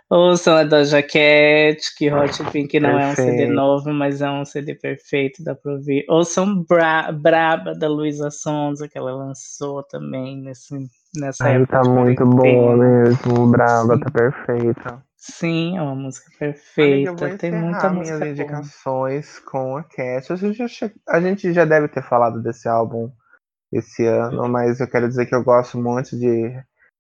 Ouçam 0.09 0.59
a 0.59 0.65
Doja 0.65 1.03
Cat, 1.03 1.79
que 1.97 2.13
Hot 2.13 2.45
Pink 2.53 2.79
não 2.79 2.99
perfeito. 2.99 3.01
é 3.01 3.07
um 3.09 3.15
CD 3.15 3.47
novo, 3.47 3.95
mas 3.95 4.21
é 4.21 4.31
um 4.31 4.45
CD 4.45 4.75
perfeito, 4.75 5.43
dá 5.43 5.55
pra 5.55 5.73
ouvir. 5.73 6.05
Ouçam 6.07 6.63
Bra 6.69 7.11
Braba, 7.11 7.73
da 7.73 7.89
Luísa 7.89 8.31
Sonza, 8.31 8.87
que 8.87 8.99
ela 8.99 9.15
lançou 9.15 9.83
também 9.85 10.37
nesse, 10.43 10.75
nessa 11.17 11.45
Ai, 11.45 11.57
época. 11.57 11.81
Tá 11.81 11.89
muito 11.89 12.27
boa 12.27 12.77
mesmo, 12.77 13.47
Braba, 13.51 13.99
tá 13.99 14.11
perfeita. 14.11 15.03
Sim, 15.25 15.79
é 15.79 15.83
uma 15.83 15.95
música 15.95 16.29
perfeita. 16.37 17.11
Amiga, 17.11 17.29
vou 17.29 17.39
Tem 17.39 17.53
muita 17.53 17.89
música 17.91 18.19
minhas 18.19 18.41
indicações 18.41 19.39
com 19.39 19.77
a 19.77 19.85
Cat. 19.85 20.33
A 20.33 20.35
gente, 20.35 20.67
já, 20.67 20.91
a 21.09 21.21
gente 21.21 21.53
já 21.53 21.65
deve 21.65 21.87
ter 21.87 22.03
falado 22.03 22.43
desse 22.43 22.69
álbum 22.69 23.09
esse 23.73 24.05
ano, 24.05 24.49
mas 24.49 24.81
eu 24.81 24.91
quero 24.91 25.07
dizer 25.07 25.27
que 25.27 25.35
eu 25.37 25.45
gosto 25.45 25.79
muito 25.79 26.19
de 26.19 26.49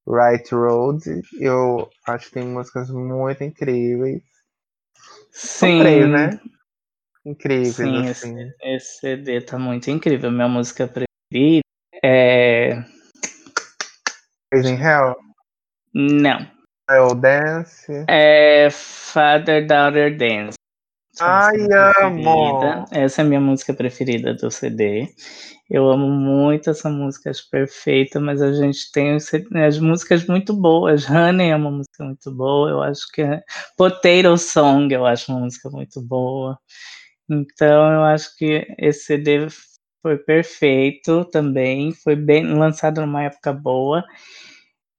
Right 0.07 0.55
Road. 0.55 1.03
Eu 1.41 1.91
acho 2.07 2.29
que 2.29 2.35
tem 2.35 2.47
músicas 2.47 2.91
muito 2.91 3.43
incríveis. 3.43 4.23
Sim. 5.33 5.81
Três, 5.81 6.09
né? 6.09 6.41
Incríveis, 7.27 7.75
Sim, 7.75 8.09
assim. 8.09 8.41
Esse, 8.41 8.55
esse 8.63 9.01
CD 9.01 9.41
tá 9.41 9.59
muito 9.59 9.91
incrível. 9.91 10.31
Minha 10.31 10.49
música 10.49 10.87
preferida 10.87 11.67
é. 12.05 12.85
Raising 14.55 14.81
Hell? 14.81 15.17
Não. 15.93 16.62
Child 16.91 17.21
Dance. 17.21 18.05
É 18.09 18.69
Father 18.71 19.67
Daughter 19.67 20.17
Dance. 20.17 20.57
Ai, 21.21 21.57
amo! 22.03 22.87
Essa 22.91 23.21
é 23.21 23.25
a 23.25 23.29
minha 23.29 23.41
música 23.41 23.75
preferida 23.75 24.35
do 24.35 24.51
CD. 24.51 25.07
Eu 25.71 25.89
amo 25.91 26.09
muito 26.09 26.71
essa 26.71 26.89
música, 26.91 27.31
acho 27.31 27.49
perfeita, 27.51 28.19
mas 28.19 28.43
a 28.43 28.53
gente 28.53 28.91
tem 28.93 29.17
as 29.65 29.79
músicas 29.79 30.27
muito 30.27 30.55
boas. 30.55 31.09
Honey 31.09 31.51
é 31.51 31.57
uma 31.57 31.71
música 31.71 32.05
muito 32.05 32.31
boa, 32.35 32.71
eu 32.71 32.83
acho 32.83 33.07
que 33.13 33.23
é 33.23 33.43
Potato 33.77 34.37
Song 34.39 34.93
eu 34.93 35.07
acho 35.07 35.33
uma 35.33 35.41
música 35.41 35.71
muito 35.71 36.01
boa. 36.03 36.59
Então 37.31 37.93
eu 37.93 38.03
acho 38.05 38.37
que 38.37 38.67
esse 38.79 39.05
CD 39.05 39.47
foi 40.03 40.19
perfeito 40.19 41.25
também, 41.27 41.93
foi 41.93 42.17
bem 42.17 42.55
lançado 42.55 43.01
numa 43.01 43.25
época 43.25 43.53
boa. 43.53 44.03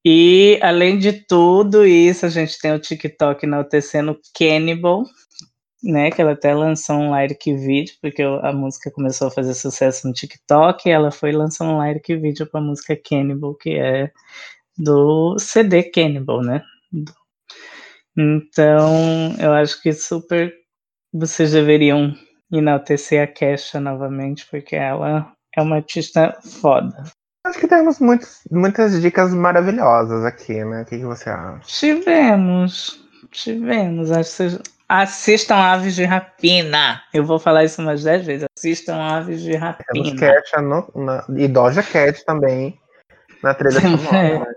E, 0.05 0.59
além 0.61 0.97
de 0.99 1.13
tudo 1.13 1.85
isso, 1.85 2.25
a 2.25 2.29
gente 2.29 2.59
tem 2.59 2.73
o 2.73 2.79
TikTok 2.79 3.45
enaltecendo 3.45 4.19
Cannibal, 4.37 5.03
né? 5.83 6.11
Que 6.11 6.21
ela 6.21 6.33
até 6.33 6.53
lançou 6.53 6.97
um 6.97 7.15
lyric 7.17 7.53
vídeo, 7.55 7.95
porque 8.01 8.21
a 8.23 8.51
música 8.53 8.91
começou 8.91 9.27
a 9.27 9.31
fazer 9.31 9.53
sucesso 9.53 10.07
no 10.07 10.13
TikTok, 10.13 10.89
e 10.89 10.91
ela 10.91 11.11
foi 11.11 11.31
lançar 11.31 11.65
um 11.65 11.81
lyric 11.81 12.15
vídeo 12.17 12.47
para 12.49 12.59
a 12.59 12.63
música 12.63 12.95
Cannibal, 12.97 13.55
que 13.55 13.71
é 13.71 14.11
do 14.77 15.37
CD 15.39 15.83
Cannibal, 15.83 16.41
né? 16.41 16.63
Então, 18.17 19.35
eu 19.39 19.53
acho 19.53 19.81
que 19.81 19.93
super 19.93 20.53
vocês 21.13 21.51
deveriam 21.51 22.13
enaltecer 22.51 23.21
a 23.23 23.27
Kesha 23.27 23.79
novamente, 23.79 24.45
porque 24.49 24.75
ela 24.75 25.31
é 25.55 25.61
uma 25.61 25.77
artista 25.77 26.37
foda. 26.61 27.03
Acho 27.45 27.59
que 27.59 27.67
temos 27.67 27.99
muitos, 27.99 28.41
muitas 28.49 29.01
dicas 29.01 29.33
maravilhosas 29.33 30.23
aqui, 30.23 30.63
né? 30.63 30.83
O 30.83 30.85
que, 30.85 30.97
que 30.97 31.05
você 31.05 31.29
acha? 31.29 31.59
Tivemos. 31.65 33.05
Tivemos. 33.31 34.09
Assistam 34.87 35.55
Aves 35.55 35.95
de 35.95 36.05
Rapina. 36.05 37.01
Eu 37.13 37.25
vou 37.25 37.39
falar 37.39 37.65
isso 37.65 37.81
umas 37.81 38.03
10 38.03 38.25
vezes. 38.25 38.47
Assistam 38.57 38.95
Aves 38.95 39.41
de 39.41 39.55
Rapina. 39.55 39.85
Temos 39.91 40.19
Cat 40.19 40.61
no, 40.61 40.91
na, 40.95 41.25
e 41.35 41.47
Doja 41.47 41.83
Cat 41.83 42.23
também 42.25 42.79
na 43.43 43.53
trilha 43.53 43.79
sonora. 43.81 44.55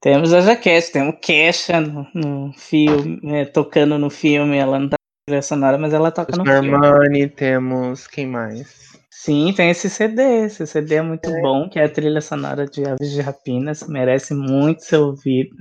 Temos 0.00 0.32
a 0.32 0.40
Jaquete, 0.40 0.92
temos 0.92 1.16
Kesha 1.20 1.78
no, 1.78 2.06
no 2.14 2.52
filme, 2.54 3.20
é, 3.24 3.44
tocando 3.44 3.98
no 3.98 4.08
filme, 4.08 4.56
ela 4.56 4.78
não 4.78 4.88
tá 4.88 4.96
na 4.98 5.26
trilha 5.26 5.42
sonora, 5.42 5.76
mas 5.76 5.92
ela 5.92 6.10
toca 6.10 6.34
no 6.38 6.44
Normani, 6.44 7.18
filme. 7.18 7.28
temos 7.28 8.06
quem 8.06 8.26
mais? 8.26 8.89
Sim, 9.22 9.52
tem 9.52 9.68
esse 9.68 9.90
CD, 9.90 10.46
esse 10.46 10.66
CD 10.66 10.94
é 10.94 11.02
muito 11.02 11.28
é. 11.28 11.42
bom, 11.42 11.68
que 11.68 11.78
é 11.78 11.84
a 11.84 11.92
trilha 11.92 12.22
sonora 12.22 12.64
de 12.64 12.88
Aves 12.88 13.10
de 13.10 13.20
Rapinas, 13.20 13.86
merece 13.86 14.32
muito 14.32 14.82
ser 14.82 14.96
ouvido. 14.96 15.54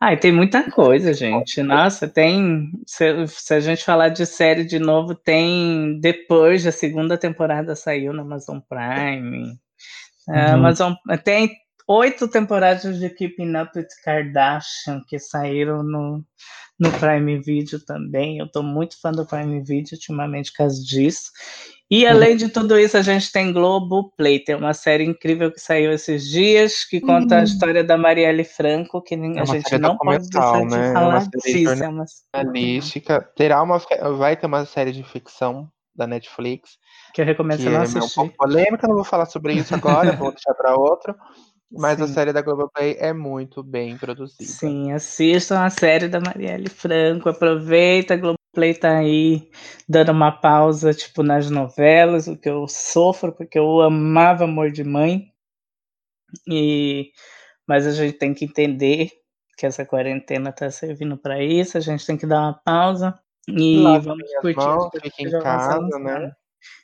Ah, 0.00 0.12
e 0.12 0.16
tem 0.16 0.30
muita 0.30 0.70
coisa, 0.70 1.12
gente. 1.12 1.60
Nossa, 1.64 2.06
tem. 2.06 2.70
Se, 2.86 3.26
se, 3.26 3.54
a 3.54 3.58
gente 3.58 3.84
falar 3.84 4.10
de 4.10 4.24
série 4.24 4.64
de 4.64 4.78
novo, 4.78 5.16
tem 5.16 5.98
depois 6.00 6.64
a 6.64 6.70
segunda 6.70 7.18
temporada 7.18 7.74
saiu 7.74 8.12
na 8.12 8.22
Amazon 8.22 8.60
Prime. 8.60 9.58
Uhum. 10.28 10.54
Amazon 10.54 10.92
tem 11.24 11.50
oito 11.88 12.28
temporadas 12.28 13.00
de 13.00 13.10
Keeping 13.10 13.56
Up 13.56 13.76
with 13.76 13.88
Kardashian 14.04 15.02
que 15.08 15.18
saíram 15.18 15.82
no, 15.82 16.24
no 16.78 16.92
Prime 17.00 17.40
Video 17.40 17.84
também. 17.84 18.38
Eu 18.38 18.48
tô 18.48 18.62
muito 18.62 18.98
fã 19.00 19.10
do 19.10 19.26
Prime 19.26 19.60
Video 19.60 19.94
ultimamente 19.94 20.52
por 20.52 20.58
causa 20.58 20.80
disso. 20.84 21.32
E 21.90 22.06
além 22.06 22.36
de 22.36 22.48
tudo 22.48 22.78
isso, 22.78 22.96
a 22.96 23.02
gente 23.02 23.32
tem 23.32 23.52
Globo 23.52 24.12
Play, 24.16 24.38
tem 24.38 24.54
uma 24.54 24.72
série 24.72 25.04
incrível 25.04 25.50
que 25.50 25.58
saiu 25.58 25.90
esses 25.90 26.28
dias, 26.30 26.84
que 26.84 27.00
conta 27.00 27.34
uhum. 27.34 27.40
a 27.40 27.44
história 27.44 27.82
da 27.82 27.98
Marielle 27.98 28.44
Franco, 28.44 29.02
que 29.02 29.16
é 29.16 29.40
a 29.40 29.44
gente 29.44 29.76
não 29.76 29.98
pode 29.98 30.28
deixar 30.28 30.60
de 30.60 30.76
né? 30.76 30.92
falar 30.92 31.22
é 31.22 31.48
disso. 31.48 31.82
É 31.82 31.88
uma. 31.88 33.20
Terá 33.34 33.60
uma, 33.60 33.78
vai 34.16 34.36
ter 34.36 34.46
uma 34.46 34.64
série 34.64 34.92
de 34.92 35.02
ficção 35.02 35.68
da 35.92 36.06
Netflix. 36.06 36.78
Que 37.12 37.22
eu 37.22 37.24
recomendo 37.24 37.58
que 37.58 37.64
você 37.64 37.70
não 37.70 37.82
assistir. 37.82 37.98
É 37.98 38.22
um 38.22 38.28
pouco 38.28 38.36
polêmica, 38.36 38.86
não 38.86 38.94
vou 38.94 39.04
falar 39.04 39.26
sobre 39.26 39.54
isso 39.54 39.74
agora, 39.74 40.12
vou 40.12 40.30
deixar 40.32 40.54
para 40.54 40.76
outro. 40.76 41.12
Mas 41.72 41.98
Sim. 41.98 42.04
a 42.04 42.06
série 42.08 42.32
da 42.32 42.42
Globoplay 42.42 42.96
é 42.98 43.12
muito 43.12 43.64
bem 43.64 43.96
produzida. 43.96 44.44
Sim, 44.44 44.92
assistam 44.92 45.60
a 45.60 45.70
série 45.70 46.08
da 46.08 46.20
Marielle 46.20 46.68
Franco, 46.68 47.28
aproveita, 47.28 48.14
a 48.14 48.16
Globoplay 48.52 48.74
tá 48.74 48.98
aí 48.98 49.48
dando 49.88 50.12
uma 50.12 50.32
pausa, 50.32 50.92
tipo, 50.92 51.22
nas 51.22 51.50
novelas, 51.50 52.26
o 52.26 52.36
que 52.36 52.48
eu 52.48 52.66
sofro, 52.66 53.32
porque 53.32 53.58
eu 53.58 53.80
amava 53.80 54.44
Amor 54.44 54.70
de 54.70 54.84
Mãe. 54.84 55.32
E 56.48 57.12
mas 57.66 57.86
a 57.86 57.92
gente 57.92 58.18
tem 58.18 58.34
que 58.34 58.44
entender 58.44 59.10
que 59.56 59.64
essa 59.64 59.86
quarentena 59.86 60.52
tá 60.52 60.70
servindo 60.70 61.16
para 61.16 61.42
isso, 61.42 61.78
a 61.78 61.80
gente 61.80 62.04
tem 62.04 62.16
que 62.16 62.26
dar 62.26 62.40
uma 62.40 62.54
pausa 62.54 63.16
e 63.48 63.82
Lá 63.82 63.98
vamos 63.98 64.28
curtir. 64.40 64.58
Mãos, 64.58 64.90
em 65.18 65.30
casa, 65.40 65.98
né? 65.98 66.32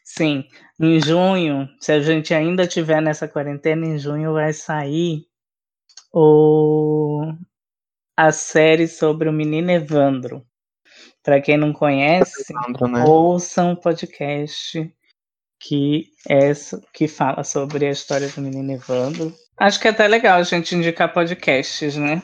Sim, 0.04 0.44
em 0.80 1.00
junho, 1.00 1.68
se 1.80 1.90
a 1.90 2.00
gente 2.00 2.32
ainda 2.32 2.66
tiver 2.66 3.00
nessa 3.02 3.26
quarentena, 3.26 3.86
em 3.86 3.98
junho 3.98 4.32
vai 4.32 4.52
sair 4.52 5.26
o 6.12 7.32
a 8.16 8.32
série 8.32 8.86
sobre 8.86 9.28
o 9.28 9.32
menino 9.32 9.70
Evandro. 9.70 10.46
Para 11.26 11.40
quem 11.40 11.56
não 11.56 11.72
conhece, 11.72 12.54
né? 12.54 13.04
ouça 13.04 13.64
um 13.64 13.74
podcast 13.74 14.88
que 15.60 16.04
é 16.28 16.52
que 16.94 17.08
fala 17.08 17.42
sobre 17.42 17.84
a 17.84 17.90
história 17.90 18.28
do 18.28 18.40
menino 18.40 18.70
Evandro. 18.70 19.34
Acho 19.58 19.80
que 19.80 19.88
é 19.88 19.90
até 19.90 20.06
legal 20.06 20.38
a 20.38 20.44
gente 20.44 20.76
indicar 20.76 21.12
podcasts, 21.12 21.96
né? 21.96 22.22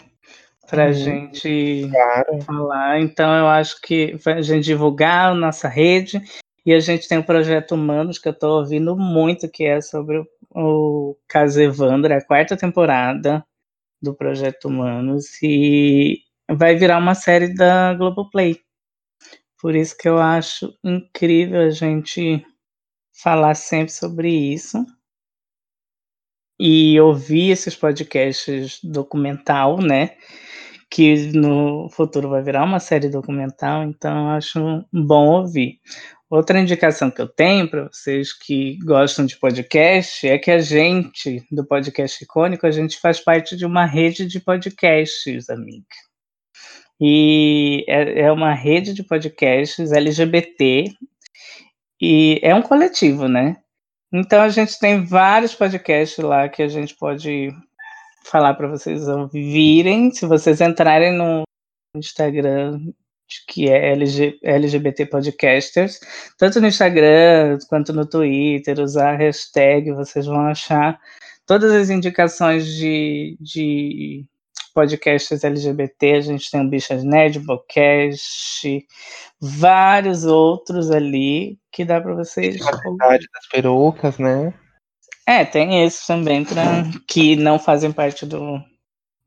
Pra 0.70 0.86
uhum. 0.86 0.92
gente 0.92 1.88
claro. 1.90 2.42
falar. 2.42 3.00
Então 3.00 3.34
eu 3.34 3.48
acho 3.48 3.80
que 3.80 4.16
a 4.24 4.40
gente 4.40 4.66
divulgar 4.66 5.32
a 5.32 5.34
nossa 5.34 5.66
rede 5.66 6.22
e 6.64 6.72
a 6.72 6.78
gente 6.78 7.08
tem 7.08 7.18
o 7.18 7.24
projeto 7.24 7.74
Humanos, 7.74 8.20
que 8.20 8.28
eu 8.28 8.32
estou 8.32 8.60
ouvindo 8.60 8.96
muito, 8.96 9.50
que 9.50 9.64
é 9.64 9.80
sobre 9.80 10.18
o, 10.18 10.26
o 10.54 11.16
caso 11.26 11.60
Evandro, 11.60 12.12
é 12.12 12.18
a 12.18 12.24
quarta 12.24 12.56
temporada 12.56 13.44
do 14.00 14.14
projeto 14.14 14.66
Humanos, 14.68 15.42
e 15.42 16.20
vai 16.48 16.76
virar 16.76 16.98
uma 16.98 17.16
série 17.16 17.52
da 17.52 17.94
Globoplay. 17.94 18.60
Por 19.62 19.76
isso 19.76 19.96
que 19.96 20.08
eu 20.08 20.18
acho 20.18 20.76
incrível 20.82 21.60
a 21.60 21.70
gente 21.70 22.44
falar 23.12 23.54
sempre 23.54 23.92
sobre 23.92 24.28
isso 24.28 24.84
e 26.58 27.00
ouvir 27.00 27.52
esses 27.52 27.76
podcasts 27.76 28.80
documental, 28.82 29.80
né? 29.80 30.16
Que 30.90 31.30
no 31.32 31.88
futuro 31.90 32.28
vai 32.28 32.42
virar 32.42 32.64
uma 32.64 32.80
série 32.80 33.08
documental, 33.08 33.84
então 33.84 34.30
eu 34.30 34.30
acho 34.30 34.84
bom 34.92 35.28
ouvir. 35.28 35.78
Outra 36.28 36.58
indicação 36.58 37.08
que 37.08 37.22
eu 37.22 37.28
tenho 37.28 37.70
para 37.70 37.84
vocês 37.84 38.32
que 38.32 38.78
gostam 38.84 39.24
de 39.24 39.38
podcast 39.38 40.26
é 40.26 40.38
que 40.38 40.50
a 40.50 40.58
gente, 40.58 41.46
do 41.52 41.64
Podcast 41.64 42.24
Icônico, 42.24 42.66
a 42.66 42.72
gente 42.72 42.98
faz 42.98 43.20
parte 43.20 43.56
de 43.56 43.64
uma 43.64 43.86
rede 43.86 44.26
de 44.26 44.40
podcasts, 44.40 45.48
amiga. 45.48 45.86
E 47.04 47.84
é, 47.88 48.26
é 48.26 48.32
uma 48.32 48.54
rede 48.54 48.94
de 48.94 49.02
podcasts 49.02 49.90
LGBT 49.90 50.84
e 52.00 52.38
é 52.40 52.54
um 52.54 52.62
coletivo, 52.62 53.26
né? 53.26 53.56
Então 54.12 54.40
a 54.40 54.48
gente 54.48 54.78
tem 54.78 55.04
vários 55.04 55.52
podcasts 55.52 56.24
lá 56.24 56.48
que 56.48 56.62
a 56.62 56.68
gente 56.68 56.94
pode 56.94 57.50
falar 58.24 58.54
para 58.54 58.68
vocês 58.68 59.08
ouvirem. 59.08 60.12
Se 60.12 60.26
vocês 60.26 60.60
entrarem 60.60 61.12
no 61.12 61.42
Instagram 61.96 62.80
que 63.48 63.68
é 63.68 63.92
LG, 63.94 64.38
LGBT 64.40 65.06
Podcasters, 65.06 65.98
tanto 66.38 66.60
no 66.60 66.68
Instagram 66.68 67.58
quanto 67.68 67.92
no 67.92 68.06
Twitter, 68.06 68.78
usar 68.78 69.14
a 69.14 69.16
hashtag, 69.16 69.90
vocês 69.90 70.26
vão 70.26 70.46
achar 70.46 71.00
todas 71.46 71.72
as 71.72 71.90
indicações 71.90 72.66
de, 72.66 73.36
de 73.40 74.24
podcasts 74.72 75.44
LGBT. 75.44 76.12
A 76.12 76.20
gente 76.20 76.50
tem 76.50 76.60
o 76.60 76.68
Bichas 76.68 77.04
Nerd, 77.04 77.38
Bocast, 77.40 78.86
vários 79.40 80.24
outros 80.24 80.90
ali 80.90 81.58
que 81.70 81.84
dá 81.84 82.00
para 82.00 82.14
vocês. 82.14 82.60
A 82.66 82.76
verdade 82.76 83.26
das 83.32 83.48
perucas, 83.48 84.18
né? 84.18 84.52
É, 85.26 85.44
tem 85.44 85.84
esses 85.84 86.06
também 86.06 86.44
pra, 86.44 86.84
que 87.06 87.36
não 87.36 87.58
fazem 87.58 87.92
parte 87.92 88.26
do, 88.26 88.60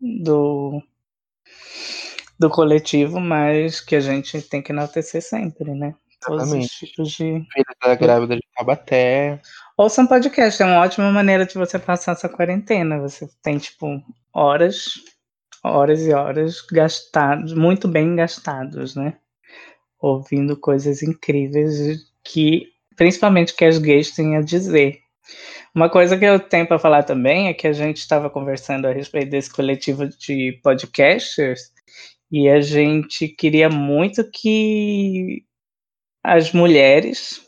do 0.01 0.81
do 2.37 2.49
coletivo, 2.49 3.19
mas 3.19 3.79
que 3.79 3.95
a 3.95 4.01
gente 4.01 4.41
tem 4.41 4.61
que 4.61 4.71
enaltecer 4.71 5.21
sempre, 5.21 5.73
né? 5.73 5.95
Todos 6.21 6.51
os 6.51 6.67
tipos 6.67 7.11
de. 7.11 7.45
Da 7.83 7.95
grávida 7.95 8.35
de 8.35 8.41
Tabaté. 8.55 9.39
Ouça 9.77 10.01
um 10.01 10.07
podcast, 10.07 10.61
é 10.61 10.65
uma 10.65 10.79
ótima 10.79 11.11
maneira 11.11 11.45
de 11.45 11.53
você 11.53 11.77
passar 11.77 12.13
essa 12.13 12.27
quarentena. 12.27 12.99
Você 12.99 13.27
tem, 13.43 13.57
tipo, 13.57 14.01
horas, 14.33 14.85
horas 15.65 16.05
e 16.05 16.13
horas 16.13 16.61
gastados, 16.71 17.53
muito 17.53 17.87
bem 17.87 18.15
gastados, 18.15 18.95
né? 18.95 19.17
Ouvindo 19.99 20.57
coisas 20.57 21.01
incríveis 21.01 21.99
que, 22.23 22.67
principalmente, 22.95 23.55
que 23.55 23.65
as 23.65 23.77
gays 23.77 24.11
têm 24.11 24.37
a 24.37 24.41
dizer. 24.41 24.99
Uma 25.73 25.89
coisa 25.89 26.17
que 26.17 26.25
eu 26.25 26.39
tenho 26.39 26.67
para 26.67 26.79
falar 26.79 27.03
também 27.03 27.47
é 27.47 27.53
que 27.53 27.67
a 27.67 27.73
gente 27.73 27.97
estava 27.97 28.29
conversando 28.29 28.87
a 28.87 28.93
respeito 28.93 29.31
desse 29.31 29.51
coletivo 29.51 30.07
de 30.07 30.59
podcasters 30.63 31.73
e 32.31 32.47
a 32.47 32.61
gente 32.61 33.27
queria 33.27 33.69
muito 33.69 34.23
que 34.31 35.43
as 36.23 36.53
mulheres 36.53 37.41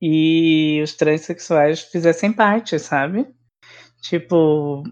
e 0.00 0.80
os 0.82 0.94
transexuais 0.94 1.80
fizessem 1.80 2.32
parte, 2.32 2.78
sabe? 2.78 3.26
Tipo, 4.02 4.82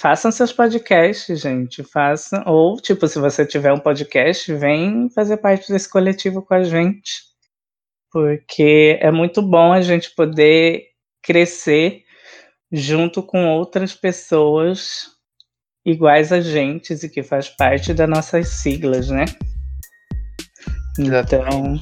façam 0.00 0.32
seus 0.32 0.52
podcasts, 0.52 1.40
gente. 1.40 1.84
Façam. 1.84 2.42
Ou, 2.46 2.76
tipo, 2.80 3.06
se 3.06 3.18
você 3.18 3.44
tiver 3.44 3.72
um 3.72 3.78
podcast, 3.78 4.52
vem 4.54 5.10
fazer 5.10 5.36
parte 5.36 5.70
desse 5.70 5.88
coletivo 5.88 6.42
com 6.42 6.54
a 6.54 6.62
gente. 6.62 7.12
Porque 8.10 8.98
é 9.00 9.10
muito 9.10 9.42
bom 9.42 9.72
a 9.72 9.82
gente 9.82 10.14
poder 10.14 10.86
crescer 11.22 12.02
junto 12.72 13.22
com 13.22 13.46
outras 13.46 13.94
pessoas 13.94 15.08
iguais 15.84 16.32
a 16.32 16.40
gente 16.40 16.94
e 16.94 17.08
que 17.08 17.22
faz 17.22 17.48
parte 17.48 17.92
das 17.92 18.08
nossas 18.08 18.48
siglas, 18.48 19.10
né? 19.10 19.26
Então, 20.98 21.78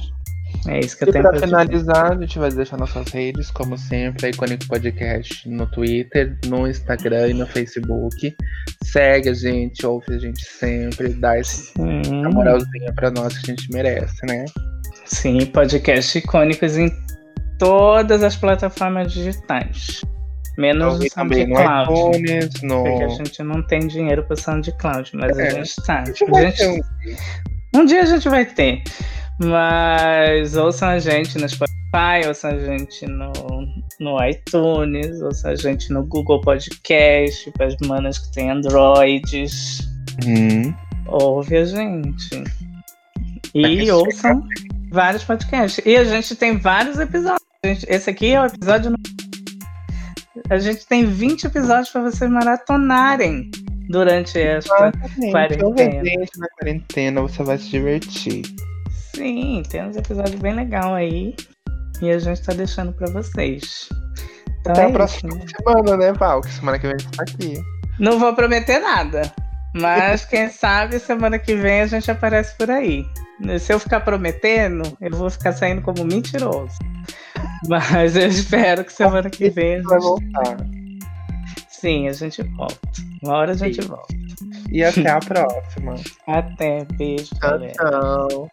é 0.67 0.79
isso 0.79 0.97
que 0.97 1.05
eu 1.05 1.09
e 1.09 1.11
tenho 1.11 1.29
pra 1.29 1.39
finalizar, 1.39 2.11
a 2.11 2.15
gente 2.19 2.37
vai 2.37 2.51
deixar 2.51 2.77
nossas 2.77 3.07
redes, 3.09 3.49
como 3.51 3.77
sempre, 3.77 4.27
a 4.27 4.29
Iconic 4.29 4.67
Podcast 4.67 5.47
no 5.47 5.65
Twitter, 5.67 6.37
no 6.47 6.67
Instagram 6.67 7.29
e 7.29 7.33
no 7.33 7.47
Facebook. 7.47 8.35
Segue 8.83 9.29
a 9.29 9.33
gente, 9.33 9.85
ouve 9.85 10.13
a 10.13 10.19
gente 10.19 10.45
sempre, 10.45 11.09
dá 11.09 11.37
essa 11.37 11.73
moralzinha 11.77 12.93
pra 12.93 13.09
nós 13.11 13.37
que 13.37 13.51
a 13.51 13.55
gente 13.55 13.71
merece, 13.71 14.25
né? 14.25 14.45
Sim, 15.05 15.45
podcast 15.47 16.17
icônicos 16.17 16.77
em 16.77 16.91
todas 17.57 18.23
as 18.23 18.35
plataformas 18.35 19.11
digitais. 19.11 20.01
Menos 20.57 20.99
o 20.99 21.09
SoundCloud. 21.09 21.91
No 21.91 22.11
iTunes, 22.11 22.61
no... 22.63 22.83
Porque 22.83 23.03
a 23.03 23.09
gente 23.09 23.43
não 23.43 23.65
tem 23.65 23.87
dinheiro 23.87 24.23
para 24.25 24.35
SoundCloud, 24.35 25.11
mas 25.13 25.37
é, 25.37 25.47
a 25.47 25.49
gente 25.51 25.75
tá. 25.85 26.03
A 26.03 26.41
gente... 26.41 26.65
Um... 26.65 27.79
um 27.79 27.85
dia 27.85 28.01
a 28.01 28.05
gente 28.05 28.27
vai 28.27 28.45
ter. 28.45 28.83
Mas 29.39 30.57
ouçam 30.57 30.89
a 30.89 30.99
gente 30.99 31.37
nas 31.39 31.51
Spotify, 31.51 32.27
ouça 32.27 32.49
a 32.49 32.59
gente 32.59 33.05
no, 33.07 33.31
no 33.99 34.23
iTunes, 34.25 35.21
ouça 35.21 35.49
a 35.49 35.55
gente 35.55 35.91
no 35.93 36.05
Google 36.05 36.41
Podcast, 36.41 37.49
para 37.51 37.67
as 37.67 37.75
manas 37.87 38.17
que 38.17 38.31
têm 38.33 38.51
Androids. 38.51 39.79
Hum. 40.25 40.73
Ouve 41.07 41.57
a 41.57 41.65
gente. 41.65 42.43
E 43.55 43.89
ouçam 43.89 44.43
vários 44.91 45.23
podcasts. 45.23 45.83
E 45.85 45.95
a 45.95 46.03
gente 46.03 46.35
tem 46.35 46.57
vários 46.57 46.99
episódios. 46.99 47.39
Esse 47.63 48.09
aqui 48.09 48.33
é 48.33 48.41
o 48.41 48.45
episódio. 48.45 48.93
A 50.49 50.57
gente 50.57 50.85
tem 50.85 51.05
20 51.05 51.45
episódios 51.45 51.89
para 51.89 52.01
vocês 52.01 52.29
maratonarem 52.29 53.49
durante 53.89 54.37
esta 54.37 54.91
quarentena. 55.31 56.03
na 56.37 56.47
quarentena 56.49 57.21
você 57.21 57.43
vai 57.43 57.57
se 57.57 57.69
divertir. 57.69 58.43
Sim, 59.19 59.63
tem 59.69 59.85
uns 59.85 59.97
episódios 59.97 60.39
bem 60.39 60.55
legal 60.55 60.95
aí. 60.95 61.35
E 62.01 62.09
a 62.09 62.17
gente 62.17 62.41
tá 62.41 62.53
deixando 62.53 62.93
para 62.93 63.11
vocês. 63.11 63.89
Então 64.61 64.71
Até 64.71 64.83
é 64.83 64.85
a 64.85 64.91
próxima 64.91 65.29
isso, 65.29 65.39
né? 65.39 65.45
semana, 65.57 65.97
né, 65.97 66.13
Val? 66.13 66.39
Que 66.39 66.51
semana 66.53 66.79
que 66.79 66.87
vem 66.87 66.95
a 66.95 66.97
gente 66.97 67.17
tá 67.17 67.23
aqui. 67.23 67.61
Não 67.99 68.17
vou 68.17 68.33
prometer 68.33 68.79
nada. 68.79 69.23
Mas 69.75 70.23
quem 70.23 70.47
sabe 70.49 70.99
semana 70.99 71.37
que 71.37 71.53
vem 71.53 71.81
a 71.81 71.87
gente 71.87 72.09
aparece 72.09 72.55
por 72.57 72.71
aí. 72.71 73.05
Se 73.59 73.73
eu 73.73 73.79
ficar 73.79 73.99
prometendo, 73.99 74.83
eu 75.01 75.11
vou 75.11 75.29
ficar 75.29 75.51
saindo 75.51 75.81
como 75.81 76.05
mentiroso. 76.05 76.77
Mas 77.67 78.15
eu 78.15 78.27
espero 78.29 78.85
que 78.85 78.93
semana 78.93 79.29
que 79.29 79.49
vem 79.49 79.73
a 79.73 79.77
gente... 79.79 79.87
vai 79.87 79.99
voltar. 79.99 80.57
Sim, 81.67 82.07
a 82.07 82.13
gente 82.13 82.41
volta. 82.55 82.79
Uma 83.21 83.33
hora 83.33 83.51
a 83.51 83.55
gente 83.55 83.81
Sim. 83.81 83.89
volta. 83.89 84.15
E 84.71 84.81
até 84.81 85.09
a 85.09 85.19
próxima. 85.19 85.95
Até. 86.25 86.85
Beijo, 86.93 87.35
tchau, 87.35 87.49
galera. 87.49 87.73
Tchau. 87.73 88.49